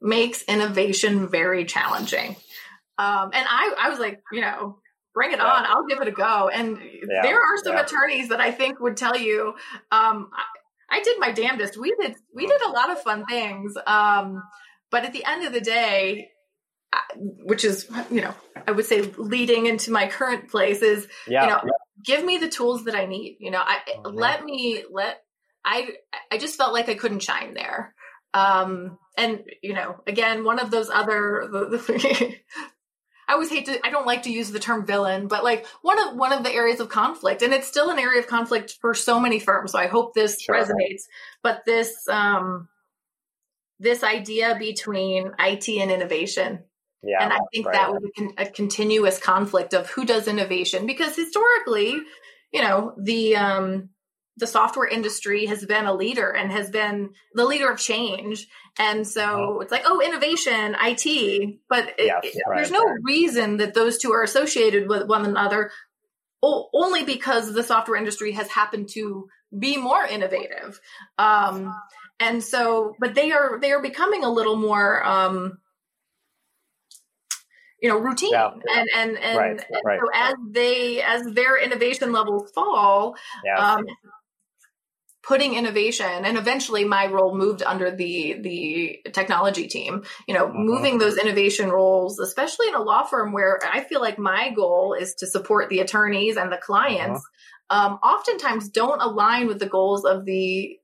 makes 0.00 0.42
innovation 0.42 1.28
very 1.28 1.64
challenging. 1.64 2.36
Um, 2.98 3.30
and 3.32 3.46
I, 3.48 3.74
I 3.78 3.88
was 3.88 3.98
like, 3.98 4.20
you 4.32 4.40
know, 4.40 4.78
bring 5.14 5.32
it 5.32 5.38
yeah. 5.38 5.44
on. 5.44 5.64
I'll 5.64 5.86
give 5.86 6.00
it 6.00 6.08
a 6.08 6.12
go. 6.12 6.48
And 6.48 6.78
yeah. 6.78 7.22
there 7.22 7.36
are 7.36 7.56
some 7.64 7.74
yeah. 7.74 7.82
attorneys 7.82 8.28
that 8.28 8.40
I 8.40 8.50
think 8.50 8.80
would 8.80 8.96
tell 8.96 9.16
you, 9.16 9.54
um, 9.90 10.30
I, 10.32 10.98
I, 10.98 11.02
did 11.02 11.18
my 11.18 11.32
damnedest. 11.32 11.78
We 11.78 11.94
did, 12.00 12.16
we 12.34 12.46
did 12.46 12.60
a 12.62 12.70
lot 12.70 12.90
of 12.90 13.00
fun 13.00 13.24
things. 13.26 13.74
Um, 13.86 14.42
but 14.90 15.04
at 15.04 15.12
the 15.12 15.24
end 15.24 15.46
of 15.46 15.52
the 15.52 15.60
day, 15.60 16.30
which 17.16 17.64
is 17.64 17.88
you 18.10 18.20
know 18.20 18.34
i 18.66 18.70
would 18.70 18.84
say 18.84 19.02
leading 19.16 19.66
into 19.66 19.90
my 19.90 20.08
current 20.08 20.50
place 20.50 20.82
is 20.82 21.06
yeah, 21.26 21.44
you 21.44 21.50
know 21.50 21.60
yeah. 21.64 22.04
give 22.04 22.24
me 22.24 22.38
the 22.38 22.48
tools 22.48 22.84
that 22.84 22.94
i 22.94 23.06
need 23.06 23.36
you 23.40 23.50
know 23.50 23.62
i 23.64 23.78
mm-hmm. 23.88 24.16
let 24.16 24.44
me 24.44 24.84
let 24.90 25.22
i 25.64 25.90
i 26.30 26.38
just 26.38 26.56
felt 26.56 26.72
like 26.72 26.88
i 26.88 26.94
couldn't 26.94 27.20
shine 27.20 27.54
there 27.54 27.94
um 28.34 28.98
and 29.16 29.42
you 29.62 29.74
know 29.74 30.00
again 30.06 30.44
one 30.44 30.58
of 30.58 30.70
those 30.70 30.90
other 30.90 31.48
the, 31.50 31.64
the 31.68 32.34
I 33.28 33.34
always 33.34 33.50
hate 33.50 33.66
to 33.66 33.86
I 33.86 33.90
don't 33.90 34.06
like 34.06 34.24
to 34.24 34.32
use 34.32 34.50
the 34.50 34.58
term 34.58 34.84
villain, 34.84 35.26
but 35.28 35.42
like 35.44 35.66
one 35.80 35.98
of 35.98 36.16
one 36.16 36.32
of 36.32 36.42
the 36.42 36.52
areas 36.52 36.80
of 36.80 36.88
conflict 36.88 37.40
and 37.40 37.54
it's 37.54 37.68
still 37.68 37.88
an 37.88 37.98
area 37.98 38.18
of 38.20 38.26
conflict 38.26 38.76
for 38.80 38.94
so 38.94 39.20
many 39.20 39.38
firms. 39.38 39.72
So 39.72 39.78
I 39.78 39.86
hope 39.86 40.12
this 40.12 40.40
sure. 40.40 40.54
resonates. 40.54 41.04
But 41.42 41.62
this 41.64 42.06
um 42.08 42.68
this 43.78 44.02
idea 44.02 44.56
between 44.58 45.32
IT 45.38 45.68
and 45.68 45.90
innovation 45.90 46.64
Yeah, 47.02 47.22
and 47.22 47.32
I 47.32 47.38
think 47.52 47.66
right. 47.66 47.74
that 47.74 47.92
was 47.92 48.02
a, 48.38 48.42
a 48.42 48.46
continuous 48.46 49.18
conflict 49.18 49.74
of 49.74 49.88
who 49.90 50.04
does 50.04 50.28
innovation 50.28 50.86
because 50.86 51.16
historically, 51.16 51.98
you 52.52 52.62
know, 52.62 52.94
the 52.96 53.36
um, 53.36 53.90
the 54.36 54.46
software 54.46 54.86
industry 54.86 55.46
has 55.46 55.64
been 55.64 55.84
a 55.84 55.94
leader 55.94 56.30
and 56.30 56.50
has 56.50 56.70
been 56.70 57.10
the 57.34 57.44
leader 57.44 57.70
of 57.70 57.78
change. 57.78 58.48
And 58.78 59.06
so 59.06 59.22
uh-huh. 59.22 59.58
it's 59.60 59.72
like, 59.72 59.82
oh, 59.84 60.00
innovation, 60.00 60.74
IT, 60.80 61.58
but 61.68 61.88
it, 61.98 62.06
yes, 62.06 62.20
it, 62.24 62.42
right, 62.48 62.56
there's 62.56 62.70
no 62.70 62.82
right. 62.82 62.98
reason 63.02 63.58
that 63.58 63.74
those 63.74 63.98
two 63.98 64.12
are 64.12 64.22
associated 64.22 64.88
with 64.88 65.06
one 65.06 65.26
another 65.26 65.70
only 66.42 67.04
because 67.04 67.52
the 67.52 67.62
software 67.62 67.96
industry 67.96 68.32
has 68.32 68.48
happened 68.48 68.88
to 68.88 69.28
be 69.56 69.76
more 69.76 70.04
innovative. 70.04 70.80
Um, 71.16 71.72
and 72.18 72.42
so, 72.42 72.96
but 72.98 73.14
they 73.14 73.30
are, 73.30 73.60
they 73.60 73.70
are 73.70 73.82
becoming 73.82 74.24
a 74.24 74.30
little 74.30 74.56
more, 74.56 75.04
um, 75.06 75.58
you 77.82 77.88
know, 77.88 77.98
routine. 77.98 78.30
Yeah. 78.32 78.50
And, 78.74 78.88
and, 78.96 79.18
and, 79.18 79.38
right, 79.38 79.60
and 79.70 80.00
so 80.00 80.08
as 80.14 80.34
they, 80.50 81.02
as 81.02 81.26
their 81.34 81.62
innovation 81.62 82.12
levels 82.12 82.50
fall, 82.54 83.16
yeah. 83.44 83.74
um, 83.74 83.84
putting 85.22 85.54
innovation 85.54 86.24
and 86.24 86.36
eventually 86.36 86.84
my 86.84 87.06
role 87.06 87.36
moved 87.36 87.62
under 87.62 87.90
the 87.94 88.38
the 88.40 89.10
technology 89.12 89.68
team 89.68 90.02
you 90.26 90.34
know 90.34 90.48
mm-hmm. 90.48 90.64
moving 90.64 90.98
those 90.98 91.16
innovation 91.16 91.70
roles 91.70 92.18
especially 92.18 92.66
in 92.66 92.74
a 92.74 92.82
law 92.82 93.04
firm 93.04 93.32
where 93.32 93.60
i 93.72 93.84
feel 93.84 94.00
like 94.00 94.18
my 94.18 94.50
goal 94.50 94.96
is 94.98 95.14
to 95.14 95.26
support 95.28 95.68
the 95.68 95.78
attorneys 95.78 96.36
and 96.36 96.50
the 96.50 96.56
clients 96.56 97.22
mm-hmm. 97.70 97.92
um, 97.92 97.98
oftentimes 98.02 98.68
don't 98.70 99.00
align 99.00 99.46
with 99.46 99.60
the 99.60 99.68
goals 99.68 100.04
of 100.04 100.24
the 100.24 100.76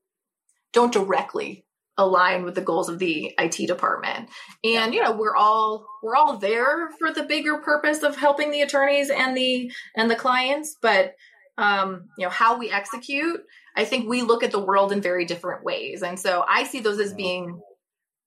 don't 0.73 0.93
directly 0.93 1.65
align 1.99 2.45
with 2.45 2.55
the 2.55 2.63
goals 2.63 2.89
of 2.89 2.99
the 2.99 3.35
IT 3.39 3.67
department. 3.67 4.31
And 4.65 4.95
you 4.95 5.03
know, 5.03 5.13
we're 5.13 5.37
all 5.37 5.87
we're 6.03 6.17
all 6.17 6.39
there 6.39 6.89
for 6.99 7.13
the 7.13 7.25
bigger 7.25 7.59
purpose 7.59 8.03
of 8.03 8.17
helping 8.17 8.51
the 8.51 8.63
attorneys 8.63 9.11
and 9.11 9.37
the 9.37 9.71
and 9.95 10.11
the 10.11 10.17
clients, 10.17 10.77
but 10.81 11.15
um, 11.59 12.07
you 12.17 12.25
know, 12.25 12.31
how 12.31 12.57
we 12.57 12.71
execute 12.71 13.41
I 13.79 13.85
think 13.85 14.09
we 14.09 14.23
look 14.23 14.43
at 14.43 14.51
the 14.51 14.59
world 14.59 14.91
in 14.91 15.01
very 15.01 15.25
different 15.25 15.63
ways. 15.63 16.03
And 16.03 16.19
so 16.19 16.45
I 16.47 16.65
see 16.65 16.81
those 16.81 16.99
as 16.99 17.15
being 17.15 17.61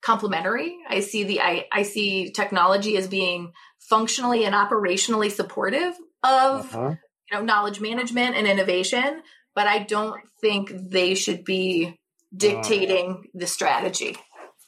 complementary. 0.01 0.77
I 0.87 1.01
see 1.01 1.25
the 1.25 1.41
I, 1.41 1.65
I 1.73 1.83
see 1.83 2.31
technology 2.31 2.95
as 2.95 3.09
being 3.09 3.51
functionally 3.89 4.45
and 4.45 4.55
operationally 4.55 5.29
supportive 5.29 5.93
of 6.23 6.73
uh-huh. 6.73 6.95
you 7.29 7.37
know 7.37 7.43
knowledge 7.43 7.81
management 7.81 8.37
and 8.37 8.47
innovation, 8.47 9.21
but 9.53 9.67
I 9.67 9.79
don't 9.79 10.21
think 10.39 10.71
they 10.73 11.15
should 11.15 11.43
be 11.43 11.99
dictating 12.35 13.23
uh, 13.25 13.27
the 13.33 13.47
strategy. 13.47 14.17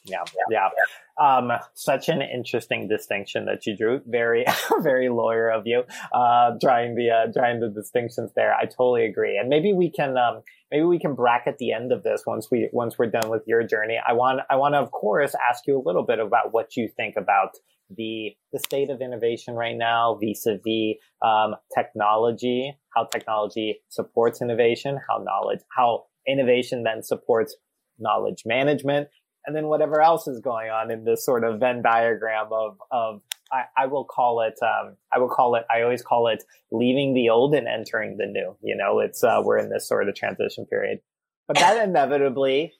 Yeah, 0.06 0.24
yeah. 0.50 0.70
Um, 1.18 1.52
such 1.76 2.10
an 2.10 2.22
interesting 2.22 2.90
distinction 2.90 3.46
that 3.46 3.66
you 3.66 3.78
drew. 3.78 4.02
Very, 4.06 4.46
very 4.82 5.08
lawyer 5.10 5.50
of 5.50 5.66
you, 5.66 5.84
uh, 6.14 6.52
drawing 6.60 6.96
the, 6.96 7.10
uh, 7.10 7.32
drawing 7.32 7.62
the 7.62 7.70
distinctions 7.70 8.32
there. 8.36 8.54
I 8.54 8.66
totally 8.66 9.06
agree. 9.06 9.38
And 9.38 9.48
maybe 9.48 9.72
we 9.72 9.90
can, 9.90 10.18
um, 10.18 10.42
maybe 10.72 10.84
we 10.84 11.00
can 11.00 11.16
bracket 11.16 11.58
the 11.58 11.72
end 11.72 11.94
of 11.94 12.04
this 12.04 12.24
once 12.26 12.50
we, 12.52 12.70
once 12.74 12.98
we're 13.00 13.12
done 13.12 13.30
with 13.30 13.44
your 13.48 13.64
journey. 13.64 13.98
I 14.06 14.14
want, 14.14 14.42
I 14.50 14.58
want 14.58 14.74
to, 14.74 14.80
of 14.80 14.92
course, 14.92 15.36
ask 15.50 15.66
you 15.68 15.80
a 15.80 15.84
little 15.84 16.04
bit 16.04 16.20
about 16.20 16.54
what 16.54 16.76
you 16.76 16.90
think 16.90 17.16
about 17.16 17.52
the, 17.96 18.36
the 18.52 18.60
state 18.60 18.90
of 18.90 19.02
innovation 19.02 19.54
right 19.54 19.78
now 19.78 20.20
vis-a-vis, 20.22 20.96
um, 21.22 21.56
technology, 21.74 22.76
how 22.94 23.06
technology 23.06 23.80
supports 23.90 24.42
innovation, 24.42 25.00
how 25.08 25.20
knowledge, 25.20 25.60
how 25.78 26.06
innovation 26.28 26.84
then 26.84 27.04
supports 27.04 27.56
knowledge 28.00 28.44
management 28.46 29.08
and 29.46 29.56
then 29.56 29.68
whatever 29.68 30.02
else 30.02 30.28
is 30.28 30.40
going 30.40 30.70
on 30.70 30.92
in 30.92 31.04
this 31.04 31.26
sort 31.26 31.44
of 31.44 31.60
Venn 31.60 31.82
diagram 31.82 32.48
of 32.52 32.78
of 32.92 33.22
I, 33.52 33.84
I 33.84 33.86
will 33.88 34.06
call 34.06 34.42
it 34.42 34.56
um, 34.62 34.96
I 35.14 35.20
will 35.20 35.30
call 35.30 35.56
it 35.56 35.64
I 35.74 35.82
always 35.82 36.02
call 36.02 36.28
it 36.28 36.44
leaving 36.72 37.14
the 37.14 37.30
old 37.30 37.54
and 37.54 37.68
entering 37.68 38.18
the 38.18 38.26
new. 38.26 38.56
You 38.62 38.76
know, 38.76 39.00
it's 39.00 39.24
uh, 39.24 39.42
we're 39.44 39.58
in 39.58 39.70
this 39.70 39.88
sort 39.88 40.08
of 40.08 40.16
transition 40.16 40.66
period, 40.66 41.00
but 41.48 41.58
that 41.58 41.88
inevitably 41.88 42.74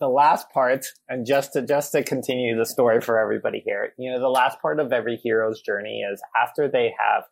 the 0.00 0.08
last 0.08 0.50
part 0.50 0.86
and 1.08 1.24
just 1.24 1.52
to 1.52 1.62
just 1.62 1.92
to 1.92 2.02
continue 2.02 2.58
the 2.58 2.66
story 2.66 3.00
for 3.00 3.20
everybody 3.20 3.62
here 3.64 3.94
you 3.96 4.10
know 4.10 4.18
the 4.18 4.28
last 4.28 4.60
part 4.60 4.80
of 4.80 4.92
every 4.92 5.16
hero's 5.22 5.60
journey 5.60 6.00
is 6.00 6.20
after 6.36 6.68
they 6.68 6.92
have 6.98 7.22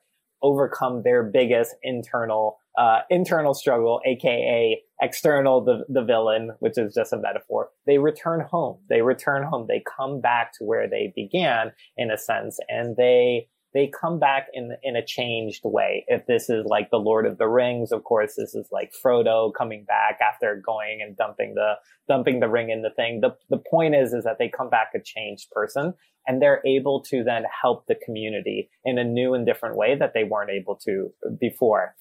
overcome 0.40 1.02
their 1.02 1.24
biggest 1.24 1.74
internal 1.82 2.59
uh, 2.78 3.00
internal 3.10 3.54
struggle, 3.54 4.00
aka 4.06 4.82
external 5.02 5.64
the, 5.64 5.84
the 5.88 6.02
villain, 6.04 6.52
which 6.60 6.78
is 6.78 6.94
just 6.94 7.12
a 7.12 7.18
metaphor. 7.18 7.70
They 7.86 7.98
return 7.98 8.40
home. 8.40 8.78
They 8.88 9.02
return 9.02 9.42
home. 9.42 9.66
They 9.68 9.82
come 9.96 10.20
back 10.20 10.52
to 10.58 10.64
where 10.64 10.88
they 10.88 11.12
began 11.14 11.72
in 11.96 12.10
a 12.10 12.18
sense, 12.18 12.58
and 12.68 12.96
they 12.96 13.48
they 13.72 13.88
come 13.88 14.18
back 14.18 14.48
in 14.52 14.76
in 14.82 14.96
a 14.96 15.04
changed 15.04 15.62
way. 15.64 16.04
If 16.08 16.26
this 16.26 16.48
is 16.50 16.64
like 16.66 16.90
the 16.90 16.98
Lord 16.98 17.26
of 17.26 17.38
the 17.38 17.48
Rings, 17.48 17.92
of 17.92 18.04
course, 18.04 18.34
this 18.36 18.54
is 18.54 18.68
like 18.70 18.92
Frodo 19.04 19.52
coming 19.56 19.84
back 19.84 20.18
after 20.20 20.60
going 20.64 21.00
and 21.02 21.16
dumping 21.16 21.54
the 21.54 21.74
dumping 22.08 22.40
the 22.40 22.48
ring 22.48 22.70
in 22.70 22.82
the 22.82 22.90
thing. 22.90 23.20
The 23.20 23.36
the 23.48 23.62
point 23.70 23.94
is 23.94 24.12
is 24.12 24.24
that 24.24 24.38
they 24.38 24.48
come 24.48 24.70
back 24.70 24.90
a 24.94 25.00
changed 25.02 25.50
person, 25.50 25.94
and 26.26 26.40
they're 26.40 26.62
able 26.66 27.02
to 27.10 27.24
then 27.24 27.44
help 27.62 27.86
the 27.86 27.96
community 28.04 28.70
in 28.84 28.98
a 28.98 29.04
new 29.04 29.34
and 29.34 29.46
different 29.46 29.76
way 29.76 29.96
that 29.96 30.14
they 30.14 30.24
weren't 30.24 30.50
able 30.50 30.76
to 30.84 31.12
before 31.40 31.94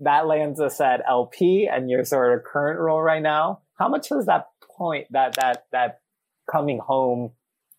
that 0.00 0.26
lands 0.26 0.60
us 0.60 0.80
at 0.80 1.02
LP 1.08 1.68
and 1.70 1.90
your 1.90 2.04
sort 2.04 2.36
of 2.36 2.44
current 2.44 2.78
role 2.78 3.00
right 3.00 3.22
now. 3.22 3.60
How 3.78 3.88
much 3.88 4.08
does 4.08 4.26
that 4.26 4.48
point, 4.76 5.06
that, 5.10 5.36
that, 5.36 5.66
that 5.72 6.00
coming 6.50 6.78
home 6.78 7.32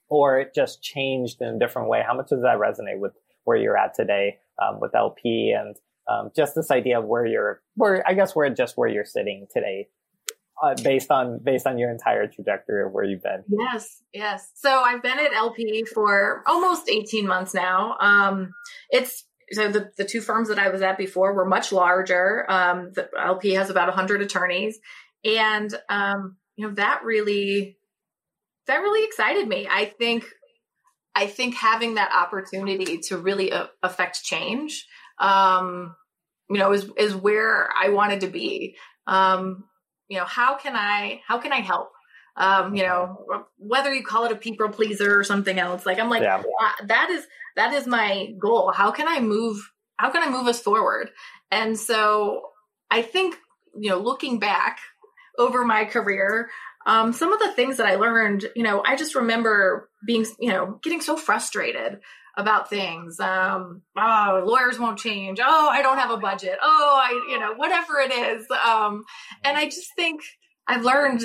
or 0.09 0.39
it 0.39 0.53
just 0.55 0.82
changed 0.82 1.41
in 1.41 1.47
a 1.47 1.59
different 1.59 1.89
way? 1.89 2.03
How 2.05 2.15
much 2.15 2.30
does 2.30 2.41
that 2.41 2.57
resonate 2.57 2.99
with 2.99 3.13
where 3.43 3.57
you're 3.57 3.78
at 3.78 3.93
today, 3.93 4.38
um, 4.61 4.80
with 4.80 4.95
LP 4.95 5.55
and, 5.57 5.76
um, 6.09 6.32
just 6.36 6.55
this 6.55 6.72
idea 6.72 6.99
of 6.99 7.05
where 7.05 7.26
you're, 7.26 7.61
where, 7.76 8.03
I 8.07 8.13
guess 8.13 8.36
where 8.36 8.49
just 8.49 8.78
where 8.78 8.89
you're 8.89 9.05
sitting 9.05 9.47
today 9.53 9.89
uh, 10.63 10.76
based 10.84 11.11
on 11.11 11.39
based 11.43 11.68
on 11.68 11.78
your 11.78 11.91
entire 11.91 12.28
trajectory 12.28 12.84
of 12.84 12.91
where 12.91 13.03
you've 13.03 13.22
been. 13.22 13.43
Yes, 13.47 14.01
yes. 14.13 14.51
So 14.55 14.82
I've 14.82 15.03
been 15.03 15.20
at 15.20 15.34
LP 15.34 15.86
for 15.93 16.43
almost 16.47 16.89
18 16.89 17.28
months 17.28 17.53
now. 17.53 17.95
Um, 17.99 18.53
it's 18.89 19.26
so 19.52 19.70
the, 19.70 19.91
the 19.98 20.06
two 20.06 20.22
firms 20.22 20.50
that 20.50 20.60
I 20.60 20.70
was 20.70 20.82
at 20.82 20.98
before 20.98 21.34
were 21.34 21.45
much 21.45 21.72
larger. 21.72 22.45
Um, 22.50 22.91
the 22.93 23.10
LP 23.18 23.54
has 23.54 23.70
about 23.70 23.88
100 23.88 24.22
attorneys, 24.22 24.80
and 25.24 25.74
um, 25.89 26.38
you 26.56 26.68
know 26.68 26.74
that 26.76 27.04
really 27.04 27.78
that 28.68 28.78
really 28.78 29.06
excited 29.06 29.48
me. 29.48 29.68
I 29.70 29.86
think 29.86 30.26
I 31.16 31.28
think 31.28 31.56
having 31.56 31.95
that 31.95 32.12
opportunity 32.14 33.00
to 33.08 33.18
really 33.18 33.52
a- 33.52 33.70
affect 33.82 34.24
change, 34.24 34.86
um, 35.20 35.95
you 36.50 36.58
know, 36.58 36.74
is 36.74 36.89
is 36.98 37.16
where 37.16 37.70
I 37.76 37.89
wanted 37.89 38.22
to 38.22 38.28
be. 38.28 38.76
Um, 39.08 39.64
you 40.10 40.18
know, 40.18 40.26
how 40.26 40.58
can 40.58 40.76
I 40.76 41.22
how 41.28 41.39
can 41.39 41.54
I 41.54 41.62
help? 41.62 41.89
Um, 42.40 42.76
you 42.76 42.84
know, 42.84 43.46
whether 43.58 43.92
you 43.92 44.04
call 44.04 44.26
it 44.26 44.32
a 44.32 44.36
people 44.36 44.70
pleaser 44.70 45.20
or 45.20 45.24
something 45.24 45.58
else, 45.58 45.88
like 45.88 46.00
I'm 46.00 46.10
like, 46.10 46.22
yeah. 46.22 46.38
uh, 46.38 46.86
that 46.86 47.10
is, 47.10 47.26
that 47.56 47.74
is 47.74 47.88
my 47.88 48.34
goal. 48.40 48.72
How 48.72 48.92
can 48.92 49.08
I 49.08 49.20
move, 49.22 49.58
how 49.98 50.12
can 50.12 50.22
I 50.22 50.30
move 50.30 50.46
us 50.46 50.62
forward? 50.62 51.10
And 51.50 51.76
so 51.80 52.44
I 52.92 53.02
think, 53.02 53.38
you 53.76 53.90
know, 53.90 53.98
looking 53.98 54.38
back 54.38 54.78
over 55.40 55.66
my 55.66 55.86
career, 55.86 56.52
um, 56.86 57.12
some 57.12 57.34
of 57.34 57.40
the 57.40 57.52
things 57.52 57.78
that 57.78 57.88
I 57.88 57.96
learned, 57.96 58.46
you 58.56 58.62
know, 58.62 58.84
I 58.86 58.96
just 58.96 59.16
remember 59.16 59.90
being, 60.06 60.26
you 60.40 60.50
know, 60.50 60.80
getting 60.84 61.02
so 61.02 61.18
frustrated 61.18 62.02
about 62.38 62.70
things. 62.70 63.20
Um, 63.20 63.82
oh, 63.98 64.44
lawyers 64.46 64.78
won't 64.78 65.00
change. 65.00 65.40
Oh, 65.44 65.70
I 65.70 65.82
don't 65.82 65.98
have 65.98 66.12
a 66.12 66.18
budget. 66.18 66.60
Oh, 66.62 67.02
I, 67.04 67.32
you 67.32 67.40
know, 67.40 67.56
whatever 67.56 68.00
it 68.00 68.14
is. 68.14 68.46
Um, 68.52 69.06
and 69.44 69.58
I 69.58 69.66
just 69.66 69.96
think 69.96 70.22
I've 70.68 70.86
learned, 70.86 71.24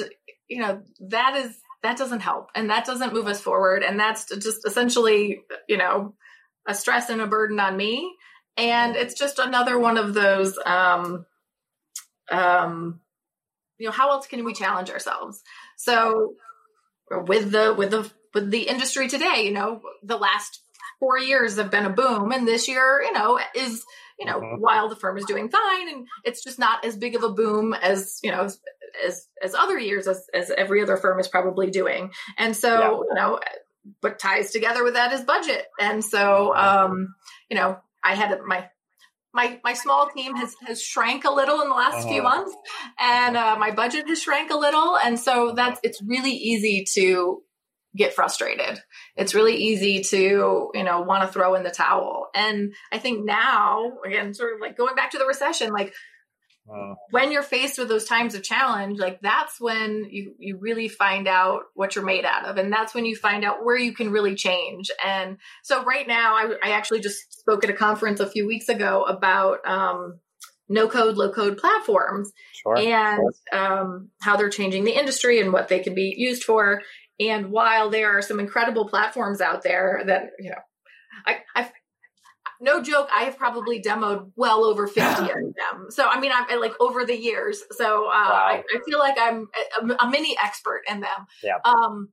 you 0.52 0.60
know, 0.60 0.82
that 1.00 1.36
is, 1.36 1.56
that 1.82 1.96
doesn't 1.96 2.20
help 2.20 2.50
and 2.54 2.70
that 2.70 2.84
doesn't 2.84 3.14
move 3.14 3.26
us 3.26 3.40
forward. 3.40 3.82
And 3.82 3.98
that's 3.98 4.28
just 4.28 4.66
essentially, 4.66 5.42
you 5.68 5.78
know, 5.78 6.14
a 6.68 6.74
stress 6.74 7.08
and 7.08 7.20
a 7.20 7.26
burden 7.26 7.58
on 7.58 7.76
me. 7.76 8.14
And 8.56 8.96
it's 8.96 9.14
just 9.14 9.38
another 9.38 9.78
one 9.78 9.96
of 9.96 10.14
those, 10.14 10.58
um, 10.64 11.24
um, 12.30 13.00
you 13.78 13.86
know, 13.86 13.92
how 13.92 14.10
else 14.10 14.26
can 14.26 14.44
we 14.44 14.52
challenge 14.52 14.90
ourselves? 14.90 15.42
So 15.76 16.34
with 17.10 17.50
the, 17.50 17.74
with 17.76 17.90
the, 17.90 18.10
with 18.34 18.50
the 18.50 18.68
industry 18.68 19.08
today, 19.08 19.44
you 19.44 19.52
know, 19.52 19.80
the 20.02 20.18
last 20.18 20.60
four 21.00 21.18
years 21.18 21.56
have 21.56 21.70
been 21.70 21.86
a 21.86 21.90
boom 21.90 22.30
and 22.30 22.46
this 22.46 22.68
year, 22.68 23.02
you 23.02 23.12
know, 23.12 23.40
is, 23.56 23.84
you 24.18 24.26
know, 24.26 24.38
mm-hmm. 24.38 24.60
while 24.60 24.88
the 24.88 24.96
firm 24.96 25.18
is 25.18 25.24
doing 25.24 25.48
fine 25.48 25.88
and 25.88 26.06
it's 26.24 26.44
just 26.44 26.58
not 26.58 26.84
as 26.84 26.96
big 26.96 27.16
of 27.16 27.24
a 27.24 27.28
boom 27.30 27.74
as, 27.74 28.20
you 28.22 28.30
know, 28.30 28.48
as 29.06 29.26
as 29.42 29.54
other 29.54 29.78
years 29.78 30.06
as 30.06 30.26
as 30.34 30.50
every 30.50 30.82
other 30.82 30.96
firm 30.96 31.18
is 31.20 31.28
probably 31.28 31.70
doing. 31.70 32.10
And 32.38 32.56
so, 32.56 32.68
yeah. 32.68 32.90
you 32.90 33.14
know, 33.14 33.40
what 34.00 34.18
ties 34.18 34.50
together 34.50 34.84
with 34.84 34.94
that 34.94 35.12
is 35.12 35.22
budget. 35.22 35.66
And 35.80 36.04
so 36.04 36.54
um, 36.54 37.14
you 37.50 37.56
know, 37.56 37.78
I 38.02 38.14
had 38.14 38.40
my 38.46 38.68
my 39.34 39.60
my 39.64 39.74
small 39.74 40.08
team 40.08 40.36
has 40.36 40.54
has 40.66 40.82
shrank 40.82 41.24
a 41.24 41.30
little 41.30 41.60
in 41.62 41.68
the 41.68 41.74
last 41.74 41.98
uh-huh. 41.98 42.08
few 42.08 42.22
months 42.22 42.54
and 42.98 43.36
uh, 43.36 43.56
my 43.58 43.70
budget 43.70 44.06
has 44.08 44.22
shrank 44.22 44.50
a 44.50 44.56
little 44.56 44.96
and 44.98 45.18
so 45.18 45.52
that's 45.56 45.80
it's 45.82 46.02
really 46.02 46.32
easy 46.32 46.84
to 46.94 47.42
get 47.96 48.14
frustrated. 48.14 48.80
It's 49.16 49.34
really 49.34 49.56
easy 49.56 50.02
to, 50.04 50.70
you 50.72 50.82
know, 50.82 51.02
want 51.02 51.26
to 51.26 51.32
throw 51.32 51.54
in 51.54 51.62
the 51.62 51.70
towel. 51.70 52.28
And 52.34 52.74
I 52.90 52.98
think 52.98 53.24
now, 53.24 53.98
again, 54.04 54.32
sort 54.34 54.54
of 54.54 54.60
like 54.60 54.76
going 54.76 54.94
back 54.94 55.10
to 55.10 55.18
the 55.18 55.26
recession, 55.26 55.72
like 55.72 55.92
uh, 56.74 56.94
when 57.10 57.32
you're 57.32 57.42
faced 57.42 57.78
with 57.78 57.88
those 57.88 58.06
times 58.06 58.34
of 58.34 58.42
challenge, 58.42 58.98
like 58.98 59.20
that's 59.20 59.60
when 59.60 60.06
you, 60.10 60.34
you 60.38 60.58
really 60.58 60.88
find 60.88 61.28
out 61.28 61.62
what 61.74 61.94
you're 61.94 62.04
made 62.04 62.24
out 62.24 62.46
of. 62.46 62.56
And 62.56 62.72
that's 62.72 62.94
when 62.94 63.04
you 63.04 63.16
find 63.16 63.44
out 63.44 63.64
where 63.64 63.76
you 63.76 63.92
can 63.92 64.10
really 64.10 64.34
change. 64.34 64.90
And 65.04 65.36
so 65.62 65.84
right 65.84 66.06
now, 66.08 66.34
I, 66.34 66.52
I 66.62 66.70
actually 66.70 67.00
just 67.00 67.40
spoke 67.40 67.64
at 67.64 67.70
a 67.70 67.74
conference 67.74 68.20
a 68.20 68.30
few 68.30 68.46
weeks 68.46 68.68
ago 68.68 69.02
about, 69.04 69.66
um, 69.66 70.20
no 70.68 70.88
code, 70.88 71.16
low 71.16 71.30
code 71.30 71.58
platforms 71.58 72.32
sure, 72.62 72.78
and 72.78 73.20
sure. 73.52 73.60
Um, 73.60 74.08
how 74.22 74.36
they're 74.36 74.48
changing 74.48 74.84
the 74.84 74.98
industry 74.98 75.38
and 75.40 75.52
what 75.52 75.68
they 75.68 75.80
can 75.80 75.94
be 75.94 76.14
used 76.16 76.44
for. 76.44 76.80
And 77.20 77.50
while 77.50 77.90
there 77.90 78.16
are 78.16 78.22
some 78.22 78.40
incredible 78.40 78.88
platforms 78.88 79.40
out 79.40 79.62
there 79.62 80.02
that, 80.06 80.30
you 80.38 80.50
know, 80.50 80.62
I, 81.26 81.40
I've, 81.54 81.70
no 82.62 82.80
joke, 82.80 83.08
I 83.14 83.24
have 83.24 83.36
probably 83.36 83.82
demoed 83.82 84.30
well 84.36 84.64
over 84.64 84.86
50 84.86 85.00
of 85.22 85.26
them. 85.28 85.86
So, 85.90 86.08
I 86.08 86.20
mean, 86.20 86.32
I'm 86.32 86.60
like 86.60 86.72
over 86.80 87.04
the 87.04 87.18
years. 87.18 87.62
So, 87.72 88.04
uh, 88.06 88.08
wow. 88.08 88.30
I, 88.32 88.62
I, 88.74 88.80
feel 88.86 88.98
like 88.98 89.16
I'm 89.18 89.48
a, 89.82 90.04
a, 90.04 90.10
mini 90.10 90.36
expert 90.42 90.82
in 90.88 91.00
them. 91.00 91.26
Yeah. 91.42 91.58
Um, 91.64 92.08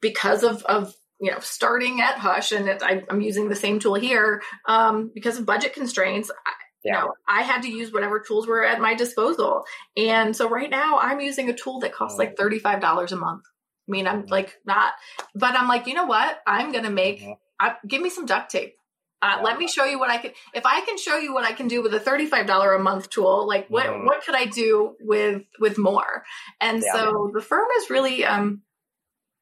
because 0.00 0.42
of, 0.42 0.62
of, 0.64 0.92
you 1.20 1.30
know, 1.30 1.38
starting 1.40 2.00
at 2.00 2.16
Husch 2.16 2.56
and 2.56 2.68
it, 2.68 2.82
I, 2.82 3.04
am 3.10 3.20
using 3.20 3.48
the 3.48 3.56
same 3.56 3.78
tool 3.78 3.94
here, 3.94 4.42
um, 4.66 5.10
because 5.14 5.38
of 5.38 5.46
budget 5.46 5.72
constraints. 5.72 6.30
I, 6.30 6.50
yeah. 6.84 7.00
You 7.00 7.06
know, 7.06 7.12
I 7.26 7.42
had 7.42 7.62
to 7.62 7.68
use 7.68 7.92
whatever 7.92 8.20
tools 8.20 8.46
were 8.46 8.64
at 8.64 8.80
my 8.80 8.94
disposal. 8.94 9.64
And 9.96 10.34
so 10.34 10.48
right 10.48 10.70
now 10.70 10.98
I'm 10.98 11.20
using 11.20 11.50
a 11.50 11.54
tool 11.54 11.80
that 11.80 11.92
costs 11.92 12.18
like 12.18 12.36
mm. 12.36 12.60
$35 12.62 13.12
a 13.12 13.16
month. 13.16 13.42
I 13.88 13.90
mean, 13.90 14.06
I'm 14.06 14.22
mm-hmm. 14.22 14.30
like 14.30 14.54
not, 14.64 14.92
but 15.34 15.54
I'm 15.58 15.66
like, 15.66 15.86
you 15.86 15.94
know 15.94 16.06
what? 16.06 16.38
I'm 16.46 16.72
going 16.72 16.84
to 16.84 16.90
make, 16.90 17.20
mm-hmm. 17.20 17.32
I, 17.58 17.74
give 17.86 18.00
me 18.00 18.10
some 18.10 18.26
duct 18.26 18.50
tape. 18.50 18.74
Uh, 19.20 19.36
yeah. 19.36 19.42
Let 19.42 19.58
me 19.58 19.66
show 19.66 19.84
you 19.84 19.98
what 19.98 20.10
I 20.10 20.18
can. 20.18 20.30
If 20.54 20.64
I 20.64 20.80
can 20.82 20.96
show 20.96 21.16
you 21.16 21.34
what 21.34 21.44
I 21.44 21.52
can 21.52 21.66
do 21.66 21.82
with 21.82 21.92
a 21.92 22.00
thirty-five 22.00 22.46
dollar 22.46 22.74
a 22.74 22.78
month 22.78 23.10
tool, 23.10 23.48
like 23.48 23.68
what 23.68 23.86
mm. 23.86 24.04
what 24.04 24.22
could 24.24 24.36
I 24.36 24.44
do 24.44 24.94
with 25.00 25.42
with 25.58 25.76
more? 25.76 26.24
And 26.60 26.82
yeah. 26.82 26.92
so 26.92 27.30
the 27.34 27.40
firm 27.40 27.66
is 27.78 27.90
really, 27.90 28.24
um, 28.24 28.62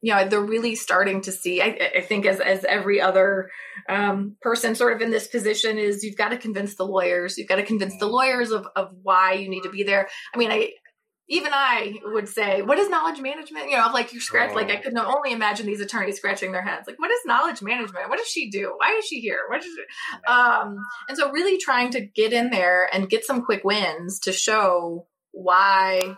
you 0.01 0.15
know, 0.15 0.27
they're 0.27 0.41
really 0.41 0.77
starting 0.77 1.21
to 1.23 1.33
see. 1.33 1.61
I, 1.61 1.91
I 1.97 2.01
think 2.01 2.25
as 2.25 2.41
as 2.41 2.65
every 2.65 3.03
other 3.03 3.51
um, 3.89 4.37
person 4.41 4.75
sort 4.75 4.95
of 4.95 5.03
in 5.03 5.11
this 5.11 5.27
position 5.27 5.77
is, 5.77 6.03
you've 6.03 6.17
got 6.17 6.31
to 6.31 6.39
convince 6.39 6.77
the 6.77 6.87
lawyers. 6.87 7.37
You've 7.37 7.49
got 7.49 7.57
to 7.57 7.63
convince 7.63 7.99
the 7.99 8.07
mm. 8.07 8.13
lawyers 8.13 8.53
of 8.53 8.67
of 8.77 8.91
why 9.03 9.33
you 9.33 9.51
need 9.51 9.65
to 9.65 9.71
be 9.71 9.83
there. 9.83 10.09
I 10.35 10.39
mean, 10.39 10.51
I 10.51 10.71
even 11.29 11.53
I 11.53 11.95
would 12.05 12.29
say, 12.29 12.63
what 12.63 12.79
is 12.79 12.89
knowledge 12.89 13.21
management? 13.21 13.69
You 13.69 13.77
know, 13.77 13.91
like 13.93 14.13
you 14.13 14.21
scratch, 14.21 14.55
like 14.55 14.71
I 14.71 14.77
oh. 14.77 14.83
could 14.83 14.97
only 14.97 15.33
imagine 15.33 15.67
these 15.67 15.81
attorneys 15.81 16.17
scratching 16.17 16.53
their 16.53 16.63
heads. 16.63 16.87
Like, 16.87 16.99
what 16.99 17.11
is 17.11 17.19
knowledge 17.27 17.63
management? 17.63 18.09
What 18.09 18.19
does 18.19 18.29
she 18.29 18.49
do? 18.49 18.75
Why 18.77 18.97
is 18.99 19.07
she 19.07 19.21
here? 19.21 19.41
What 19.49 19.65
is 19.65 19.67
it? 19.67 20.31
Um, 20.31 20.79
and 21.09 21.19
so 21.19 21.33
really 21.33 21.59
trying 21.59 21.91
to 21.91 22.01
get 22.01 22.33
in 22.33 22.51
there 22.51 22.89
and 22.93 23.11
get 23.11 23.25
some 23.25 23.45
quick 23.45 23.65
wins 23.65 24.21
to 24.21 24.33
show 24.33 25.07
why, 25.33 26.17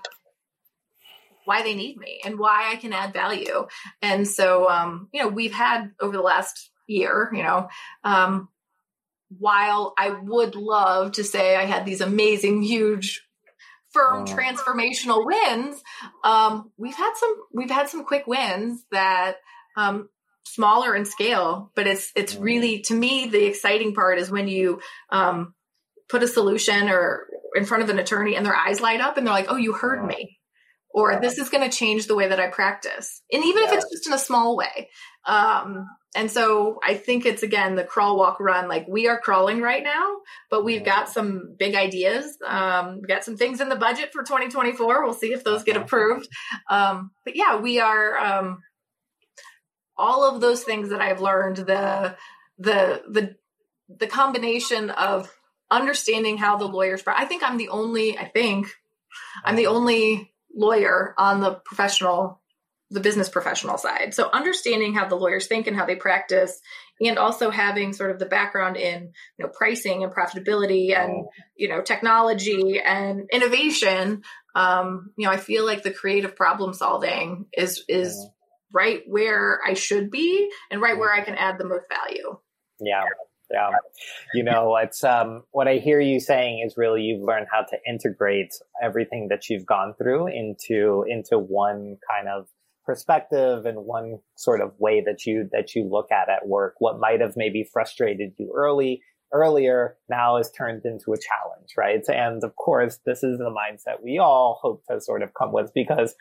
why 1.46 1.62
they 1.62 1.74
need 1.74 1.96
me 1.96 2.20
and 2.24 2.38
why 2.38 2.70
I 2.70 2.76
can 2.76 2.92
add 2.92 3.14
value. 3.14 3.66
And 4.02 4.28
so, 4.28 4.68
um, 4.68 5.08
you 5.12 5.22
know, 5.22 5.28
we've 5.28 5.54
had 5.54 5.90
over 6.00 6.16
the 6.16 6.22
last 6.22 6.70
year, 6.86 7.30
you 7.32 7.42
know, 7.42 7.68
um, 8.04 8.50
while 9.38 9.94
I 9.98 10.10
would 10.10 10.54
love 10.54 11.12
to 11.12 11.24
say 11.24 11.56
I 11.56 11.64
had 11.64 11.86
these 11.86 12.02
amazing, 12.02 12.62
huge 12.62 13.27
firm 13.92 14.26
transformational 14.26 15.24
wins 15.24 15.82
um, 16.24 16.70
we've 16.76 16.96
had 16.96 17.14
some 17.16 17.34
we've 17.52 17.70
had 17.70 17.88
some 17.88 18.04
quick 18.04 18.26
wins 18.26 18.84
that 18.92 19.36
um, 19.76 20.08
smaller 20.44 20.94
in 20.94 21.04
scale 21.04 21.70
but 21.74 21.86
it's 21.86 22.12
it's 22.14 22.36
really 22.36 22.80
to 22.80 22.94
me 22.94 23.28
the 23.28 23.44
exciting 23.44 23.94
part 23.94 24.18
is 24.18 24.30
when 24.30 24.48
you 24.48 24.80
um, 25.10 25.54
put 26.08 26.22
a 26.22 26.28
solution 26.28 26.88
or 26.88 27.26
in 27.54 27.64
front 27.64 27.82
of 27.82 27.90
an 27.90 27.98
attorney 27.98 28.36
and 28.36 28.44
their 28.44 28.56
eyes 28.56 28.80
light 28.80 29.00
up 29.00 29.16
and 29.16 29.26
they're 29.26 29.34
like 29.34 29.46
oh 29.48 29.56
you 29.56 29.72
heard 29.72 30.04
me 30.04 30.38
or 30.90 31.20
this 31.20 31.38
is 31.38 31.48
going 31.48 31.68
to 31.68 31.74
change 31.74 32.06
the 32.06 32.14
way 32.14 32.28
that 32.28 32.40
i 32.40 32.48
practice 32.48 33.22
and 33.32 33.44
even 33.44 33.62
if 33.64 33.72
it's 33.72 33.90
just 33.90 34.06
in 34.06 34.12
a 34.12 34.18
small 34.18 34.56
way 34.56 34.88
um, 35.26 35.86
and 36.16 36.30
so 36.30 36.78
I 36.82 36.94
think 36.94 37.26
it's 37.26 37.42
again 37.42 37.76
the 37.76 37.84
crawl, 37.84 38.16
walk, 38.16 38.40
run. 38.40 38.68
Like 38.68 38.86
we 38.88 39.08
are 39.08 39.20
crawling 39.20 39.60
right 39.60 39.82
now, 39.82 40.16
but 40.50 40.64
we've 40.64 40.84
got 40.84 41.08
some 41.08 41.54
big 41.58 41.74
ideas. 41.74 42.38
Um, 42.46 43.00
we 43.02 43.08
got 43.08 43.24
some 43.24 43.36
things 43.36 43.60
in 43.60 43.68
the 43.68 43.76
budget 43.76 44.12
for 44.12 44.22
2024. 44.22 45.04
We'll 45.04 45.12
see 45.12 45.32
if 45.32 45.44
those 45.44 45.64
get 45.64 45.76
approved. 45.76 46.28
Um, 46.70 47.10
but 47.24 47.36
yeah, 47.36 47.56
we 47.56 47.80
are. 47.80 48.16
Um, 48.16 48.62
all 49.98 50.32
of 50.32 50.40
those 50.40 50.62
things 50.62 50.90
that 50.90 51.00
I've 51.00 51.20
learned, 51.20 51.56
the 51.56 52.16
the 52.58 53.02
the 53.08 53.36
the 53.88 54.06
combination 54.06 54.90
of 54.90 55.34
understanding 55.70 56.38
how 56.38 56.56
the 56.56 56.66
lawyers. 56.66 57.02
I 57.06 57.24
think 57.26 57.42
I'm 57.42 57.58
the 57.58 57.68
only. 57.68 58.16
I 58.16 58.26
think 58.26 58.68
I'm 59.44 59.56
the 59.56 59.66
only 59.66 60.32
lawyer 60.54 61.14
on 61.18 61.40
the 61.40 61.54
professional 61.54 62.40
the 62.90 63.00
business 63.00 63.28
professional 63.28 63.76
side. 63.76 64.14
So 64.14 64.30
understanding 64.32 64.94
how 64.94 65.06
the 65.06 65.14
lawyers 65.14 65.46
think 65.46 65.66
and 65.66 65.76
how 65.76 65.84
they 65.84 65.96
practice 65.96 66.58
and 67.00 67.18
also 67.18 67.50
having 67.50 67.92
sort 67.92 68.10
of 68.10 68.18
the 68.18 68.26
background 68.26 68.76
in, 68.76 69.12
you 69.38 69.44
know, 69.44 69.52
pricing 69.56 70.02
and 70.02 70.12
profitability 70.12 70.96
and, 70.96 71.24
oh. 71.26 71.30
you 71.56 71.68
know, 71.68 71.82
technology 71.82 72.80
and 72.84 73.28
innovation. 73.30 74.22
Um, 74.54 75.10
you 75.16 75.26
know, 75.26 75.32
I 75.32 75.36
feel 75.36 75.66
like 75.66 75.82
the 75.82 75.92
creative 75.92 76.34
problem 76.34 76.72
solving 76.72 77.46
is, 77.52 77.84
is 77.88 78.26
right 78.72 79.02
where 79.06 79.60
I 79.66 79.74
should 79.74 80.10
be 80.10 80.48
and 80.70 80.80
right 80.80 80.98
where 80.98 81.12
I 81.12 81.22
can 81.22 81.34
add 81.34 81.58
the 81.58 81.66
most 81.66 81.84
value. 81.90 82.38
Yeah. 82.80 83.02
Yeah. 83.50 83.70
You 84.34 84.44
know, 84.44 84.76
it's 84.76 85.02
um 85.04 85.44
what 85.52 85.68
I 85.68 85.76
hear 85.76 86.00
you 86.00 86.20
saying 86.20 86.62
is 86.66 86.74
really 86.76 87.00
you've 87.00 87.26
learned 87.26 87.46
how 87.50 87.62
to 87.62 87.78
integrate 87.88 88.52
everything 88.82 89.28
that 89.30 89.48
you've 89.48 89.64
gone 89.64 89.94
through 89.96 90.26
into 90.26 91.04
into 91.08 91.38
one 91.38 91.96
kind 92.10 92.28
of 92.28 92.46
perspective 92.88 93.66
and 93.66 93.84
one 93.84 94.18
sort 94.34 94.62
of 94.62 94.72
way 94.78 95.02
that 95.04 95.26
you 95.26 95.46
that 95.52 95.74
you 95.74 95.84
look 95.84 96.10
at 96.10 96.30
at 96.30 96.48
work. 96.48 96.76
What 96.78 96.98
might 96.98 97.20
have 97.20 97.34
maybe 97.36 97.68
frustrated 97.70 98.32
you 98.38 98.50
early 98.56 99.02
earlier 99.30 99.98
now 100.08 100.38
is 100.38 100.50
turned 100.50 100.86
into 100.86 101.12
a 101.12 101.18
challenge 101.18 101.72
right? 101.76 102.02
And 102.08 102.42
of 102.42 102.56
course 102.56 102.98
this 103.04 103.22
is 103.22 103.36
the 103.36 103.50
mindset 103.50 104.02
we 104.02 104.18
all 104.18 104.58
hope 104.62 104.84
to 104.90 105.02
sort 105.02 105.22
of 105.22 105.34
come 105.34 105.52
with 105.52 105.70
because 105.74 106.14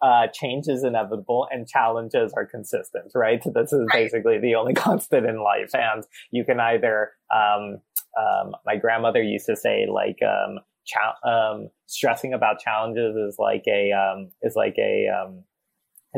uh, 0.00 0.28
change 0.32 0.66
is 0.68 0.82
inevitable 0.82 1.46
and 1.50 1.68
challenges 1.68 2.32
are 2.34 2.46
consistent 2.46 3.12
right? 3.14 3.44
So 3.44 3.52
this 3.54 3.74
is 3.74 3.86
basically 3.92 4.38
the 4.38 4.54
only 4.54 4.72
constant 4.86 5.26
in 5.26 5.42
life. 5.42 5.74
And 5.74 6.04
you 6.30 6.42
can 6.42 6.58
either 6.58 7.10
um, 7.30 7.82
um, 8.18 8.52
my 8.64 8.76
grandmother 8.76 9.22
used 9.22 9.44
to 9.44 9.56
say 9.56 9.86
like 9.92 10.20
um, 10.22 10.60
cha- 10.86 11.28
um, 11.28 11.68
stressing 11.84 12.32
about 12.32 12.60
challenges 12.60 13.14
is 13.14 13.36
like 13.38 13.64
a 13.68 13.92
um, 13.92 14.30
is 14.40 14.54
like 14.56 14.76
a 14.78 15.06
um, 15.08 15.44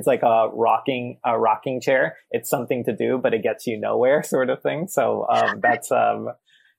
it's 0.01 0.07
like 0.07 0.23
a 0.23 0.49
rocking 0.53 1.19
a 1.25 1.39
rocking 1.39 1.81
chair. 1.81 2.17
It's 2.31 2.49
something 2.49 2.85
to 2.85 2.97
do, 2.97 3.19
but 3.23 3.35
it 3.35 3.43
gets 3.43 3.67
you 3.67 3.79
nowhere, 3.79 4.23
sort 4.25 4.51
of 4.51 4.63
thing. 4.63 4.89
So 4.89 5.27
um, 5.29 5.61
that's 5.63 5.93
um, 5.93 6.29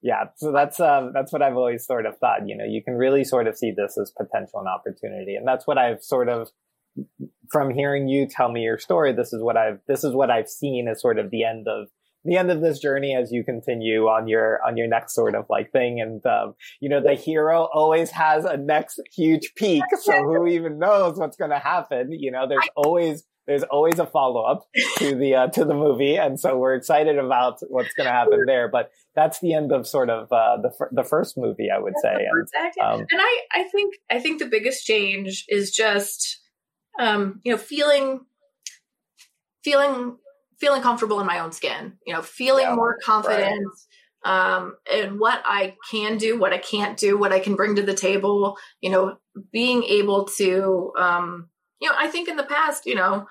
yeah. 0.01 0.25
So 0.35 0.51
that's 0.51 0.79
um, 0.79 1.11
that's 1.13 1.31
what 1.31 1.41
I've 1.41 1.55
always 1.55 1.85
sort 1.85 2.05
of 2.05 2.17
thought. 2.17 2.47
You 2.47 2.57
know, 2.57 2.65
you 2.65 2.83
can 2.83 2.95
really 2.95 3.23
sort 3.23 3.47
of 3.47 3.55
see 3.55 3.71
this 3.71 3.97
as 4.01 4.11
potential 4.11 4.59
and 4.59 4.67
opportunity, 4.67 5.35
and 5.35 5.47
that's 5.47 5.67
what 5.67 5.77
I've 5.77 6.03
sort 6.03 6.29
of 6.29 6.49
from 7.51 7.69
hearing 7.69 8.07
you 8.07 8.27
tell 8.27 8.51
me 8.51 8.61
your 8.61 8.79
story. 8.79 9.13
This 9.13 9.33
is 9.33 9.43
what 9.43 9.55
I've 9.55 9.79
this 9.87 10.03
is 10.03 10.13
what 10.13 10.31
I've 10.31 10.49
seen 10.49 10.87
as 10.87 10.99
sort 10.99 11.19
of 11.19 11.29
the 11.29 11.43
end 11.43 11.67
of 11.67 11.87
the 12.23 12.37
end 12.37 12.51
of 12.51 12.61
this 12.61 12.79
journey 12.79 13.15
as 13.15 13.31
you 13.31 13.43
continue 13.43 14.05
on 14.05 14.27
your 14.27 14.59
on 14.65 14.77
your 14.77 14.87
next 14.87 15.15
sort 15.15 15.35
of 15.35 15.45
like 15.49 15.71
thing. 15.71 15.99
And 16.01 16.25
um, 16.25 16.55
you 16.79 16.89
know 16.89 17.01
the 17.01 17.15
hero 17.15 17.67
always 17.73 18.11
has 18.11 18.45
a 18.45 18.57
next 18.57 19.01
huge 19.15 19.53
peak. 19.55 19.83
So 20.01 20.23
who 20.23 20.47
even 20.47 20.79
knows 20.79 21.17
what's 21.17 21.37
going 21.37 21.51
to 21.51 21.59
happen? 21.59 22.11
You 22.11 22.31
know 22.31 22.47
there's 22.47 22.67
always 22.75 23.23
there's 23.47 23.63
always 23.63 23.99
a 23.99 24.05
follow 24.05 24.43
up 24.43 24.67
to 24.97 25.15
the 25.15 25.35
uh, 25.35 25.47
to 25.47 25.65
the 25.65 25.73
movie. 25.73 26.17
And 26.17 26.39
so 26.39 26.57
we're 26.57 26.75
excited 26.75 27.17
about 27.17 27.59
what's 27.69 27.93
going 27.93 28.07
to 28.07 28.13
happen 28.13 28.45
there. 28.45 28.69
But 28.69 28.91
that's 29.15 29.39
the 29.39 29.53
end 29.53 29.71
of 29.71 29.87
sort 29.87 30.09
of 30.09 30.31
uh, 30.31 30.57
the 30.61 30.71
the 30.91 31.03
first 31.03 31.37
movie 31.37 31.69
I 31.73 31.79
would 31.79 31.95
say. 32.01 32.27
and, 32.27 32.47
um, 32.81 32.99
and 32.99 33.19
I 33.21 33.39
I 33.53 33.63
think 33.63 33.95
I 34.09 34.19
think 34.19 34.39
the 34.39 34.47
biggest 34.47 34.85
change 34.85 35.45
is 35.49 35.71
just 35.71 36.39
um, 36.99 37.41
you 37.43 37.51
know 37.51 37.57
feeling 37.57 38.21
feeling 39.63 40.17
feeling 40.61 40.83
comfortable 40.83 41.19
in 41.19 41.25
my 41.25 41.39
own 41.39 41.51
skin, 41.51 41.97
you 42.05 42.13
know, 42.13 42.21
feeling 42.21 42.65
yeah, 42.65 42.75
more 42.75 42.97
confident 43.03 43.67
right. 44.23 44.55
um, 44.55 44.75
in 44.89 45.17
what 45.17 45.41
I 45.43 45.75
can 45.89 46.17
do, 46.17 46.39
what 46.39 46.53
I 46.53 46.59
can't 46.59 46.97
do, 46.97 47.17
what 47.17 47.33
I 47.33 47.39
can 47.39 47.55
bring 47.55 47.75
to 47.75 47.81
the 47.81 47.95
table, 47.95 48.55
you 48.79 48.91
know, 48.91 49.17
being 49.51 49.83
able 49.83 50.25
to, 50.37 50.93
um, 50.97 51.49
you 51.81 51.89
know, 51.89 51.95
I 51.97 52.07
think 52.07 52.29
in 52.29 52.37
the 52.37 52.43
past, 52.43 52.85
you 52.85 52.93
know, 52.93 53.25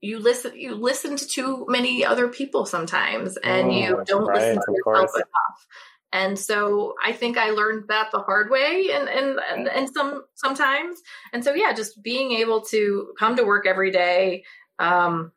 you 0.00 0.18
listen 0.18 0.58
you 0.58 0.74
listen 0.74 1.16
to 1.16 1.26
too 1.26 1.64
many 1.68 2.04
other 2.04 2.26
people 2.26 2.66
sometimes 2.66 3.36
and 3.36 3.72
you 3.72 4.02
don't 4.04 4.26
right, 4.26 4.40
listen 4.40 4.56
to 4.56 4.72
yourself 4.72 4.84
course. 4.84 5.14
enough 5.14 5.66
and 6.12 6.36
so 6.36 6.94
i 7.04 7.12
think 7.12 7.38
i 7.38 7.50
learned 7.50 7.84
that 7.86 8.10
the 8.10 8.18
hard 8.18 8.50
way 8.50 8.90
and 8.92 9.08
and 9.08 9.38
and, 9.48 9.68
and 9.68 9.88
some 9.94 10.24
sometimes 10.34 11.00
and 11.32 11.44
so 11.44 11.54
yeah 11.54 11.72
just 11.72 12.02
being 12.02 12.32
able 12.32 12.62
to 12.62 13.14
come 13.16 13.36
to 13.36 13.44
work 13.44 13.64
every 13.64 13.92
day 13.92 14.42
um, 14.80 15.30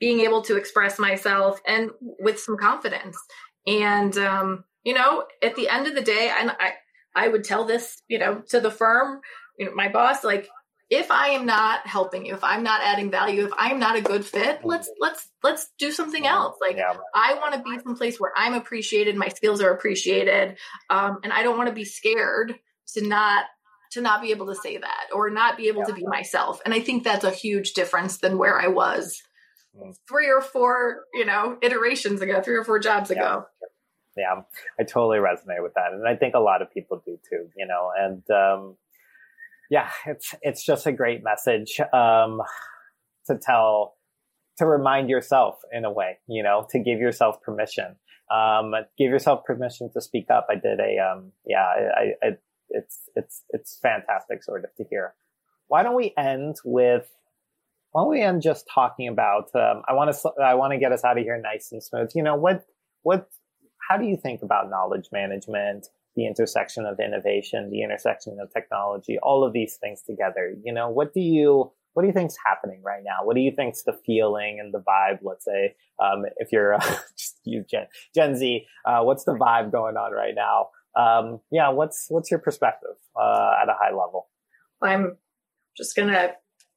being 0.00 0.20
able 0.20 0.42
to 0.42 0.56
express 0.56 0.98
myself 0.98 1.60
and 1.66 1.90
with 2.00 2.40
some 2.40 2.56
confidence. 2.56 3.18
And, 3.66 4.16
um, 4.16 4.64
you 4.82 4.94
know, 4.94 5.24
at 5.42 5.54
the 5.54 5.68
end 5.68 5.86
of 5.86 5.94
the 5.94 6.00
day, 6.00 6.32
and 6.36 6.50
I, 6.58 6.72
I 7.14 7.28
would 7.28 7.44
tell 7.44 7.64
this, 7.64 8.02
you 8.08 8.18
know, 8.18 8.42
to 8.48 8.60
the 8.60 8.70
firm, 8.70 9.20
you 9.58 9.66
know, 9.66 9.74
my 9.74 9.88
boss, 9.88 10.24
like, 10.24 10.48
if 10.88 11.12
I 11.12 11.28
am 11.28 11.46
not 11.46 11.86
helping 11.86 12.26
you, 12.26 12.34
if 12.34 12.42
I'm 12.42 12.64
not 12.64 12.82
adding 12.82 13.12
value, 13.12 13.44
if 13.44 13.52
I'm 13.56 13.78
not 13.78 13.96
a 13.96 14.00
good 14.00 14.24
fit, 14.24 14.60
let's 14.64 14.90
let's 14.98 15.28
let's 15.40 15.68
do 15.78 15.92
something 15.92 16.26
else. 16.26 16.56
Like 16.60 16.78
yeah. 16.78 16.94
I 17.14 17.34
want 17.34 17.54
to 17.54 17.62
be 17.62 17.78
someplace 17.80 18.18
where 18.18 18.32
I'm 18.36 18.54
appreciated, 18.54 19.14
my 19.14 19.28
skills 19.28 19.60
are 19.60 19.70
appreciated, 19.70 20.58
um, 20.90 21.18
and 21.22 21.32
I 21.32 21.44
don't 21.44 21.56
want 21.56 21.68
to 21.68 21.74
be 21.74 21.84
scared 21.84 22.58
to 22.94 23.06
not 23.06 23.44
to 23.92 24.00
not 24.00 24.20
be 24.20 24.32
able 24.32 24.46
to 24.46 24.56
say 24.56 24.78
that 24.78 25.06
or 25.14 25.30
not 25.30 25.56
be 25.56 25.68
able 25.68 25.82
yeah. 25.82 25.86
to 25.86 25.92
be 25.92 26.06
myself. 26.06 26.60
And 26.64 26.74
I 26.74 26.80
think 26.80 27.04
that's 27.04 27.24
a 27.24 27.30
huge 27.30 27.72
difference 27.74 28.18
than 28.18 28.36
where 28.36 28.60
I 28.60 28.66
was. 28.66 29.22
Three 30.08 30.30
or 30.30 30.40
four, 30.40 31.04
you 31.14 31.24
know, 31.24 31.56
iterations 31.62 32.20
ago, 32.20 32.40
three 32.42 32.56
or 32.56 32.64
four 32.64 32.78
jobs 32.78 33.10
yeah. 33.10 33.16
ago. 33.16 33.46
Yeah, 34.16 34.42
I 34.78 34.82
totally 34.82 35.18
resonate 35.18 35.62
with 35.62 35.74
that, 35.74 35.92
and 35.92 36.06
I 36.06 36.16
think 36.16 36.34
a 36.34 36.40
lot 36.40 36.62
of 36.62 36.72
people 36.72 37.00
do 37.04 37.18
too. 37.28 37.48
You 37.56 37.66
know, 37.66 37.90
and 37.96 38.22
um, 38.30 38.76
yeah, 39.70 39.88
it's 40.06 40.34
it's 40.42 40.64
just 40.64 40.86
a 40.86 40.92
great 40.92 41.22
message 41.22 41.80
um, 41.92 42.42
to 43.26 43.38
tell, 43.40 43.94
to 44.58 44.66
remind 44.66 45.08
yourself 45.08 45.60
in 45.72 45.84
a 45.84 45.92
way. 45.92 46.18
You 46.28 46.42
know, 46.42 46.66
to 46.70 46.78
give 46.80 46.98
yourself 46.98 47.40
permission. 47.40 47.96
Um, 48.34 48.72
give 48.98 49.10
yourself 49.10 49.44
permission 49.44 49.90
to 49.92 50.00
speak 50.00 50.26
up. 50.30 50.48
I 50.50 50.54
did 50.54 50.80
a 50.80 50.98
um, 50.98 51.32
yeah, 51.46 51.64
I, 51.64 52.26
I 52.26 52.30
it's 52.70 53.08
it's 53.14 53.44
it's 53.50 53.78
fantastic 53.80 54.42
sort 54.42 54.64
of 54.64 54.74
to 54.74 54.84
hear. 54.90 55.14
Why 55.68 55.84
don't 55.84 55.96
we 55.96 56.12
end 56.18 56.56
with 56.64 57.08
why 57.92 58.02
don't 58.02 58.10
we 58.10 58.20
end 58.20 58.42
just 58.42 58.66
talking 58.72 59.08
about 59.08 59.54
um, 59.54 59.82
I 59.88 59.92
want 59.94 60.14
to 60.14 60.30
I 60.42 60.54
want 60.54 60.72
to 60.72 60.78
get 60.78 60.92
us 60.92 61.04
out 61.04 61.18
of 61.18 61.24
here 61.24 61.40
nice 61.40 61.72
and 61.72 61.82
smooth. 61.82 62.10
You 62.14 62.22
know 62.22 62.36
what 62.36 62.64
what 63.02 63.28
how 63.88 63.96
do 63.96 64.06
you 64.06 64.16
think 64.16 64.42
about 64.42 64.70
knowledge 64.70 65.08
management, 65.12 65.86
the 66.14 66.26
intersection 66.26 66.86
of 66.86 67.00
innovation, 67.00 67.70
the 67.70 67.82
intersection 67.82 68.38
of 68.40 68.52
technology, 68.52 69.18
all 69.22 69.44
of 69.44 69.52
these 69.52 69.76
things 69.76 70.02
together? 70.02 70.54
You 70.64 70.72
know, 70.72 70.88
what 70.88 71.12
do 71.14 71.20
you 71.20 71.72
what 71.94 72.02
do 72.02 72.06
you 72.06 72.14
think's 72.14 72.36
happening 72.46 72.82
right 72.84 73.02
now? 73.04 73.24
What 73.24 73.34
do 73.34 73.40
you 73.40 73.52
think's 73.54 73.82
the 73.82 73.98
feeling 74.06 74.60
and 74.60 74.72
the 74.72 74.78
vibe? 74.78 75.18
Let's 75.22 75.44
say, 75.44 75.74
um, 76.02 76.24
if 76.36 76.52
you're 76.52 76.74
uh, 76.74 76.80
just 77.18 77.40
you 77.44 77.64
Gen 77.68 77.86
Gen 78.14 78.36
Z, 78.36 78.66
uh, 78.84 79.00
what's 79.02 79.24
the 79.24 79.34
vibe 79.34 79.72
going 79.72 79.96
on 79.96 80.12
right 80.12 80.34
now? 80.34 80.68
um, 80.96 81.40
yeah, 81.50 81.68
what's 81.70 82.06
what's 82.08 82.30
your 82.30 82.40
perspective 82.40 82.96
uh, 83.16 83.52
at 83.62 83.68
a 83.68 83.74
high 83.78 83.90
level? 83.90 84.28
I'm 84.82 85.16
just 85.76 85.94
gonna. 85.94 86.32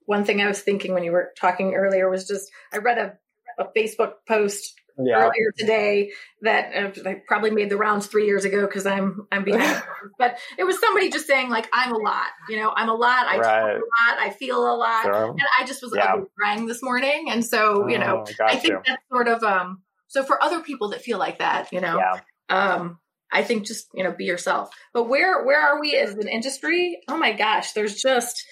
One 0.05 0.25
thing 0.25 0.41
I 0.41 0.47
was 0.47 0.61
thinking 0.61 0.93
when 0.93 1.03
you 1.03 1.11
were 1.11 1.31
talking 1.39 1.73
earlier 1.73 2.09
was 2.09 2.27
just 2.27 2.51
I 2.73 2.77
read 2.77 2.97
a, 2.97 3.13
a 3.61 3.67
Facebook 3.75 4.13
post 4.27 4.73
yeah. 4.97 5.15
earlier 5.15 5.51
today 5.57 6.11
that 6.41 6.73
uh, 7.05 7.13
probably 7.27 7.51
made 7.51 7.69
the 7.69 7.77
rounds 7.77 8.07
three 8.07 8.25
years 8.25 8.45
ago 8.45 8.61
because 8.61 8.85
I'm 8.85 9.27
I'm 9.31 9.43
behind. 9.43 9.83
but 10.19 10.37
it 10.57 10.63
was 10.63 10.79
somebody 10.79 11.09
just 11.09 11.27
saying 11.27 11.49
like 11.49 11.67
I'm 11.73 11.93
a 11.93 11.97
lot, 11.97 12.27
you 12.49 12.57
know, 12.57 12.71
I'm 12.75 12.89
a 12.89 12.93
lot. 12.93 13.27
I 13.27 13.37
right. 13.37 13.43
talk 13.43 13.69
a 13.69 14.11
lot. 14.11 14.19
I 14.19 14.29
feel 14.31 14.57
a 14.57 14.75
lot, 14.75 15.05
and 15.05 15.39
I 15.59 15.65
just 15.65 15.81
was 15.81 15.93
yeah. 15.95 16.15
crying 16.37 16.67
this 16.67 16.83
morning, 16.83 17.27
and 17.29 17.45
so 17.45 17.87
you 17.87 17.97
know, 17.97 18.25
oh, 18.27 18.45
I 18.45 18.55
think 18.55 18.73
you. 18.73 18.81
that's 18.85 19.01
sort 19.11 19.27
of 19.27 19.43
um. 19.43 19.81
So 20.07 20.23
for 20.23 20.41
other 20.43 20.59
people 20.59 20.89
that 20.89 21.01
feel 21.01 21.17
like 21.17 21.39
that, 21.39 21.71
you 21.71 21.81
know, 21.81 21.97
yeah. 21.97 22.19
um, 22.49 22.99
I 23.33 23.43
think 23.43 23.65
just, 23.65 23.87
you 23.95 24.03
know, 24.03 24.11
be 24.11 24.25
yourself. 24.25 24.69
But 24.93 25.09
where 25.09 25.43
where 25.43 25.59
are 25.59 25.81
we 25.81 25.95
as 25.95 26.13
an 26.13 26.27
industry? 26.27 26.99
Oh 27.09 27.17
my 27.17 27.33
gosh, 27.33 27.73
there's 27.73 27.99
just 27.99 28.45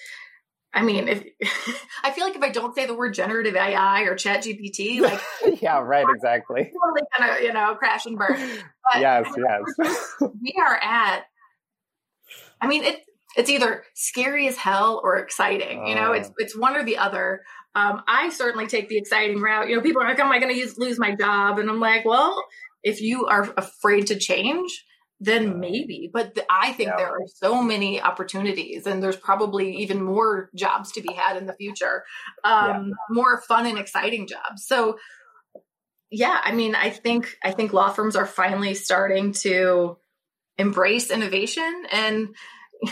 I 0.74 0.82
mean, 0.82 1.08
if 1.08 1.24
I 2.02 2.12
feel 2.12 2.24
like 2.24 2.36
if 2.36 2.42
I 2.42 2.48
don't 2.48 2.74
say 2.74 2.86
the 2.86 2.94
word 2.94 3.14
generative 3.14 3.54
AI 3.54 4.02
or 4.02 4.14
ChatGPT, 4.14 5.00
like 5.00 5.20
Yeah, 5.62 5.80
right, 5.80 6.06
exactly. 6.08 6.72
Totally 6.84 7.02
gonna, 7.18 7.42
you 7.42 7.52
know, 7.52 7.74
crash 7.74 8.06
and 8.06 8.18
burn. 8.18 8.36
But 8.92 9.00
yes, 9.00 9.26
yes. 9.36 10.14
we 10.20 10.54
are 10.58 10.76
at 10.76 11.24
I 12.60 12.66
mean 12.66 12.84
it 12.84 13.02
it's 13.36 13.48
either 13.48 13.84
scary 13.94 14.46
as 14.48 14.56
hell 14.56 15.00
or 15.02 15.16
exciting. 15.16 15.86
You 15.86 15.94
know, 15.94 16.12
it's 16.12 16.28
uh. 16.28 16.32
it's 16.38 16.56
one 16.56 16.76
or 16.76 16.84
the 16.84 16.98
other. 16.98 17.42
Um, 17.74 18.02
I 18.06 18.28
certainly 18.28 18.66
take 18.66 18.90
the 18.90 18.98
exciting 18.98 19.40
route. 19.40 19.70
You 19.70 19.76
know, 19.76 19.82
people 19.82 20.02
are 20.02 20.08
like, 20.08 20.18
"Am 20.18 20.30
I 20.30 20.38
going 20.38 20.54
to 20.54 20.74
lose 20.76 20.98
my 20.98 21.14
job?" 21.14 21.58
And 21.58 21.70
I'm 21.70 21.80
like, 21.80 22.04
"Well, 22.04 22.44
if 22.82 23.00
you 23.00 23.26
are 23.26 23.50
afraid 23.56 24.08
to 24.08 24.18
change, 24.18 24.84
then 25.22 25.60
maybe. 25.60 26.10
But 26.12 26.34
the, 26.34 26.44
I 26.50 26.72
think 26.72 26.88
yeah. 26.88 26.96
there 26.96 27.10
are 27.10 27.26
so 27.26 27.62
many 27.62 28.00
opportunities, 28.00 28.86
and 28.86 29.00
there's 29.00 29.16
probably 29.16 29.76
even 29.76 30.02
more 30.02 30.50
jobs 30.54 30.92
to 30.92 31.00
be 31.00 31.12
had 31.12 31.36
in 31.36 31.46
the 31.46 31.54
future, 31.54 32.04
um, 32.42 32.88
yeah. 32.88 32.94
more 33.08 33.40
fun 33.42 33.66
and 33.66 33.78
exciting 33.78 34.26
jobs. 34.26 34.66
So, 34.66 34.98
yeah, 36.10 36.40
I 36.42 36.52
mean, 36.52 36.74
I 36.74 36.90
think 36.90 37.36
I 37.42 37.52
think 37.52 37.72
law 37.72 37.90
firms 37.90 38.16
are 38.16 38.26
finally 38.26 38.74
starting 38.74 39.32
to 39.32 39.96
embrace 40.58 41.10
innovation 41.10 41.84
and 41.90 42.34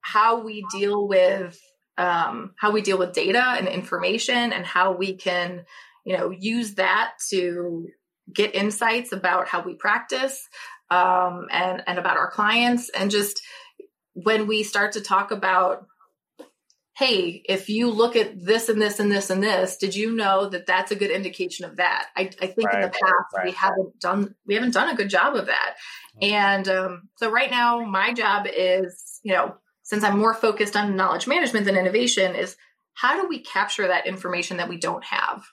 how 0.00 0.42
we 0.42 0.64
deal 0.72 1.06
with 1.06 1.60
um, 1.98 2.54
how 2.56 2.70
we 2.70 2.80
deal 2.80 2.96
with 2.96 3.12
data 3.12 3.42
and 3.58 3.68
information, 3.68 4.52
and 4.54 4.64
how 4.64 4.92
we 4.92 5.14
can 5.14 5.66
you 6.06 6.16
know 6.16 6.30
use 6.30 6.76
that 6.76 7.12
to 7.28 7.88
get 8.32 8.54
insights 8.54 9.12
about 9.12 9.48
how 9.48 9.62
we 9.62 9.74
practice 9.74 10.48
um, 10.90 11.46
and 11.50 11.82
and 11.86 11.98
about 11.98 12.16
our 12.16 12.30
clients 12.30 12.88
and 12.90 13.10
just 13.10 13.42
when 14.14 14.46
we 14.46 14.62
start 14.62 14.92
to 14.92 15.00
talk 15.00 15.30
about 15.30 15.86
hey 16.96 17.42
if 17.48 17.68
you 17.68 17.90
look 17.90 18.16
at 18.16 18.44
this 18.44 18.68
and 18.68 18.80
this 18.80 18.98
and 18.98 19.12
this 19.12 19.30
and 19.30 19.42
this 19.42 19.76
did 19.76 19.94
you 19.94 20.14
know 20.14 20.48
that 20.48 20.66
that's 20.66 20.90
a 20.90 20.96
good 20.96 21.10
indication 21.10 21.64
of 21.64 21.76
that 21.76 22.08
i, 22.16 22.22
I 22.22 22.46
think 22.46 22.68
right, 22.68 22.76
in 22.76 22.80
the 22.82 22.88
past 22.88 23.36
right. 23.36 23.46
we 23.46 23.52
haven't 23.52 24.00
done 24.00 24.34
we 24.46 24.54
haven't 24.54 24.74
done 24.74 24.90
a 24.90 24.96
good 24.96 25.10
job 25.10 25.36
of 25.36 25.46
that 25.46 25.76
mm-hmm. 26.20 26.34
and 26.34 26.68
um, 26.68 27.08
so 27.16 27.30
right 27.30 27.50
now 27.50 27.84
my 27.84 28.12
job 28.12 28.46
is 28.52 29.20
you 29.22 29.32
know 29.32 29.54
since 29.82 30.02
i'm 30.02 30.18
more 30.18 30.34
focused 30.34 30.76
on 30.76 30.96
knowledge 30.96 31.26
management 31.26 31.66
than 31.66 31.76
innovation 31.76 32.34
is 32.34 32.56
how 32.94 33.20
do 33.20 33.28
we 33.28 33.38
capture 33.38 33.86
that 33.86 34.06
information 34.06 34.56
that 34.56 34.68
we 34.68 34.78
don't 34.78 35.04
have 35.04 35.44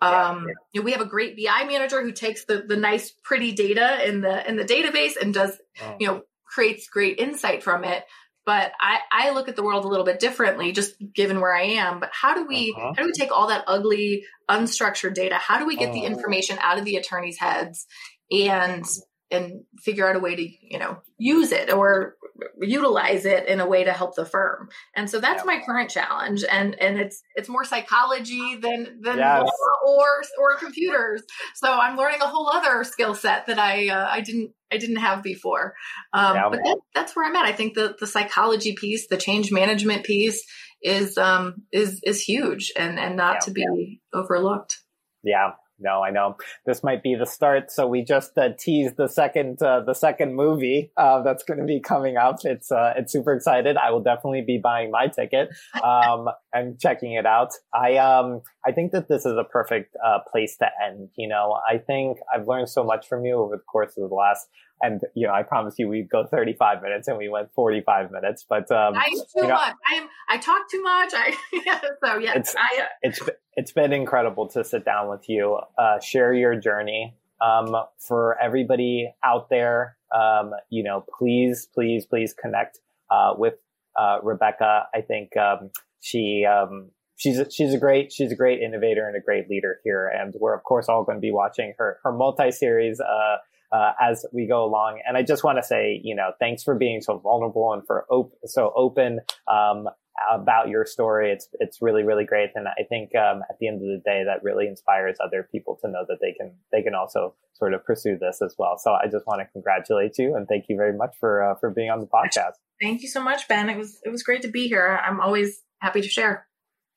um, 0.00 0.46
yeah. 0.46 0.54
you 0.72 0.80
know, 0.80 0.84
we 0.84 0.92
have 0.92 1.00
a 1.00 1.06
great 1.06 1.36
BI 1.36 1.64
manager 1.64 2.02
who 2.02 2.12
takes 2.12 2.44
the 2.44 2.64
the 2.66 2.76
nice, 2.76 3.10
pretty 3.24 3.52
data 3.52 4.06
in 4.06 4.20
the 4.20 4.48
in 4.48 4.56
the 4.56 4.64
database 4.64 5.16
and 5.20 5.32
does 5.32 5.56
oh. 5.82 5.96
you 5.98 6.06
know 6.06 6.22
creates 6.44 6.88
great 6.88 7.18
insight 7.18 7.62
from 7.62 7.84
it. 7.84 8.04
But 8.44 8.70
I, 8.80 9.00
I 9.10 9.30
look 9.30 9.48
at 9.48 9.56
the 9.56 9.64
world 9.64 9.84
a 9.84 9.88
little 9.88 10.04
bit 10.04 10.20
differently, 10.20 10.70
just 10.70 10.94
given 11.12 11.40
where 11.40 11.52
I 11.52 11.62
am. 11.62 11.98
But 11.98 12.10
how 12.12 12.34
do 12.34 12.46
we 12.46 12.74
uh-huh. 12.76 12.92
how 12.96 13.02
do 13.02 13.06
we 13.06 13.12
take 13.12 13.32
all 13.32 13.48
that 13.48 13.64
ugly, 13.66 14.24
unstructured 14.48 15.14
data? 15.14 15.36
How 15.36 15.58
do 15.58 15.66
we 15.66 15.76
get 15.76 15.90
oh. 15.90 15.92
the 15.92 16.04
information 16.04 16.58
out 16.60 16.78
of 16.78 16.84
the 16.84 16.96
attorneys' 16.96 17.38
heads 17.38 17.86
and 18.30 18.84
and 19.30 19.62
figure 19.78 20.08
out 20.08 20.16
a 20.16 20.20
way 20.20 20.36
to 20.36 20.48
you 20.60 20.78
know 20.78 20.98
use 21.18 21.52
it 21.52 21.72
or 21.72 22.16
utilize 22.60 23.24
it 23.24 23.48
in 23.48 23.60
a 23.60 23.66
way 23.66 23.82
to 23.82 23.92
help 23.92 24.14
the 24.14 24.24
firm 24.24 24.68
and 24.94 25.10
so 25.10 25.20
that's 25.20 25.42
yeah. 25.42 25.46
my 25.46 25.62
current 25.64 25.90
challenge 25.90 26.44
and 26.50 26.78
and 26.80 26.98
it's 26.98 27.22
it's 27.34 27.48
more 27.48 27.64
psychology 27.64 28.56
than 28.56 29.00
than 29.00 29.18
yes. 29.18 29.48
or 29.86 30.22
or 30.38 30.56
computers 30.56 31.22
so 31.54 31.72
i'm 31.72 31.96
learning 31.96 32.20
a 32.20 32.26
whole 32.26 32.50
other 32.50 32.84
skill 32.84 33.14
set 33.14 33.46
that 33.46 33.58
i 33.58 33.88
uh, 33.88 34.06
i 34.10 34.20
didn't 34.20 34.52
i 34.70 34.76
didn't 34.76 34.96
have 34.96 35.22
before 35.22 35.74
um, 36.12 36.34
yeah. 36.34 36.48
but 36.50 36.60
that, 36.62 36.78
that's 36.94 37.16
where 37.16 37.26
i'm 37.26 37.36
at 37.36 37.46
i 37.46 37.52
think 37.52 37.74
the 37.74 37.96
the 37.98 38.06
psychology 38.06 38.74
piece 38.74 39.08
the 39.08 39.16
change 39.16 39.50
management 39.50 40.04
piece 40.04 40.44
is 40.82 41.16
um 41.18 41.62
is 41.72 42.00
is 42.04 42.20
huge 42.20 42.72
and 42.76 42.98
and 42.98 43.16
not 43.16 43.34
yeah. 43.34 43.40
to 43.40 43.50
be 43.50 44.00
overlooked 44.12 44.78
yeah 45.22 45.52
no, 45.78 46.02
I 46.02 46.10
know 46.10 46.36
this 46.64 46.82
might 46.82 47.02
be 47.02 47.14
the 47.14 47.26
start. 47.26 47.70
So 47.70 47.86
we 47.86 48.02
just 48.02 48.36
uh, 48.38 48.50
teased 48.58 48.96
the 48.96 49.08
second, 49.08 49.62
uh, 49.62 49.80
the 49.80 49.94
second 49.94 50.34
movie 50.34 50.90
uh, 50.96 51.22
that's 51.22 51.42
going 51.42 51.60
to 51.60 51.66
be 51.66 51.80
coming 51.80 52.16
up. 52.16 52.36
It's 52.44 52.72
uh, 52.72 52.94
it's 52.96 53.12
super 53.12 53.32
excited. 53.34 53.76
I 53.76 53.90
will 53.90 54.02
definitely 54.02 54.42
be 54.42 54.58
buying 54.62 54.90
my 54.90 55.08
ticket 55.08 55.50
um, 55.82 56.28
and 56.56 56.78
checking 56.80 57.12
it 57.12 57.26
out. 57.26 57.50
I 57.74 57.96
um 57.96 58.42
I 58.64 58.72
think 58.72 58.92
that 58.92 59.08
this 59.08 59.26
is 59.26 59.36
a 59.38 59.44
perfect 59.44 59.96
uh, 60.04 60.18
place 60.30 60.56
to 60.58 60.66
end. 60.84 61.10
You 61.16 61.28
know, 61.28 61.58
I 61.68 61.78
think 61.78 62.18
I've 62.34 62.48
learned 62.48 62.68
so 62.68 62.84
much 62.84 63.08
from 63.08 63.24
you 63.24 63.34
over 63.36 63.56
the 63.56 63.62
course 63.62 63.96
of 63.96 64.08
the 64.08 64.14
last 64.14 64.48
and 64.80 65.00
you 65.14 65.26
know, 65.26 65.32
I 65.32 65.42
promise 65.42 65.74
you, 65.78 65.88
we'd 65.88 66.10
go 66.10 66.26
35 66.26 66.82
minutes, 66.82 67.08
and 67.08 67.16
we 67.16 67.28
went 67.28 67.52
45 67.54 68.10
minutes. 68.10 68.44
But 68.48 68.70
um, 68.70 68.94
I 68.94 69.08
too 69.08 69.24
you 69.36 69.42
know, 69.42 69.54
much. 69.54 69.74
I 69.90 69.94
am. 69.94 70.08
I 70.28 70.38
talk 70.38 70.68
too 70.70 70.82
much. 70.82 71.12
I 71.14 71.34
so 72.04 72.18
yes, 72.18 72.36
it's 72.36 72.54
I, 72.54 72.82
uh, 72.82 72.86
it's 73.02 73.20
it's 73.54 73.72
been 73.72 73.92
incredible 73.92 74.48
to 74.48 74.64
sit 74.64 74.84
down 74.84 75.08
with 75.08 75.28
you, 75.28 75.58
uh, 75.78 76.00
share 76.00 76.32
your 76.32 76.58
journey. 76.58 77.14
Um, 77.38 77.76
for 77.98 78.40
everybody 78.40 79.12
out 79.22 79.50
there, 79.50 79.98
um, 80.14 80.52
you 80.70 80.82
know, 80.82 81.04
please, 81.18 81.68
please, 81.74 82.06
please 82.06 82.32
connect 82.32 82.78
uh, 83.10 83.34
with 83.36 83.54
uh, 83.94 84.20
Rebecca. 84.22 84.86
I 84.94 85.02
think 85.02 85.36
um, 85.36 85.70
she 86.06 86.46
um, 86.46 86.90
she's 87.16 87.38
a, 87.38 87.50
she's 87.50 87.74
a 87.74 87.78
great 87.78 88.12
she's 88.12 88.30
a 88.30 88.36
great 88.36 88.60
innovator 88.60 89.08
and 89.08 89.16
a 89.16 89.20
great 89.20 89.50
leader 89.50 89.80
here, 89.82 90.06
and 90.06 90.34
we're 90.38 90.54
of 90.54 90.62
course 90.62 90.88
all 90.88 91.04
going 91.04 91.16
to 91.16 91.20
be 91.20 91.32
watching 91.32 91.74
her 91.78 91.98
her 92.04 92.12
multi 92.12 92.52
series 92.52 93.00
uh, 93.00 93.74
uh, 93.74 93.92
as 94.00 94.24
we 94.32 94.46
go 94.46 94.64
along. 94.64 95.00
And 95.06 95.16
I 95.16 95.22
just 95.22 95.42
want 95.42 95.58
to 95.58 95.64
say, 95.64 96.00
you 96.02 96.14
know, 96.14 96.30
thanks 96.38 96.62
for 96.62 96.76
being 96.76 97.00
so 97.00 97.18
vulnerable 97.18 97.72
and 97.72 97.84
for 97.84 98.06
op- 98.08 98.38
so 98.44 98.72
open. 98.76 99.20
Um, 99.48 99.88
about 100.32 100.70
your 100.70 100.86
story. 100.86 101.30
It's 101.30 101.46
it's 101.60 101.82
really 101.82 102.02
really 102.02 102.24
great, 102.24 102.48
and 102.54 102.66
I 102.68 102.84
think 102.88 103.14
um, 103.14 103.42
at 103.50 103.58
the 103.60 103.68
end 103.68 103.82
of 103.82 103.88
the 103.88 104.00
day, 104.02 104.24
that 104.24 104.42
really 104.42 104.66
inspires 104.66 105.18
other 105.22 105.46
people 105.52 105.78
to 105.82 105.90
know 105.90 106.06
that 106.08 106.18
they 106.22 106.32
can 106.32 106.54
they 106.72 106.82
can 106.82 106.94
also 106.94 107.34
sort 107.52 107.74
of 107.74 107.84
pursue 107.84 108.16
this 108.18 108.40
as 108.42 108.54
well. 108.58 108.78
So 108.78 108.92
I 108.92 109.08
just 109.12 109.26
want 109.26 109.40
to 109.40 109.46
congratulate 109.52 110.16
you 110.18 110.34
and 110.34 110.48
thank 110.48 110.66
you 110.68 110.76
very 110.76 110.96
much 110.96 111.14
for 111.20 111.42
uh, 111.42 111.54
for 111.56 111.70
being 111.70 111.90
on 111.90 112.00
the 112.00 112.06
podcast. 112.06 112.54
Thank 112.80 113.02
you 113.02 113.08
so 113.08 113.22
much, 113.22 113.46
Ben. 113.46 113.68
It 113.68 113.76
was 113.76 113.98
it 114.04 114.08
was 114.08 114.22
great 114.22 114.42
to 114.42 114.48
be 114.48 114.68
here. 114.68 114.98
I'm 115.04 115.20
always 115.20 115.62
happy 115.86 116.02
to 116.02 116.08
share. 116.08 116.46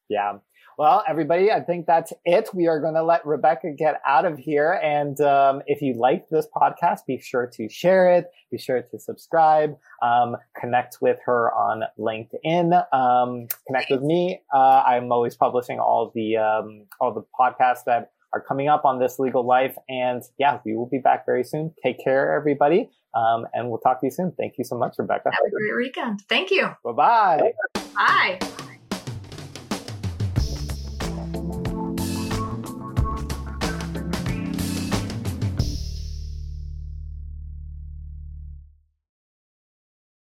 Yeah. 0.10 0.40
Well, 0.80 1.04
everybody, 1.08 1.52
I 1.52 1.60
think 1.60 1.88
that's 1.88 2.14
it. 2.24 2.50
We 2.54 2.68
are 2.68 2.80
going 2.80 2.94
to 2.94 3.04
let 3.04 3.26
Rebecca 3.26 3.74
get 3.78 4.00
out 4.08 4.24
of 4.24 4.40
here. 4.40 4.80
And 4.82 5.20
um, 5.20 5.62
if 5.68 5.82
you 5.82 5.94
like 5.94 6.30
this 6.30 6.48
podcast, 6.56 7.00
be 7.06 7.20
sure 7.20 7.52
to 7.56 7.68
share 7.70 8.14
it. 8.14 8.28
Be 8.50 8.58
sure 8.58 8.82
to 8.82 8.98
subscribe. 8.98 9.76
Um, 10.02 10.38
connect 10.60 11.00
with 11.02 11.20
her 11.26 11.52
on 11.54 11.84
LinkedIn. 12.00 12.72
Um, 12.94 13.48
connect 13.68 13.92
with 13.92 14.02
me. 14.02 14.42
Uh, 14.54 14.84
I'm 14.88 15.12
always 15.12 15.36
publishing 15.36 15.80
all 15.80 16.14
the 16.16 16.38
um, 16.38 16.86
all 17.02 17.14
the 17.14 17.26
podcasts 17.38 17.84
that 17.86 18.12
are 18.32 18.42
coming 18.42 18.70
up 18.70 18.86
on 18.86 19.00
this 19.00 19.20
legal 19.20 19.46
life. 19.46 19.76
And 19.90 20.24
yeah, 20.38 20.60
we 20.66 20.78
will 20.78 20.88
be 20.88 21.00
back 21.00 21.26
very 21.26 21.44
soon. 21.44 21.74
Take 21.84 22.02
care, 22.02 22.34
everybody. 22.34 22.90
Um, 23.14 23.48
and 23.54 23.70
we'll 23.70 23.80
talk 23.80 24.00
to 24.00 24.08
you 24.08 24.12
soon. 24.12 24.32
Thank 24.38 24.54
you 24.58 24.64
so 24.64 24.78
much, 24.78 24.96
Rebecca. 24.98 25.30
Have 25.30 25.46
a 25.46 25.52
great 25.52 25.76
weekend. 25.76 26.22
Thank 26.30 26.52
you. 26.52 26.70
Bye-bye. 26.86 27.52
Bye. 27.96 28.40